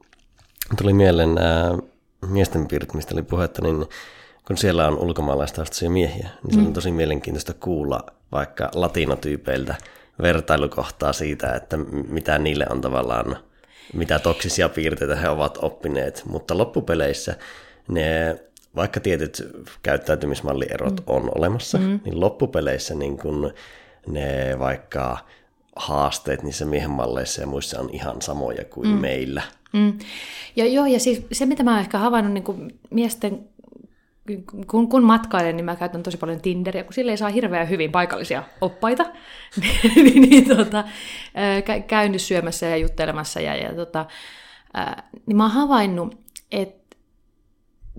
[0.78, 1.78] tuli mieleen nämä
[2.28, 3.86] miesten piirit, mistä oli puhetta, niin
[4.46, 6.66] kun siellä on ulkomaalaistaustaisia miehiä, niin se mm.
[6.66, 9.74] on tosi mielenkiintoista kuulla vaikka latinotyypeiltä
[10.22, 11.76] vertailukohtaa siitä, että
[12.08, 13.36] mitä niille on tavallaan,
[13.92, 17.36] mitä toksisia piirteitä he ovat oppineet, mutta loppupeleissä
[17.88, 18.36] ne
[18.76, 19.48] vaikka tietyt
[19.82, 21.04] käyttäytymismallierot mm.
[21.06, 22.00] on olemassa, mm.
[22.04, 23.54] niin loppupeleissä niin kun
[24.06, 25.18] ne vaikka
[25.80, 29.00] haasteet niissä miehen malleissa ja muissa on ihan samoja kuin mm.
[29.00, 29.42] meillä.
[29.72, 29.98] Mm.
[30.56, 33.50] Ja joo, ja siis se, mitä mä oon ehkä havainnut niin kuin miesten
[34.66, 37.92] kun, kun matkailen, niin mä käytän tosi paljon Tinderia, kun sille ei saa hirveän hyvin
[37.92, 39.06] paikallisia oppaita,
[39.94, 40.84] niin, niin tota,
[41.86, 43.40] käynyt syömässä ja juttelemassa.
[43.40, 44.06] Ja, ja tota,
[45.26, 46.20] niin mä oon havainnut,
[46.52, 46.96] että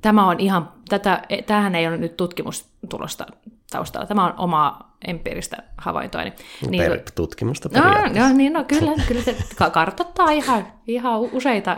[0.01, 3.25] tämä on ihan, tätä, tämähän ei ole nyt tutkimustulosta
[3.71, 6.23] taustalla, tämä on omaa empiiristä havaintoa.
[6.23, 6.33] Niin,
[6.69, 9.35] niin, tutkimusta no, no, niin, no, kyllä, kyllä se
[9.71, 11.77] kartoittaa ihan, ihan useita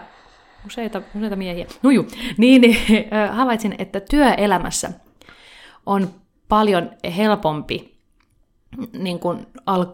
[0.65, 1.65] useita, useita miehiä.
[1.83, 2.77] No juu, niin, niin
[3.31, 4.91] havaitsin, että työelämässä
[5.85, 6.09] on
[6.49, 7.97] paljon helpompi
[8.93, 9.85] niin kuin al-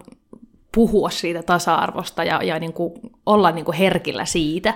[0.75, 2.93] puhua siitä tasa-arvosta ja, ja niin kuin
[3.25, 4.73] olla niin kuin herkillä siitä.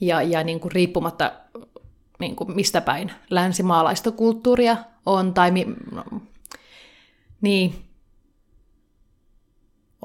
[0.00, 1.32] Ja, ja niin kuin riippumatta
[2.18, 4.76] niin kuin mistä päin länsimaalaista kulttuuria
[5.06, 6.04] on, tai mi- no,
[7.42, 7.74] niin,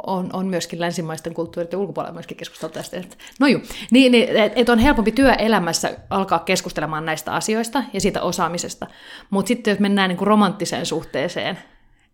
[0.05, 3.01] on, on myöskin länsimaisten kulttuurien ulkopuolella myöskin keskusteltu tästä.
[3.39, 3.61] No juu,
[3.91, 8.87] niin, niin että et on helpompi työelämässä alkaa keskustelemaan näistä asioista ja siitä osaamisesta.
[9.29, 11.57] Mutta sitten jos mennään niin kuin romanttiseen suhteeseen,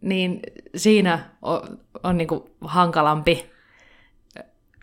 [0.02, 0.40] niin
[0.76, 3.52] siinä on, on niin kuin hankalampi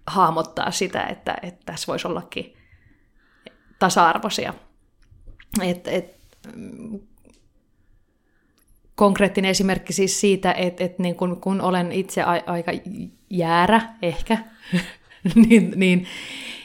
[0.06, 2.56] hahmottaa sitä, että, että tässä voisi ollakin
[3.78, 4.54] tasa-arvoisia.
[5.62, 6.20] Et, et,
[9.00, 12.72] konkreettinen esimerkki siis siitä, että, että niin kun, kun olen itse a, aika
[13.30, 14.38] jäärä ehkä,
[15.48, 16.06] niin, niin,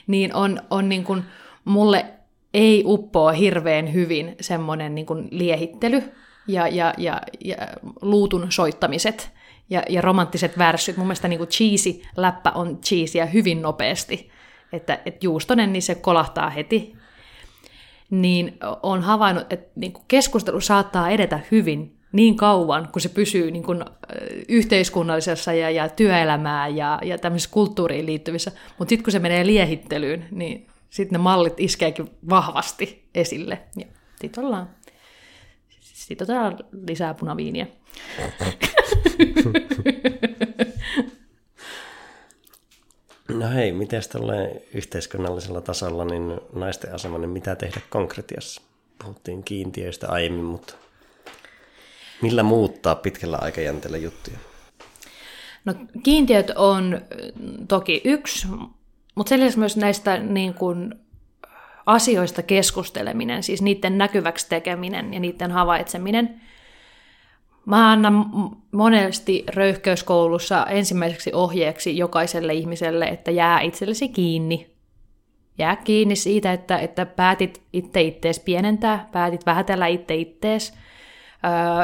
[0.07, 1.23] niin on, on niin kun,
[1.65, 2.05] mulle
[2.53, 6.03] ei uppoa hirveän hyvin semmoinen niin kun liehittely
[6.47, 7.57] ja, ja, ja, ja
[8.01, 9.31] luutun soittamiset
[9.69, 10.97] ja, ja romanttiset värssyt.
[10.97, 14.29] Mun mielestä niin cheesy läppä on cheesyä hyvin nopeasti.
[14.73, 16.95] Että, että juustonen, niin se kolahtaa heti.
[18.09, 23.63] Niin on havainnut, että niin keskustelu saattaa edetä hyvin niin kauan, kun se pysyy niin
[23.63, 23.85] kuin,
[24.49, 28.51] yhteiskunnallisessa ja, ja työelämää ja, ja tämmöisessä kulttuuriin liittyvissä.
[28.79, 33.59] Mutta sitten kun se menee liehittelyyn, niin sitten ne mallit iskeekin vahvasti esille.
[33.77, 33.85] Ja
[34.21, 34.69] sitten ollaan,
[35.79, 37.67] sit otetaan lisää punaviiniä.
[43.27, 44.33] No hei, miten tällä
[44.73, 48.61] yhteiskunnallisella tasolla niin naisten asema, niin mitä tehdä konkretiassa?
[49.03, 50.75] Puhuttiin kiintiöistä aiemmin, mutta
[52.21, 54.37] Millä muuttaa pitkällä aikajänteellä juttuja?
[55.65, 55.73] No
[56.03, 57.01] kiintiöt on
[57.67, 58.47] toki yksi,
[59.15, 60.95] mutta sen lisäksi myös näistä niin kuin,
[61.85, 66.41] asioista keskusteleminen, siis niiden näkyväksi tekeminen ja niiden havaitseminen.
[67.65, 68.25] Mä annan
[68.71, 74.75] monesti röyhkeyskoulussa ensimmäiseksi ohjeeksi jokaiselle ihmiselle, että jää itsellesi kiinni.
[75.57, 80.73] Jää kiinni siitä, että, että päätit itse ittees pienentää, päätit vähätellä itse ittees–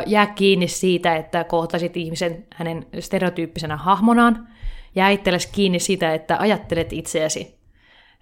[0.06, 4.48] jää kiinni siitä, että kohtasit ihmisen hänen stereotyyppisenä hahmonaan.
[4.96, 7.60] Jää itsellesi kiinni siitä, että ajattelet itseäsi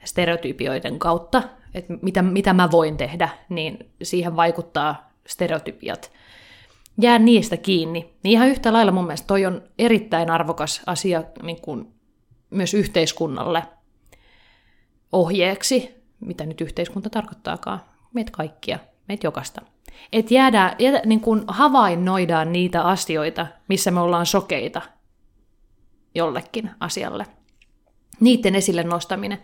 [0.03, 1.43] stereotypioiden kautta,
[1.73, 6.11] että mitä, mitä mä voin tehdä, niin siihen vaikuttaa stereotypiat.
[7.01, 8.13] Jää niistä kiinni.
[8.23, 11.93] Niin ihan yhtä lailla mun mielestä toi on erittäin arvokas asia niin kuin
[12.49, 13.63] myös yhteiskunnalle
[15.11, 17.81] ohjeeksi, mitä nyt yhteiskunta tarkoittaakaan,
[18.13, 19.61] meitä kaikkia, meitä jokasta.
[20.13, 24.81] Että jäädään, jäädä, niin kuin havainnoidaan niitä asioita, missä me ollaan sokeita.
[26.15, 27.25] jollekin asialle.
[28.19, 29.41] Niiden esille nostaminen.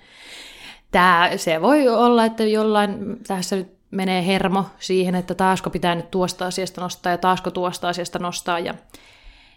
[0.91, 6.11] Tämä, se voi olla, että jollain tässä nyt menee hermo siihen, että taasko pitää nyt
[6.11, 8.59] tuosta asiasta nostaa ja taasko tuosta asiasta nostaa.
[8.59, 8.73] Ja,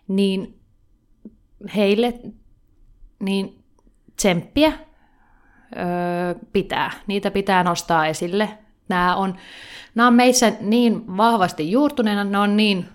[0.08, 0.60] niin
[1.76, 2.14] heille
[3.20, 3.64] niin
[4.16, 4.72] tsemppiä
[5.76, 6.90] öö, pitää.
[7.06, 8.58] Niitä pitää nostaa esille.
[8.88, 9.36] Nämä on,
[9.94, 12.88] nämä on meissä niin vahvasti juurtuneena, ne on niin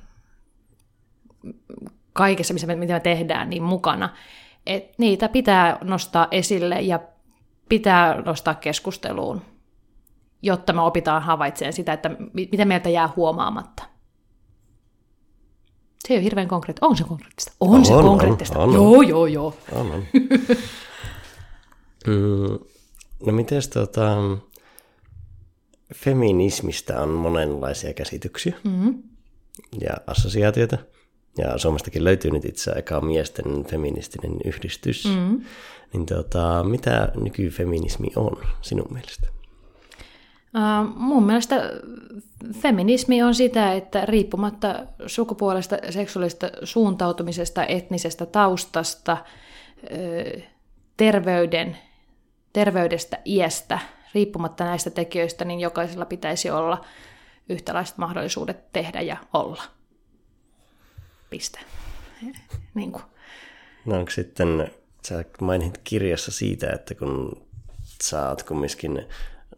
[2.13, 4.09] kaikessa, missä me, mitä me tehdään, niin mukana.
[4.65, 6.99] Et niitä pitää nostaa esille ja
[7.69, 9.41] pitää nostaa keskusteluun,
[10.41, 13.83] jotta me opitaan havaitsemaan sitä, että mitä meiltä jää huomaamatta.
[16.07, 16.87] Se ei ole hirveän konkreettista.
[16.87, 17.51] On se konkreettista.
[17.59, 18.59] On, on se konkreettista.
[18.59, 19.55] On, on, joo, joo, joo.
[19.71, 20.03] On, on.
[22.07, 22.59] mm,
[23.25, 24.17] no miten tota,
[25.95, 29.03] feminismistä on monenlaisia käsityksiä mm-hmm.
[29.81, 30.77] ja assosiaatioita.
[31.37, 35.05] Ja Suomestakin löytyy nyt itse aikaa miesten feministinen yhdistys.
[35.05, 35.41] Mm-hmm.
[35.93, 39.27] Niin tota, mitä nykyfeminismi on sinun mielestä?
[40.55, 41.71] Uh, mun mielestä
[42.61, 49.17] feminismi on sitä, että riippumatta sukupuolesta, seksuaalista suuntautumisesta, etnisestä taustasta,
[50.97, 51.77] terveyden,
[52.53, 53.79] terveydestä, iästä,
[54.13, 56.85] riippumatta näistä tekijöistä, niin jokaisella pitäisi olla
[57.49, 59.63] yhtäläiset mahdollisuudet tehdä ja olla.
[61.29, 61.59] Piste.
[62.75, 63.03] niin kuin.
[63.85, 64.71] No onko sitten,
[65.07, 67.45] sä mainit kirjassa siitä, että kun
[68.03, 69.05] sä oot kumminkin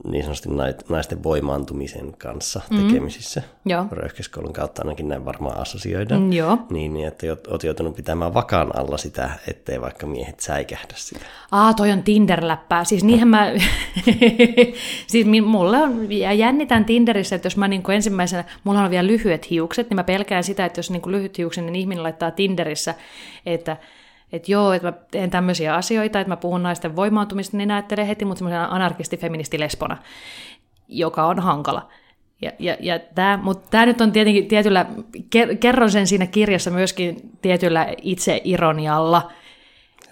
[0.08, 0.50] niin sanotusti
[0.90, 2.88] naisten voimaantumisen kanssa mm.
[2.88, 3.42] tekemisissä.
[3.66, 3.86] Joo.
[3.92, 6.22] Röyhkeskoulun kautta ainakin näin varmaan assosioidaan.
[6.22, 6.58] Mm, joo.
[6.70, 11.26] Niin, niin, että olet joutunut pitämään vakaan alla sitä, ettei vaikka miehet säikähdä sitä.
[11.52, 12.84] Aa, toi on Tinder-läppää.
[12.84, 13.52] Siis niinhän mä,
[15.08, 19.08] siis mulle on, ja jännitän Tinderissä, että jos mä niin kuin ensimmäisenä, mulla on vielä
[19.08, 22.32] lyhyet hiukset, niin mä pelkään sitä, että jos niin kuin lyhyt hiuksen, niin ihminen laittaa
[22.32, 22.96] Tinderissä,
[23.46, 23.78] että
[24.32, 28.26] että joo, että mä teen tämmöisiä asioita, että mä puhun naisten voimaantumista, niin näettelee heti
[28.26, 29.98] mut semmoisena anarkisti-feministi-lesbona,
[30.88, 31.90] joka on hankala.
[32.42, 34.86] Ja, ja, ja tämä, mutta tämä nyt on tietenkin tietyllä,
[35.60, 39.32] kerron sen siinä kirjassa myöskin tietyllä itseironialla.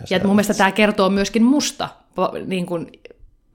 [0.10, 1.90] Ja, ja mun mielestä tämä kertoo myöskin musta
[2.46, 2.92] niin kuin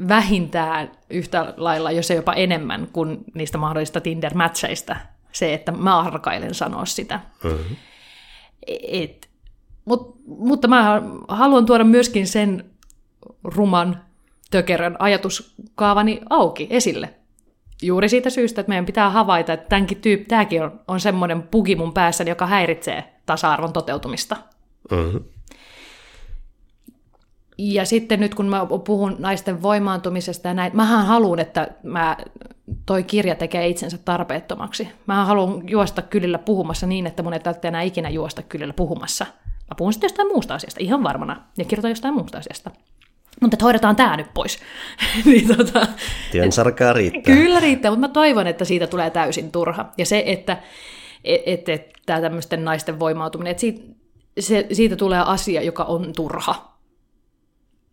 [0.09, 4.97] vähintään yhtä lailla, jos ei jopa enemmän kuin niistä mahdollisista Tinder-mätseistä.
[5.33, 7.21] Se, että mä arkailen sanoa sitä.
[7.45, 7.77] Mm-hmm.
[8.89, 9.28] Et,
[9.89, 12.65] Mut, mutta mä haluan tuoda myöskin sen
[13.45, 14.03] ruman
[14.51, 17.15] tökerön ajatuskaavani auki esille.
[17.83, 21.77] Juuri siitä syystä, että meidän pitää havaita, että tämänkin tyyppi, tämäkin on, on semmoinen pugi
[21.77, 24.37] mun päässä, joka häiritsee tasa-arvon toteutumista.
[24.91, 25.25] Mm-hmm.
[27.59, 32.17] Ja sitten nyt kun mä puhun naisten voimaantumisesta ja näin, mähän haluan, että mä,
[32.87, 34.89] toi kirja tekee itsensä tarpeettomaksi.
[35.07, 39.27] Mä haluan juosta kylillä puhumassa niin, että mun ei tarvitse enää ikinä juosta kylillä puhumassa.
[39.69, 42.71] Mä puhun sitten jostain muusta asiasta, ihan varmana, ja kirjoitan jostain muusta asiasta.
[43.41, 44.59] Mutta että hoidetaan tämä nyt pois.
[45.25, 45.87] niin, tota,
[46.33, 47.35] Työn sarkaa riittää.
[47.35, 49.93] Kyllä riittää, mutta mä toivon, että siitä tulee täysin turha.
[49.99, 50.59] Ja se, että
[51.25, 53.83] et, et, et, tämä tämmöisten naisten voimautuminen, että siitä,
[54.41, 56.79] se, siitä tulee asia, joka on turha.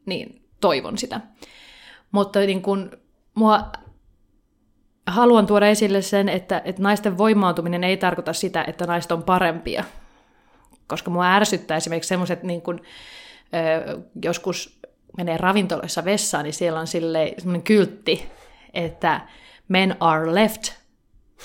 [0.06, 1.22] Niin toivon sitä.
[2.12, 2.92] Mutta niin kun,
[3.36, 3.72] mua
[5.08, 9.84] haluan tuoda esille sen, että, että naisten voimautuminen ei tarkoita sitä, että naiset on parempia,
[10.88, 12.82] koska mua ärsyttää esimerkiksi semmoiset, niin kun,
[13.54, 14.80] ö, joskus
[15.18, 18.30] menee ravintoloissa vessaan, niin siellä on semmoinen kyltti,
[18.74, 19.22] että
[19.68, 20.74] men are left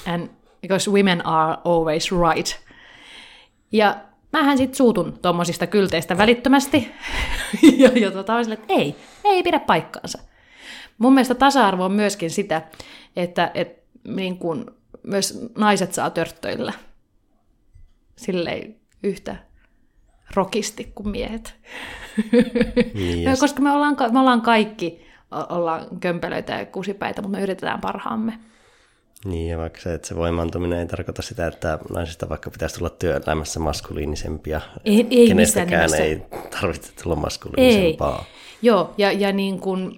[0.07, 0.29] and
[0.61, 2.57] because women are always right.
[3.73, 3.97] Ja
[4.33, 6.93] mähän sitten suutun tuommoisista kylteistä välittömästi.
[7.77, 10.19] ja, ja tota, on sille, että ei, ei pidä paikkaansa.
[10.99, 12.62] Mun mielestä tasa-arvo on myöskin sitä,
[13.17, 16.73] että, että niin kun myös naiset saa törttöillä.
[18.17, 19.36] Silleen yhtä
[20.35, 21.55] rokisti kuin miehet.
[22.94, 28.39] Niin, Koska me ollaan, me ollaan kaikki ollaan kömpelöitä ja kusipäitä, mutta me yritetään parhaamme.
[29.24, 32.90] Niin, ja vaikka se, että se voimaantuminen ei tarkoita sitä, että naisista vaikka pitäisi tulla
[32.90, 34.60] työelämässä maskuliinisempia.
[34.85, 36.22] Ei, ei Kenestäkään ei
[36.60, 38.18] tarvitse tulla maskuliinisempaa.
[38.18, 38.40] Ei.
[38.62, 39.97] Joo, ja, ja niin kun,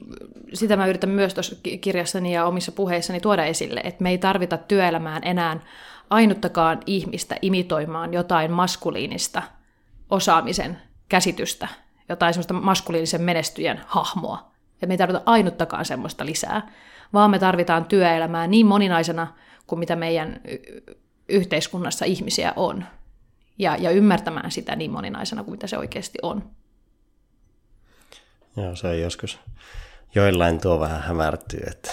[0.54, 4.56] sitä mä yritän myös tuossa kirjassani ja omissa puheissani tuoda esille, että me ei tarvita
[4.56, 5.60] työelämään enää
[6.12, 9.43] ainuttakaan ihmistä imitoimaan jotain maskuliinista
[10.10, 10.78] osaamisen
[11.09, 11.68] käsitystä,
[12.09, 14.52] jotain semmoista maskuliinisen menestyjän hahmoa.
[14.80, 16.72] Ja me ei tarvita ainuttakaan semmoista lisää,
[17.12, 19.26] vaan me tarvitaan työelämää niin moninaisena
[19.66, 20.40] kuin mitä meidän
[21.28, 22.84] yhteiskunnassa ihmisiä on.
[23.59, 26.51] Ja, ja ymmärtämään sitä niin moninaisena kuin mitä se oikeasti on.
[28.56, 29.39] Joo, se on joskus
[30.14, 31.90] joillain tuo vähän hämärtyy, että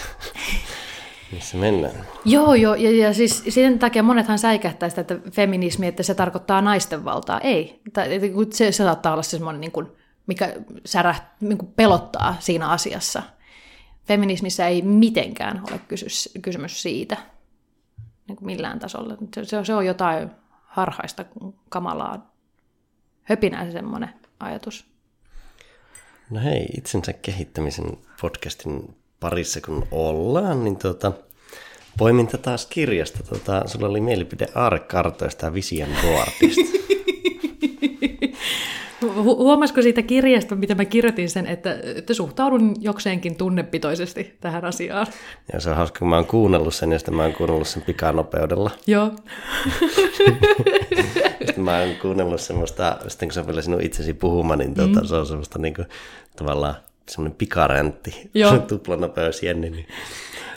[1.32, 2.06] Missä mennään?
[2.26, 6.62] Joo, joo, ja, ja siis sen takia monethan säikähtää sitä, että feminismi, että se tarkoittaa
[6.62, 7.40] naisten valtaa.
[7.40, 7.82] Ei,
[8.52, 9.88] se, se saattaa olla semmoinen, niin kuin,
[10.28, 10.54] mikä
[10.86, 13.24] säräht, niin kuin pelottaa siinä asiassa.
[14.08, 17.18] Feminismissä ei mitenkään ole kysymys, kysymys siitä
[18.28, 19.18] niin kuin millään tasolla.
[19.36, 20.32] Se, se, se on jotain
[20.64, 21.26] harhaista,
[21.70, 22.34] kamalaa,
[23.24, 24.86] höpinää se semmoinen ajatus.
[26.30, 31.12] No hei, itsensä kehittämisen podcastin parissa kun ollaan, niin tuota,
[31.98, 33.20] poimin taas kirjasta.
[33.30, 36.80] Tuota, sulla oli mielipide aarekartoista ja vision boardista.
[39.16, 45.08] Huomasiko siitä kirjasta, mitä mä kirjoitin sen, että, että suhtaudun jokseenkin tunnepitoisesti tähän asiaan?
[45.54, 47.82] Ja se on hauska, kun mä oon kuunnellut sen, ja sitten mä oon kuunnellut sen
[47.82, 48.72] pikanopeudella.
[48.88, 49.12] Joo.
[51.46, 55.08] sitten mä oon kuunnellut semmoista, sitten kun sä vielä sinun itsesi puhumaan, niin tuota, mm.
[55.08, 55.88] se on semmoista niin kuin,
[56.36, 56.76] tavallaan
[57.10, 58.32] semmoinen pikaräntti,
[58.68, 59.70] tuplanopeus Jenni.
[59.70, 59.88] Niin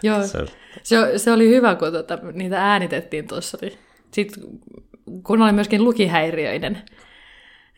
[0.02, 0.48] Joo, se, on...
[0.82, 3.58] se, se oli hyvä, kun tuota, niitä äänitettiin tuossa.
[3.60, 3.78] Niin
[4.10, 4.44] sitten
[5.22, 6.82] kun olin myöskin lukihäiriöinen,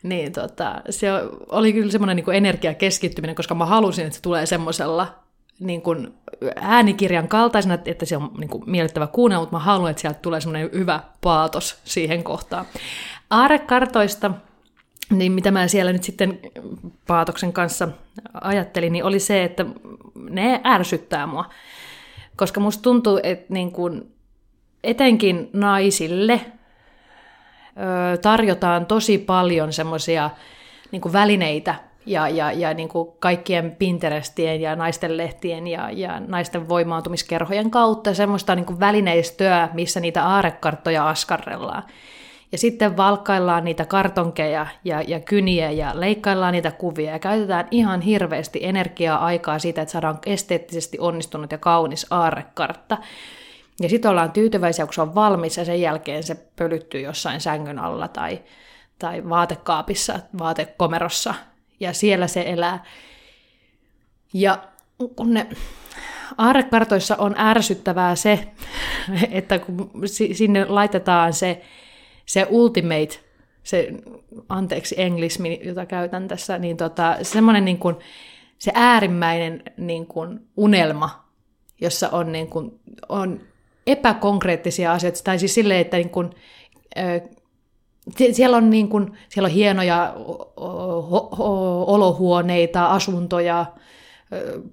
[0.03, 1.07] niin tota, se
[1.49, 5.25] oli kyllä semmoinen niin energiakeskittyminen, koska mä halusin, että se tulee semmoisella
[5.59, 6.13] niin kuin
[6.55, 10.41] äänikirjan kaltaisena, että se on niin kuin miellyttävä kuunnella, mutta mä haluan, että sieltä tulee
[10.41, 12.65] semmoinen hyvä paatos siihen kohtaan.
[13.29, 14.31] Aarekartoista,
[15.09, 16.39] niin mitä mä siellä nyt sitten
[17.07, 17.87] paatoksen kanssa
[18.41, 19.65] ajattelin, niin oli se, että
[20.29, 21.49] ne ärsyttää mua.
[22.35, 24.15] Koska musta tuntuu, että niin kuin
[24.83, 26.41] etenkin naisille
[28.21, 30.29] tarjotaan tosi paljon semmoisia
[30.91, 31.75] niin välineitä
[32.05, 38.13] ja, ja, ja niin kuin kaikkien Pinterestien ja naisten lehtien ja, ja naisten voimaantumiskerhojen kautta
[38.13, 41.83] semmoista niin kuin välineistöä, missä niitä aarekarttoja askarrellaan.
[42.51, 48.01] Ja sitten valkkaillaan niitä kartonkeja ja, ja kyniä ja leikkaillaan niitä kuvia ja käytetään ihan
[48.01, 52.97] hirveästi energiaa aikaa siitä, että saadaan esteettisesti onnistunut ja kaunis aarekartta.
[53.81, 57.79] Ja sitten ollaan tyytyväisiä, kun se on valmis ja sen jälkeen se pölyttyy jossain sängyn
[57.79, 58.39] alla tai,
[58.99, 61.33] tai vaatekaapissa, vaatekomerossa
[61.79, 62.83] ja siellä se elää.
[64.33, 64.63] Ja
[65.15, 65.47] kun ne
[66.37, 68.47] aarekartoissa on ärsyttävää se,
[69.31, 69.91] että kun
[70.33, 71.61] sinne laitetaan se,
[72.25, 73.19] se ultimate,
[73.63, 73.89] se
[74.49, 77.95] anteeksi englismi, jota käytän tässä, niin tota, semmoinen niin kuin,
[78.59, 81.25] se äärimmäinen niin kuin unelma,
[81.81, 82.79] jossa on, niin kuin,
[83.09, 83.41] on
[83.87, 86.29] epäkonkreettisia asioita, tai siis silleen, että niin kuin,
[88.31, 90.13] siellä on, niin kuin, siellä on hienoja
[91.87, 93.65] olohuoneita, asuntoja,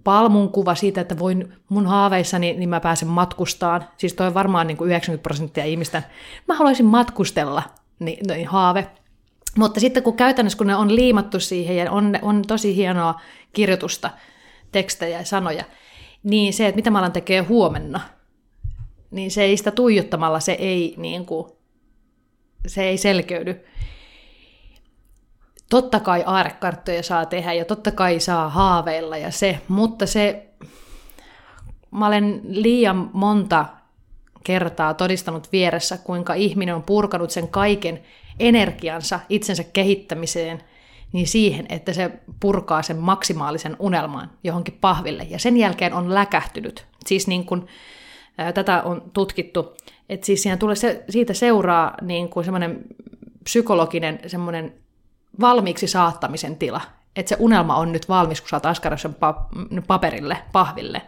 [0.04, 3.84] palmun kuva siitä, että voin mun haaveissani, niin mä pääsen matkustaan.
[3.96, 6.02] Siis toi on varmaan niin kuin 90 prosenttia ihmistä.
[6.48, 7.62] Mä haluaisin matkustella,
[7.98, 8.86] niin, niin haave.
[9.58, 13.20] Mutta sitten kun käytännössä, kun ne on liimattu siihen ja on, on tosi hienoa
[13.52, 14.10] kirjoitusta,
[14.72, 15.64] tekstejä ja sanoja,
[16.22, 18.00] niin se, että mitä mä alan tekee huomenna,
[19.10, 21.46] niin se ei sitä tuijottamalla, se ei, niin kuin,
[22.66, 23.64] se ei selkeydy.
[25.72, 30.46] Totta kai aarekarttoja saa tehdä ja totta kai saa haaveilla ja se, mutta se,
[31.90, 33.66] mä olen liian monta
[34.44, 38.02] kertaa todistanut vieressä, kuinka ihminen on purkanut sen kaiken
[38.38, 40.62] energiansa itsensä kehittämiseen,
[41.12, 45.26] niin siihen, että se purkaa sen maksimaalisen unelman johonkin pahville.
[45.30, 46.86] Ja sen jälkeen on läkähtynyt.
[47.06, 47.66] Siis niin kuin,
[48.54, 49.76] tätä on tutkittu,
[50.08, 52.84] että siis tulee se, siitä seuraa niin kuin semmoinen
[53.44, 54.82] psykologinen semmoinen
[55.40, 56.80] valmiiksi saattamisen tila,
[57.16, 59.16] että se unelma on nyt valmis, kun oot sen
[59.86, 61.02] paperille, pahville.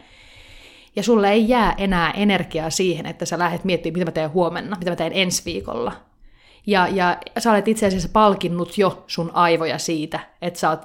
[0.96, 4.76] Ja sulle ei jää enää energiaa siihen, että sä lähdet miettimään, mitä mä teen huomenna,
[4.78, 5.92] mitä mä teen ensi viikolla.
[6.66, 10.80] Ja, ja sä olet itse asiassa palkinnut jo sun aivoja siitä, että sä oot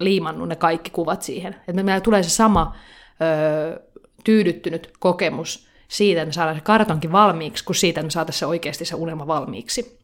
[0.00, 1.56] liimannut ne kaikki kuvat siihen.
[1.68, 2.74] Että meillä tulee se sama
[3.22, 3.78] öö,
[4.24, 8.46] tyydyttynyt kokemus siitä, että me saadaan se kartonkin valmiiksi, kuin siitä, että me saataisiin se
[8.46, 10.01] oikeasti se unelma valmiiksi.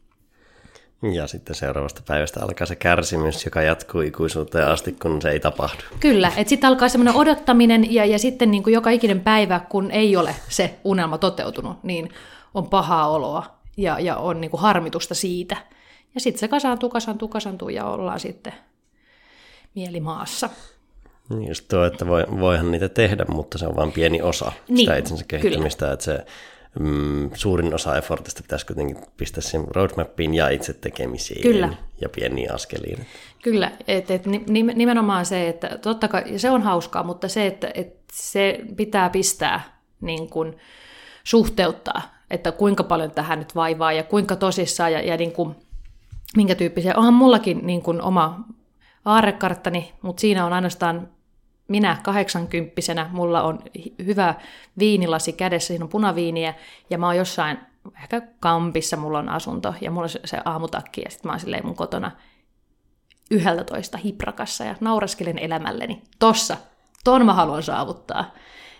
[1.01, 5.81] Ja sitten seuraavasta päivästä alkaa se kärsimys, joka jatkuu ikuisuuteen asti, kun se ei tapahdu.
[5.99, 9.91] Kyllä, että sitten alkaa semmoinen odottaminen ja, ja sitten niin kuin joka ikinen päivä, kun
[9.91, 12.09] ei ole se unelma toteutunut, niin
[12.53, 15.57] on pahaa oloa ja, ja on niin kuin harmitusta siitä.
[16.15, 18.53] Ja sitten se kasaantuu, kasaantuu, kasaantuu ja ollaan sitten
[19.75, 20.49] mielimaassa.
[21.29, 24.77] Niin just tuo, että voi, voihan niitä tehdä, mutta se on vain pieni osa niin,
[24.77, 25.93] sitä itsensä kehittämistä, kyllä.
[25.93, 26.25] että se
[26.79, 31.73] mm, suurin osa effortista pitäisi kuitenkin pistää sen roadmappiin ja itse tekemiseen kyllä.
[32.01, 33.05] ja pieniin askeliin.
[33.43, 34.25] Kyllä, että et
[34.75, 39.79] nimenomaan se, että totta kai se on hauskaa, mutta se, että et se pitää pistää
[40.01, 40.55] niin kuin,
[41.23, 45.55] suhteuttaa, että kuinka paljon tähän nyt vaivaa ja kuinka tosissaan ja, ja niin kuin,
[46.35, 46.93] minkä tyyppisiä.
[46.95, 48.39] Onhan mullakin niin kuin oma
[49.05, 51.07] aarekarttani, mutta siinä on ainoastaan
[51.69, 53.59] minä kahdeksankymppisenä, mulla on
[54.05, 54.35] hyvä
[54.79, 56.53] viinilasi kädessä, siinä on punaviiniä,
[56.89, 57.57] ja mä oon jossain
[58.03, 61.65] ehkä kampissa, mulla on asunto, ja mulla on se, aamutakki, ja sitten mä oon silleen
[61.65, 62.11] mun kotona
[63.31, 66.01] yhdeltä hiprakassa, ja nauraskelen elämälleni.
[66.19, 66.57] Tossa,
[67.03, 68.33] ton mä haluan saavuttaa.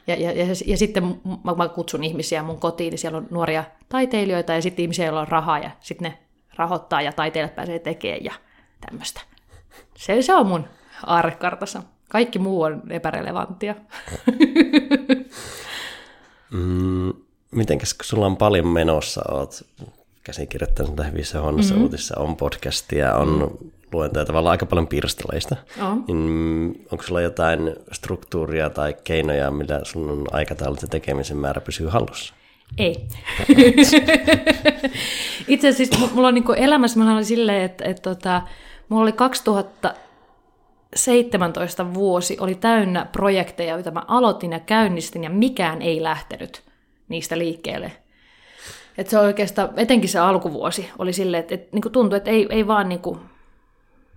[0.08, 1.04] Ja, ja, ja, ja sitten
[1.44, 5.22] mä, mä kutsun ihmisiä mun kotiin, niin siellä on nuoria taiteilijoita, ja sitten ihmisiä, joilla
[5.22, 6.18] on rahaa, ja sitten ne
[6.56, 8.34] rahoittaa, ja taiteilijat pääsee tekemään, ja
[8.82, 9.22] tämmöistä.
[9.98, 10.68] Se, se on mun
[11.06, 11.84] aarrekartassa.
[12.10, 13.76] Kaikki muu on epärelevanttia.
[16.52, 17.14] mm,
[17.52, 19.66] mitenkäs kun sulla on paljon menossa, oot
[20.24, 21.84] käsikirjoittanut hyvissä huonossa mm-hmm.
[21.84, 23.58] uutissa, on podcastia, on
[23.94, 25.56] luentoja tavallaan aika paljon pirstaleista.
[25.82, 25.98] Oh.
[26.08, 32.34] Niin onko sulla jotain struktuuria tai keinoja, millä sun aikataulut ja tekemisen määrä pysyy hallussa?
[32.78, 32.96] Ei.
[35.48, 38.42] Itse asiassa siis mulla on niin elämässä, mulla oli silleen, että, että, että tota,
[38.90, 39.94] mulla oli 2000
[40.96, 46.64] 17 vuosi oli täynnä projekteja, joita mä aloitin ja käynnistin, ja mikään ei lähtenyt
[47.10, 47.92] niistä liikkeelle.
[48.98, 52.68] Et se oikeastaan, etenkin se alkuvuosi, oli silleen, että, että niin tuntui, että ei, ei
[52.68, 53.20] vaan niin kuin,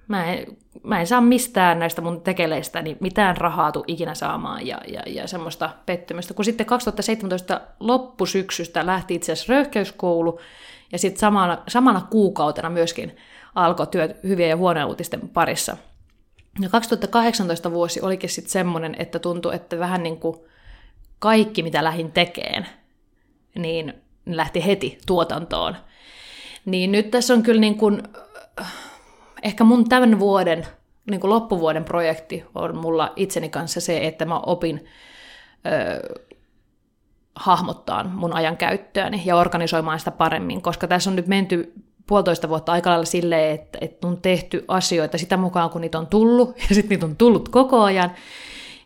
[0.09, 0.47] mä, en,
[0.83, 5.03] mä en saa mistään näistä mun tekeleistä niin mitään rahaa tuu ikinä saamaan ja, ja,
[5.07, 6.35] ja semmoista pettymystä.
[6.35, 10.41] Kun sitten 2017 loppusyksystä lähti itse asiassa röyhkeyskoulu,
[10.93, 13.17] ja sitten samana, samana kuukautena myöskin
[13.55, 15.77] alkoi työt hyvien ja huonojen uutisten parissa–
[16.61, 20.37] ja 2018 vuosi olikin sitten semmoinen, että tuntui, että vähän niin kuin
[21.19, 22.67] kaikki, mitä lähin tekeen,
[23.55, 23.95] niin
[24.27, 25.77] lähti heti tuotantoon.
[26.65, 28.03] Niin nyt tässä on kyllä niin kuin,
[29.43, 30.67] ehkä mun tämän vuoden,
[31.11, 34.85] niin kuin loppuvuoden projekti on mulla itseni kanssa se, että mä opin
[35.67, 36.23] ö,
[37.35, 41.73] hahmottaa mun ajan käyttöäni ja organisoimaan sitä paremmin, koska tässä on nyt menty
[42.13, 46.07] puolitoista vuotta aika lailla silleen, että, että on tehty asioita sitä mukaan, kun niitä on
[46.07, 48.13] tullut, ja sitten niitä on tullut koko ajan.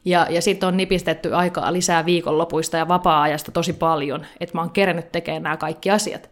[0.04, 4.70] Ja, ja sitten on nipistetty aikaa lisää viikonlopuista ja vapaa-ajasta tosi paljon, että mä oon
[4.70, 6.30] kerännyt tekemään nämä kaikki asiat.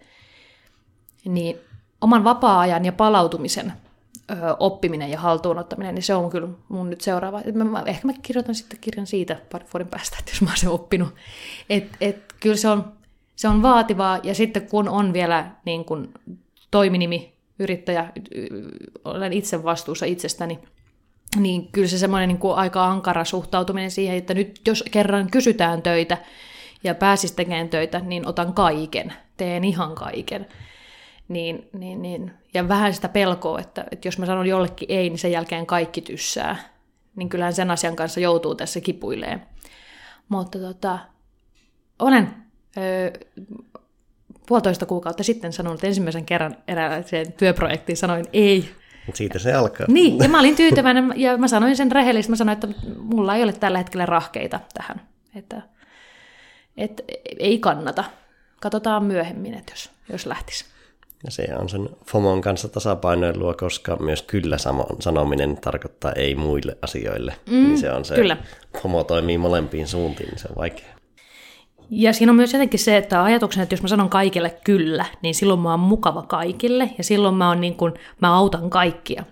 [1.25, 1.57] Niin
[2.01, 3.73] oman vapaa-ajan ja palautumisen
[4.31, 7.41] ö, oppiminen ja haltuunottaminen, niin se on kyllä mun nyt seuraava.
[7.45, 10.57] Et mä, ehkä mä kirjoitan sitten kirjan siitä parin vuoden päästä, että jos mä oon
[10.57, 11.15] sen oppinut.
[11.71, 12.93] Että et, kyllä se on,
[13.37, 16.12] se on vaativaa, ja sitten kun on vielä niin kun,
[16.70, 18.12] toiminimi, yrittäjä,
[19.05, 20.59] olen itse vastuussa itsestäni,
[21.36, 25.82] niin kyllä se semmoinen niin kuin aika ankara suhtautuminen siihen, että nyt jos kerran kysytään
[25.82, 26.19] töitä
[26.85, 30.47] ja pääsis tekemään töitä, niin otan kaiken, teen ihan kaiken.
[31.28, 32.32] Niin, niin, niin.
[32.55, 36.01] Ja vähän sitä pelkoa, että, että jos mä sanon jollekin ei, niin sen jälkeen kaikki
[36.01, 36.57] tyssää.
[37.16, 39.43] Niin kyllähän sen asian kanssa joutuu tässä kipuileen.
[40.28, 40.99] Mutta tota,
[41.99, 42.35] olen
[44.47, 48.71] puolitoista kuukautta sitten sanonut ensimmäisen kerran erääseen työprojektiin, sanoin ei.
[49.15, 49.87] Siitä se alkaa.
[49.89, 52.69] Niin, ja mä olin tyytyväinen ja mä sanoin sen rehellisesti, mä sanoin, että
[52.99, 55.01] mulla ei ole tällä hetkellä rahkeita tähän,
[55.35, 55.62] että,
[56.77, 57.03] että
[57.39, 58.05] ei kannata.
[58.61, 60.65] Katsotaan myöhemmin, että jos, jos lähtisi.
[61.25, 64.57] Ja se on sen FOMon kanssa tasapainoilua, koska myös kyllä
[65.01, 67.35] sanominen tarkoittaa ei muille asioille.
[67.47, 68.37] Mm, niin se on se, kyllä.
[68.83, 70.94] FOMO toimii molempiin suuntiin, niin se on vaikea.
[71.90, 75.35] Ja siinä on myös jotenkin se, että ajatuksena, että jos mä sanon kaikille kyllä, niin
[75.35, 79.24] silloin mä oon mukava kaikille ja silloin mä, oon niin kuin, mä autan kaikkia.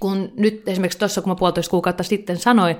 [0.00, 2.76] Kun nyt esimerkiksi tuossa, kun mä puolitoista kuukautta sitten sanoin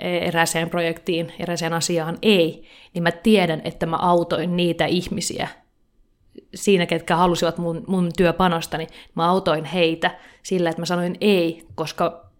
[0.00, 2.64] erääseen projektiin, erääseen asiaan ei,
[2.94, 5.48] niin mä tiedän, että mä autoin niitä ihmisiä
[6.54, 8.86] siinä, ketkä halusivat mun, mun työpanostani.
[9.14, 12.30] Mä autoin heitä sillä, että mä sanoin ei, koska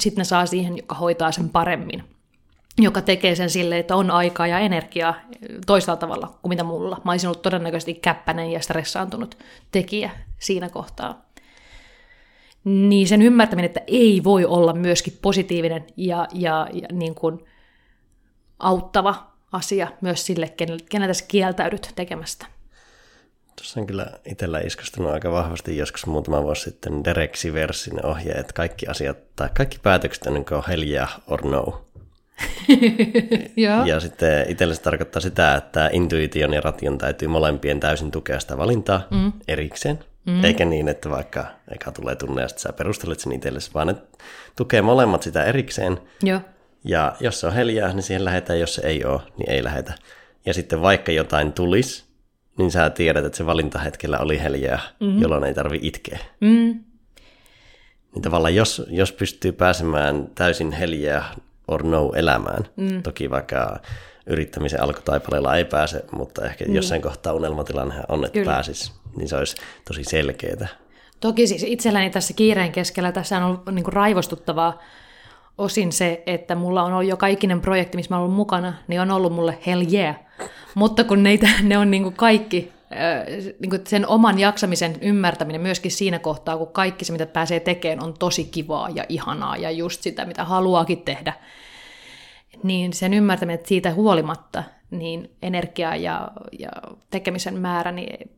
[0.00, 2.04] sitten ne saa siihen, joka hoitaa sen paremmin
[2.78, 5.14] joka tekee sen sille, että on aikaa ja energiaa
[5.66, 7.00] toisella tavalla kuin mitä mulla.
[7.04, 9.38] Mä olisin ollut todennäköisesti käppäinen ja stressaantunut
[9.72, 11.24] tekijä siinä kohtaa.
[12.64, 17.44] Niin sen ymmärtäminen, että ei voi olla myöskin positiivinen ja, ja, ja niin kuin
[18.58, 20.54] auttava asia myös sille,
[20.88, 22.46] keneltä sä kieltäydyt tekemästä.
[23.56, 28.52] Tuossa on kyllä itsellä iskostunut aika vahvasti joskus muutama vuosi sitten Derek Siversin ohje, että
[28.52, 31.89] kaikki asiat tai kaikki päätökset on niin hell yeah or no.
[33.86, 38.58] ja sitten itselle se tarkoittaa sitä, että intuition ja ration täytyy molempien täysin tukea sitä
[38.58, 39.32] valintaa mm.
[39.48, 39.98] erikseen.
[40.26, 40.44] Mm.
[40.44, 44.18] Eikä niin, että vaikka eka tulee tunne ja sitten sä perustelet sen itsellesi, vaan että
[44.56, 45.98] tukee molemmat sitä erikseen.
[46.22, 46.40] Joo.
[46.84, 49.94] Ja jos se on heljää, niin siihen lähetään, jos se ei ole, niin ei lähetä.
[50.46, 52.04] Ja sitten vaikka jotain tulisi,
[52.58, 55.22] niin sä tiedät, että se valintahetkellä oli heljää, mm-hmm.
[55.22, 56.18] jolloin ei tarvi itkeä.
[56.40, 56.84] Mm.
[58.14, 61.24] Niin tavallaan jos, jos pystyy pääsemään täysin heljää
[61.70, 62.64] or no elämään.
[62.76, 63.02] Mm.
[63.02, 63.80] Toki vaikka
[64.26, 66.74] yrittämisen alkutaipaleella ei pääse, mutta ehkä mm.
[66.74, 68.52] jossain kohtaa unelmatilanne on, että Kyllä.
[68.52, 69.56] pääsisi, niin se olisi
[69.88, 70.68] tosi selkeää.
[71.20, 74.78] Toki siis itselläni tässä kiireen keskellä tässä on ollut niin raivostuttavaa
[75.58, 79.00] osin se, että mulla on ollut joka ikinen projekti, missä mä oon ollut mukana, niin
[79.00, 80.16] on ollut mulle hell yeah.
[80.74, 82.72] Mutta kun neitä, ne on niin kuin kaikki
[83.60, 88.04] niin kuin sen oman jaksamisen ymmärtäminen myöskin siinä kohtaa, kun kaikki se, mitä pääsee tekemään,
[88.04, 91.32] on tosi kivaa ja ihanaa ja just sitä, mitä haluaakin tehdä,
[92.62, 96.70] niin sen ymmärtäminen, että siitä huolimatta niin energiaa ja, ja
[97.10, 98.30] tekemisen määrä, niin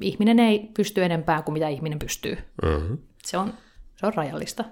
[0.00, 2.38] ihminen ei pysty enempää kuin mitä ihminen pystyy.
[2.62, 2.98] Mm-hmm.
[3.24, 3.54] Se, on,
[3.96, 4.64] se on rajallista.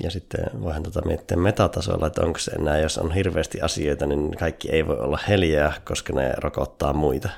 [0.00, 4.36] Ja sitten voihan tota miettiä metatasolla, että onko se enää, jos on hirveästi asioita, niin
[4.36, 7.28] kaikki ei voi olla heljää, koska ne rokottaa muita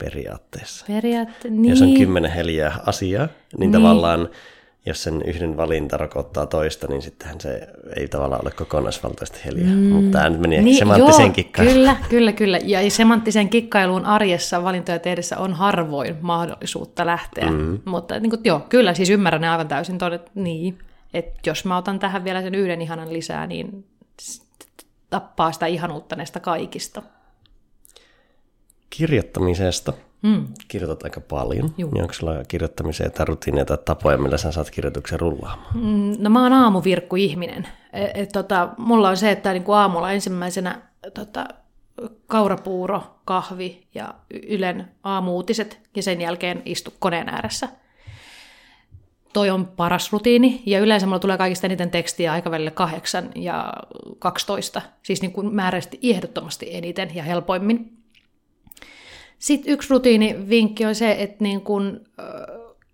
[0.00, 0.84] periaatteessa.
[0.88, 1.70] Periaatte, niin.
[1.70, 4.28] Jos on kymmenen heljää asiaa, niin, niin tavallaan
[4.86, 9.70] jos sen yhden valinta rokottaa toista, niin sittenhän se ei tavallaan ole kokonaisvaltaisesti heljää.
[9.70, 9.76] Mm.
[9.76, 11.76] Mutta tämä nyt meni niin, semanttiseen kikkailuun.
[11.76, 12.58] Kyllä, kyllä, kyllä.
[12.64, 17.50] Ja semanttiseen kikkailuun arjessa valintoja tehdessä on harvoin mahdollisuutta lähteä.
[17.50, 17.78] Mm.
[17.84, 20.78] Mutta niin kuin, joo, kyllä, siis ymmärrän ne aivan täysin todet, niin,
[21.14, 23.84] että jos mä otan tähän vielä sen yhden ihanan lisää, niin
[25.10, 27.02] tappaa sitä ihanuutta näistä kaikista
[28.90, 29.92] kirjoittamisesta.
[30.22, 30.46] Mm.
[30.68, 31.74] Kirjoitat aika paljon.
[31.78, 31.92] Juh.
[31.92, 35.74] Niin onko sulla kirjoittamiseen tai rutiineja tai tapoja, millä sä saat kirjoituksen rullaamaan?
[35.74, 37.68] Mm, no mä oon aamuvirkku-ihminen.
[37.92, 40.82] Et, et, tota, mulla on se, että niinku aamulla ensimmäisenä
[41.14, 41.48] tota,
[42.26, 44.14] kaurapuuro, kahvi ja
[44.48, 47.68] Ylen aamuutiset ja sen jälkeen istu koneen ääressä.
[49.32, 53.72] Toi on paras rutiini ja yleensä mulla tulee kaikista eniten tekstiä aikavälille 8 ja
[54.18, 57.99] 12, siis niin kuin määräisesti ehdottomasti eniten ja helpoimmin.
[59.40, 62.00] Sitten yksi rutiinivinkki on se, että niin kun,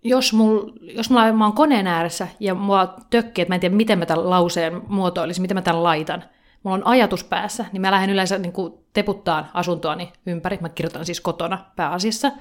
[0.03, 3.75] jos, mul, jos mulla, mä oon koneen ääressä ja mua tökkii, että mä en tiedä,
[3.75, 6.23] miten mä tämän lauseen muotoilisin, miten mä tämän laitan,
[6.63, 8.53] mulla on ajatus päässä, niin mä lähden yleensä niin
[8.93, 12.31] teputtaan asuntoani ympäri, mä kirjoitan siis kotona pääasiassa,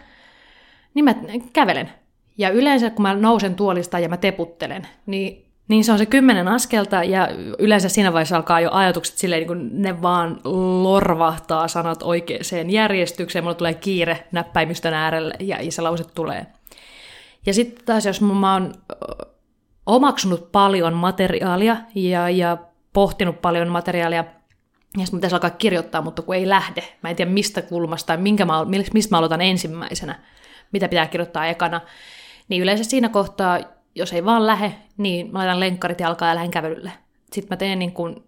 [0.95, 1.15] niin mä
[1.53, 1.91] kävelen.
[2.39, 6.49] Ja yleensä kun mä nousen tuolista ja mä teputtelen, niin niin se on se kymmenen
[6.49, 7.29] askelta ja
[7.59, 10.41] yleensä siinä vaiheessa alkaa jo ajatukset silleen, niin kuin ne vaan
[10.83, 13.45] lorvahtaa sanat oikeaan järjestykseen.
[13.45, 16.47] Mulla tulee kiire näppäimistön äärelle ja, ja se lause tulee.
[17.47, 18.75] Ja sitten taas jos mä oon
[19.87, 22.57] omaksunut paljon materiaalia ja, ja
[22.93, 24.25] pohtinut paljon materiaalia,
[24.99, 26.83] ja sitten pitäisi alkaa kirjoittaa, mutta kun ei lähde.
[27.03, 28.65] Mä en tiedä mistä kulmasta tai minkä mä,
[28.95, 30.19] mistä mä aloitan ensimmäisenä,
[30.73, 31.81] mitä pitää kirjoittaa ekana.
[32.49, 33.61] Niin yleensä siinä kohtaa
[33.97, 36.93] jos ei vaan lähe, niin mä laitan lenkkarit jalkaan ja lähden kävelylle.
[37.32, 38.24] Sitten mä teen niin kuin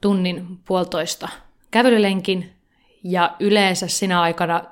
[0.00, 1.28] tunnin puolitoista
[1.70, 2.58] kävelylenkin,
[3.04, 4.64] ja yleensä sinä aikana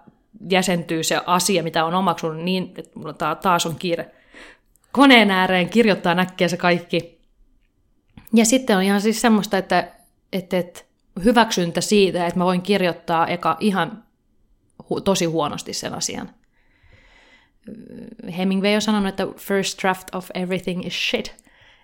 [0.51, 4.11] jäsentyy se asia, mitä on omaksunut niin, että mulla taas on kiire
[4.93, 7.21] koneen ääreen, kirjoittaa näkkiä se kaikki.
[8.35, 9.93] Ja sitten on ihan siis semmoista, että,
[10.33, 10.81] että, että
[11.25, 14.05] hyväksyntä siitä, että mä voin kirjoittaa eka ihan
[14.83, 16.31] hu- tosi huonosti sen asian.
[18.39, 21.35] Hemingway on sanonut, että first draft of everything is shit.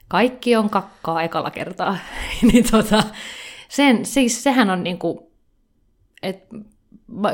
[0.09, 1.98] Kaikki on kakkaa ekalla kertaa.
[2.52, 3.02] niin tota,
[3.68, 5.32] sen, siis sehän on niinku,
[6.22, 6.48] et,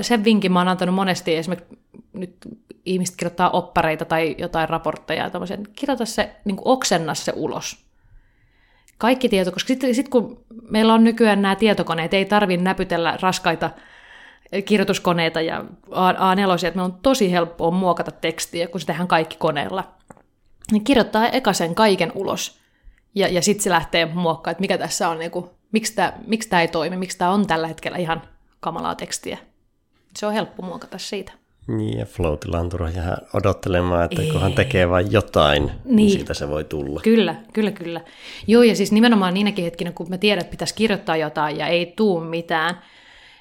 [0.01, 1.79] sen vinkin mä oon antanut monesti esimerkiksi
[2.13, 2.37] nyt
[2.85, 7.85] ihmiset kirjoittaa oppareita tai jotain raportteja ja tämmöisen, kirjoita se, niin kuin oksenna se ulos.
[8.99, 13.71] Kaikki tieto, koska sitten sit kun meillä on nykyään nämä tietokoneet, ei tarvitse näpytellä raskaita
[14.65, 19.85] kirjoituskoneita ja A4, että me on tosi helppoa muokata tekstiä, kun se tehdään kaikki koneella.
[20.73, 22.59] Niin kirjoittaa eka sen kaiken ulos,
[23.15, 26.49] ja, ja sitten se lähtee muokkaamaan, että mikä tässä on, niin kuin, miksi tämä miksi
[26.49, 28.23] tämä ei toimi, miksi tämä on tällä hetkellä ihan
[28.61, 29.39] kamalaa tekstiä.
[30.17, 31.33] Se on helppo muokata siitä.
[31.67, 34.31] Niin, ja floatilla on turha jäädä odottelemaan, että ei.
[34.31, 35.97] kunhan tekee vain jotain, niin.
[35.97, 37.01] niin siitä se voi tulla.
[37.05, 38.01] Kyllä, kyllä, kyllä.
[38.47, 41.93] Joo, ja siis nimenomaan niinäkin hetkinä, kun mä tiedän, että pitäisi kirjoittaa jotain ja ei
[41.97, 42.83] tuu mitään,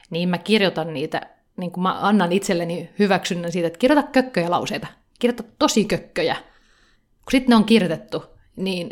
[0.10, 1.22] niin mä kirjoitan niitä,
[1.58, 4.88] niin kuin mä annan itselleni hyväksynnän siitä, että kirjoita kökköjä lauseita.
[5.20, 6.36] Kirjoita tosi kökköjä.
[7.26, 8.24] Kun sitten ne on kirjoitettu,
[8.56, 8.90] niin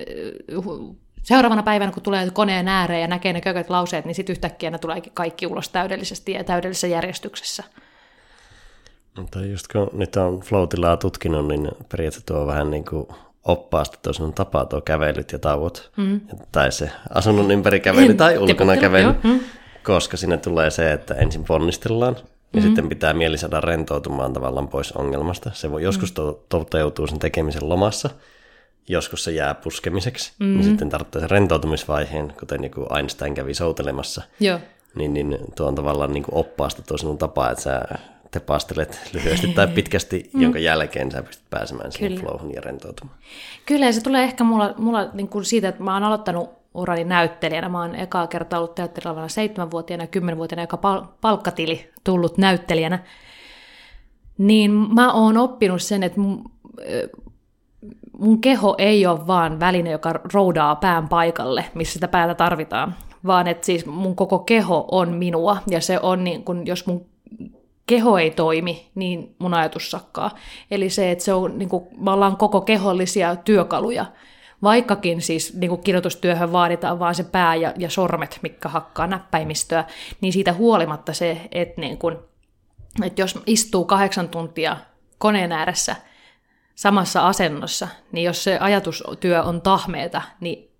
[0.57, 4.71] uh, seuraavana päivänä, kun tulee koneen ääreen ja näkee ne kököt lauseet, niin sitten yhtäkkiä
[4.71, 7.63] ne tulee kaikki ulos täydellisesti ja täydellisessä järjestyksessä.
[9.17, 13.07] Mutta just kun nyt on floatilaa tutkinut, niin periaatteessa tuo vähän niin kuin
[13.43, 15.91] oppaasta tuo sinun tapa tuo kävelyt ja tauot.
[15.97, 16.21] Mm.
[16.51, 19.13] Tai se asunnon ympäri kävely tai ulkona kävely.
[19.23, 19.39] Mm
[19.85, 22.61] koska sinne tulee se, että ensin ponnistellaan ja mm-hmm.
[22.61, 25.51] sitten pitää mieli saada rentoutumaan tavallaan pois ongelmasta.
[25.53, 26.35] Se voi joskus mm-hmm.
[26.49, 28.09] toteutua sen tekemisen lomassa,
[28.87, 30.53] joskus se jää puskemiseksi, mm-hmm.
[30.53, 34.21] niin sitten tarvitsee sen rentoutumisvaiheen, kuten joku Einstein kävi soutelemassa.
[34.39, 34.59] Joo.
[34.95, 37.81] Niin, niin tuo on tavallaan niin kuin oppaasta tuo sinun tapa, että sä
[38.31, 40.41] te pastelet lyhyesti tai pitkästi, mm.
[40.41, 43.17] jonka jälkeen sä pystyt pääsemään siihen flowhun ja rentoutumaan.
[43.65, 47.03] Kyllä, ja se tulee ehkä mulla, mulla niin kuin siitä, että mä oon aloittanut urani
[47.03, 47.69] näyttelijänä.
[47.69, 52.99] Mä oon ekaa kertaa ollut teatterilavalla seitsemänvuotiaana ja kymmenvuotiaana, joka pal- palkkatili tullut näyttelijänä.
[54.37, 56.19] Niin mä oon oppinut sen, että
[58.19, 62.95] mun keho ei ole vaan väline, joka roudaa pään paikalle, missä sitä päätä tarvitaan,
[63.25, 67.05] vaan että siis mun koko keho on minua, ja se on niin kun, jos mun
[67.87, 70.31] keho ei toimi, niin mun ajatus sakkaa.
[70.71, 74.05] Eli se, että se on, niin kuin, me ollaan koko kehollisia työkaluja,
[74.65, 79.85] vaikkakin siis niin kuin kirjoitustyöhön vaaditaan vaan se pää ja, ja sormet, mikä hakkaa näppäimistöä,
[80.21, 82.17] niin siitä huolimatta se, että, niin kuin,
[83.03, 84.77] että jos istuu kahdeksan tuntia
[85.17, 85.95] koneen ääressä
[86.75, 90.71] samassa asennossa, niin jos se ajatustyö on tahmeeta, niin,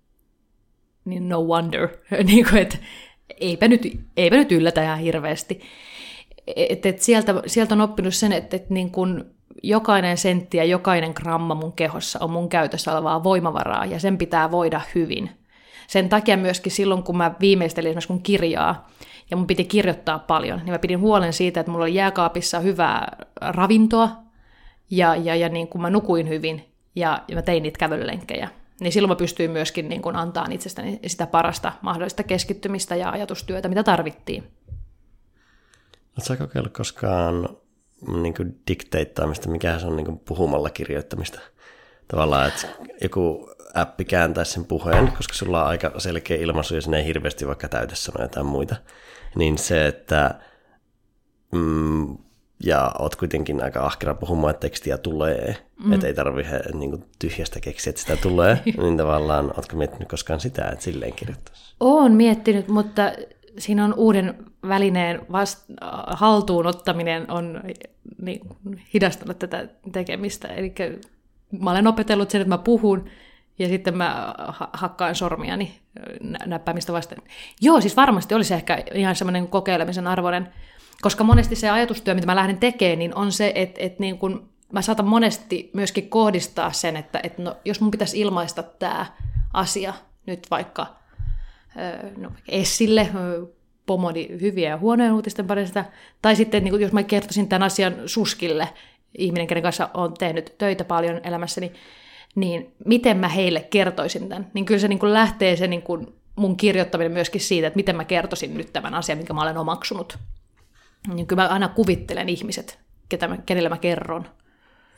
[1.04, 1.88] niin no wonder,
[2.24, 2.78] niin kuin, että
[3.40, 3.82] eipä nyt,
[4.16, 5.60] eipä nyt yllätä ihan hirveästi.
[6.56, 11.12] Et, et sieltä, sieltä on oppinut sen, että et niin kun jokainen sentti ja jokainen
[11.16, 15.30] gramma mun kehossa on mun käytössä olevaa voimavaraa, ja sen pitää voida hyvin.
[15.86, 18.88] Sen takia myöskin silloin, kun mä viimeistelin esimerkiksi mun kirjaa,
[19.30, 23.16] ja mun piti kirjoittaa paljon, niin mä pidin huolen siitä, että mulla oli jääkaapissa hyvää
[23.40, 24.10] ravintoa,
[24.90, 28.48] ja, ja, ja niin kun mä nukuin hyvin, ja, ja mä tein niitä kävelylenkkejä.
[28.80, 33.68] Niin silloin mä pystyin myöskin niin kun antaa itsestäni sitä parasta mahdollista keskittymistä ja ajatustyötä,
[33.68, 34.44] mitä tarvittiin.
[36.18, 37.48] Oletko kokeillut koskaan
[38.22, 41.40] niin kuin dikteittamista, mikä se on niin kuin puhumalla kirjoittamista?
[42.08, 42.68] Tavallaan, että
[43.02, 47.46] joku appi kääntäisi sen puheen, koska sulla on aika selkeä ilmaisu ja sinne ei hirveästi
[47.46, 48.76] vaikka täytä sanoa jotain muita.
[49.34, 50.34] Niin se, että
[51.52, 52.16] mm,
[52.64, 55.92] ja oot kuitenkin aika ahkera puhumaan, että tekstiä tulee, mm.
[55.92, 60.68] että ei tarvitse niin tyhjästä keksiä, että sitä tulee, niin tavallaan ootko miettinyt koskaan sitä,
[60.72, 61.74] että silleen kirjoittaisi?
[61.80, 63.12] Oon miettinyt, mutta
[63.58, 65.64] siinä on uuden välineen vast,
[66.06, 67.62] haltuun ottaminen on
[68.22, 68.40] niin,
[68.94, 70.48] hidastanut tätä tekemistä.
[70.48, 70.74] Eli
[71.60, 73.08] mä olen opetellut sen, että mä puhun
[73.58, 74.34] ja sitten mä
[74.72, 75.78] hakkaan sormiani
[76.46, 77.18] näppäimistä vasten.
[77.60, 80.48] Joo, siis varmasti olisi ehkä ihan semmoinen kokeilemisen arvoinen,
[81.02, 84.48] koska monesti se ajatustyö, mitä mä lähden tekemään, niin on se, että, että niin kun
[84.72, 89.06] mä saatan monesti myöskin kohdistaa sen, että, että no, jos mun pitäisi ilmaista tämä
[89.52, 89.94] asia
[90.26, 90.86] nyt vaikka
[92.16, 93.08] no, Essille,
[93.86, 95.84] pomoni hyviä ja huonoja uutisten parista,
[96.22, 98.68] tai sitten niin jos mä kertoisin tämän asian Suskille,
[99.18, 101.72] ihminen, kenen kanssa olen tehnyt töitä paljon elämässäni,
[102.34, 104.50] niin miten mä heille kertoisin tämän?
[104.54, 107.96] Niin kyllä se niin kuin lähtee se niin kuin mun kirjoittaminen myöskin siitä, että miten
[107.96, 110.18] mä kertoisin nyt tämän asian, minkä mä olen omaksunut.
[111.14, 112.78] Niin kyllä mä aina kuvittelen ihmiset,
[113.08, 114.26] ketä mä, kenelle mä kerron.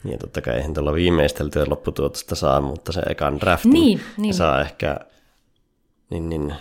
[0.04, 4.34] Niin totta kai eihän tuolla viimeisteltyä lopputuotosta saa, mutta se ekan draftin niin, niin.
[4.34, 5.00] saa ehkä
[6.10, 6.54] niin, niin,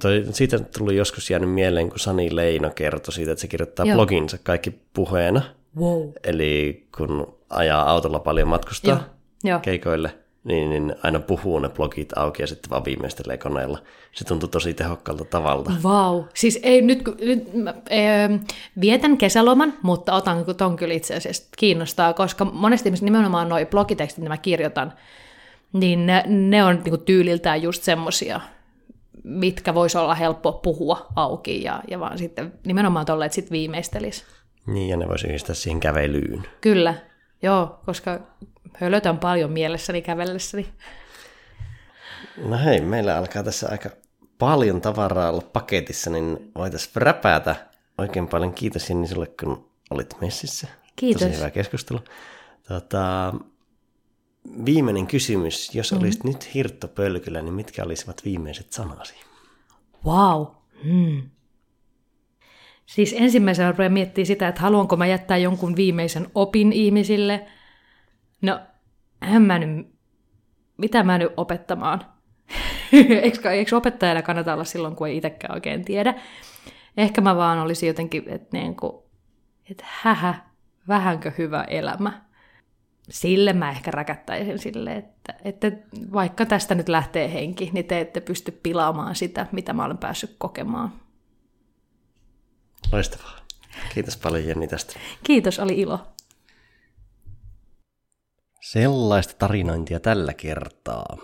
[0.00, 3.96] Toi, siitä tuli joskus jäänyt mieleen, kun Sani Leino kertoi siitä, että se kirjoittaa Joo.
[3.96, 5.42] bloginsa kaikki puheena.
[5.76, 6.08] Wow.
[6.24, 9.00] Eli kun ajaa autolla paljon matkustaa Joo.
[9.44, 9.60] Joo.
[9.60, 10.14] keikoille,
[10.44, 13.78] niin, niin aina puhuu ne blogit auki ja sitten vaan viimeistelee koneella.
[14.12, 15.72] Se tuntuu tosi tehokkaalta tavalta.
[15.82, 16.24] Vau.
[16.34, 17.74] Siis ei nyt, nyt mä,
[18.80, 24.28] vietän kesäloman, mutta otan ton kyllä itse asiassa kiinnostaa, koska monesti nimenomaan nuo blogitekstit, mitä
[24.28, 24.92] mä kirjoitan,
[25.72, 28.40] niin ne, ne on niinku tyyliltään just semmosia,
[29.24, 34.24] mitkä voisi olla helppo puhua auki ja, ja vaan sitten nimenomaan tolle, että sitten viimeistelis.
[34.66, 36.42] Niin, ja ne voisi yhdistää siihen kävelyyn.
[36.60, 36.94] Kyllä,
[37.42, 38.20] joo, koska
[38.74, 40.68] hölötän paljon mielessäni kävellessäni.
[42.36, 43.90] No hei, meillä alkaa tässä aika
[44.38, 47.56] paljon tavaraa olla paketissa, niin voitaisiin räpäätä.
[47.98, 50.66] Oikein paljon kiitos Jenni sulle, kun olit messissä.
[50.96, 51.22] Kiitos.
[51.22, 52.00] Tosi hyvä keskustelu.
[52.68, 53.34] Tota,
[54.64, 55.74] Viimeinen kysymys.
[55.74, 56.04] Jos mm-hmm.
[56.04, 59.14] olisit nyt hirttopölkyllä, niin mitkä olisivat viimeiset sanasi?
[60.04, 60.46] Wow.
[60.84, 61.22] Hmm.
[62.86, 67.46] Siis ensimmäisenä rupean miettimään sitä, että haluanko mä jättää jonkun viimeisen opin ihmisille.
[68.42, 68.60] No,
[69.34, 69.86] en mä nyt,
[70.76, 72.00] mitä mä nyt opettamaan?
[73.22, 76.14] eikö, eikö opettajalla kannata olla silloin, kun ei itsekään oikein tiedä?
[76.96, 79.02] Ehkä mä vaan olisin jotenkin, että, niin kuin,
[79.70, 80.34] että hähä,
[80.88, 82.22] vähänkö hyvä elämä
[83.10, 85.72] sille mä ehkä räkättäisin sille, että, että
[86.12, 90.34] vaikka tästä nyt lähtee henki, niin te ette pysty pilaamaan sitä, mitä mä olen päässyt
[90.38, 90.92] kokemaan.
[92.92, 93.36] Loistavaa.
[93.94, 94.92] Kiitos paljon Jenni tästä.
[95.24, 96.00] Kiitos, oli ilo.
[98.60, 101.16] Sellaista tarinointia tällä kertaa.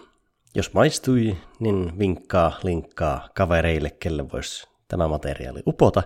[0.55, 6.03] Jos maistui, niin vinkkaa, linkkaa kavereille, kelle voisi tämä materiaali upota.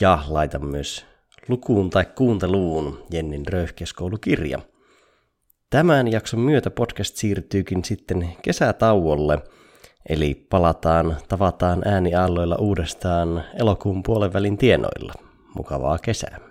[0.00, 1.06] Ja laita myös
[1.48, 4.58] lukuun tai kuunteluun Jennin röyhkeiskoulukirja–
[5.70, 9.38] Tämän jakson myötä podcast siirtyykin sitten kesätauolle,
[10.08, 15.12] eli palataan, tavataan ääniaalloilla uudestaan elokuun puolen välin tienoilla.
[15.54, 16.49] Mukavaa kesää!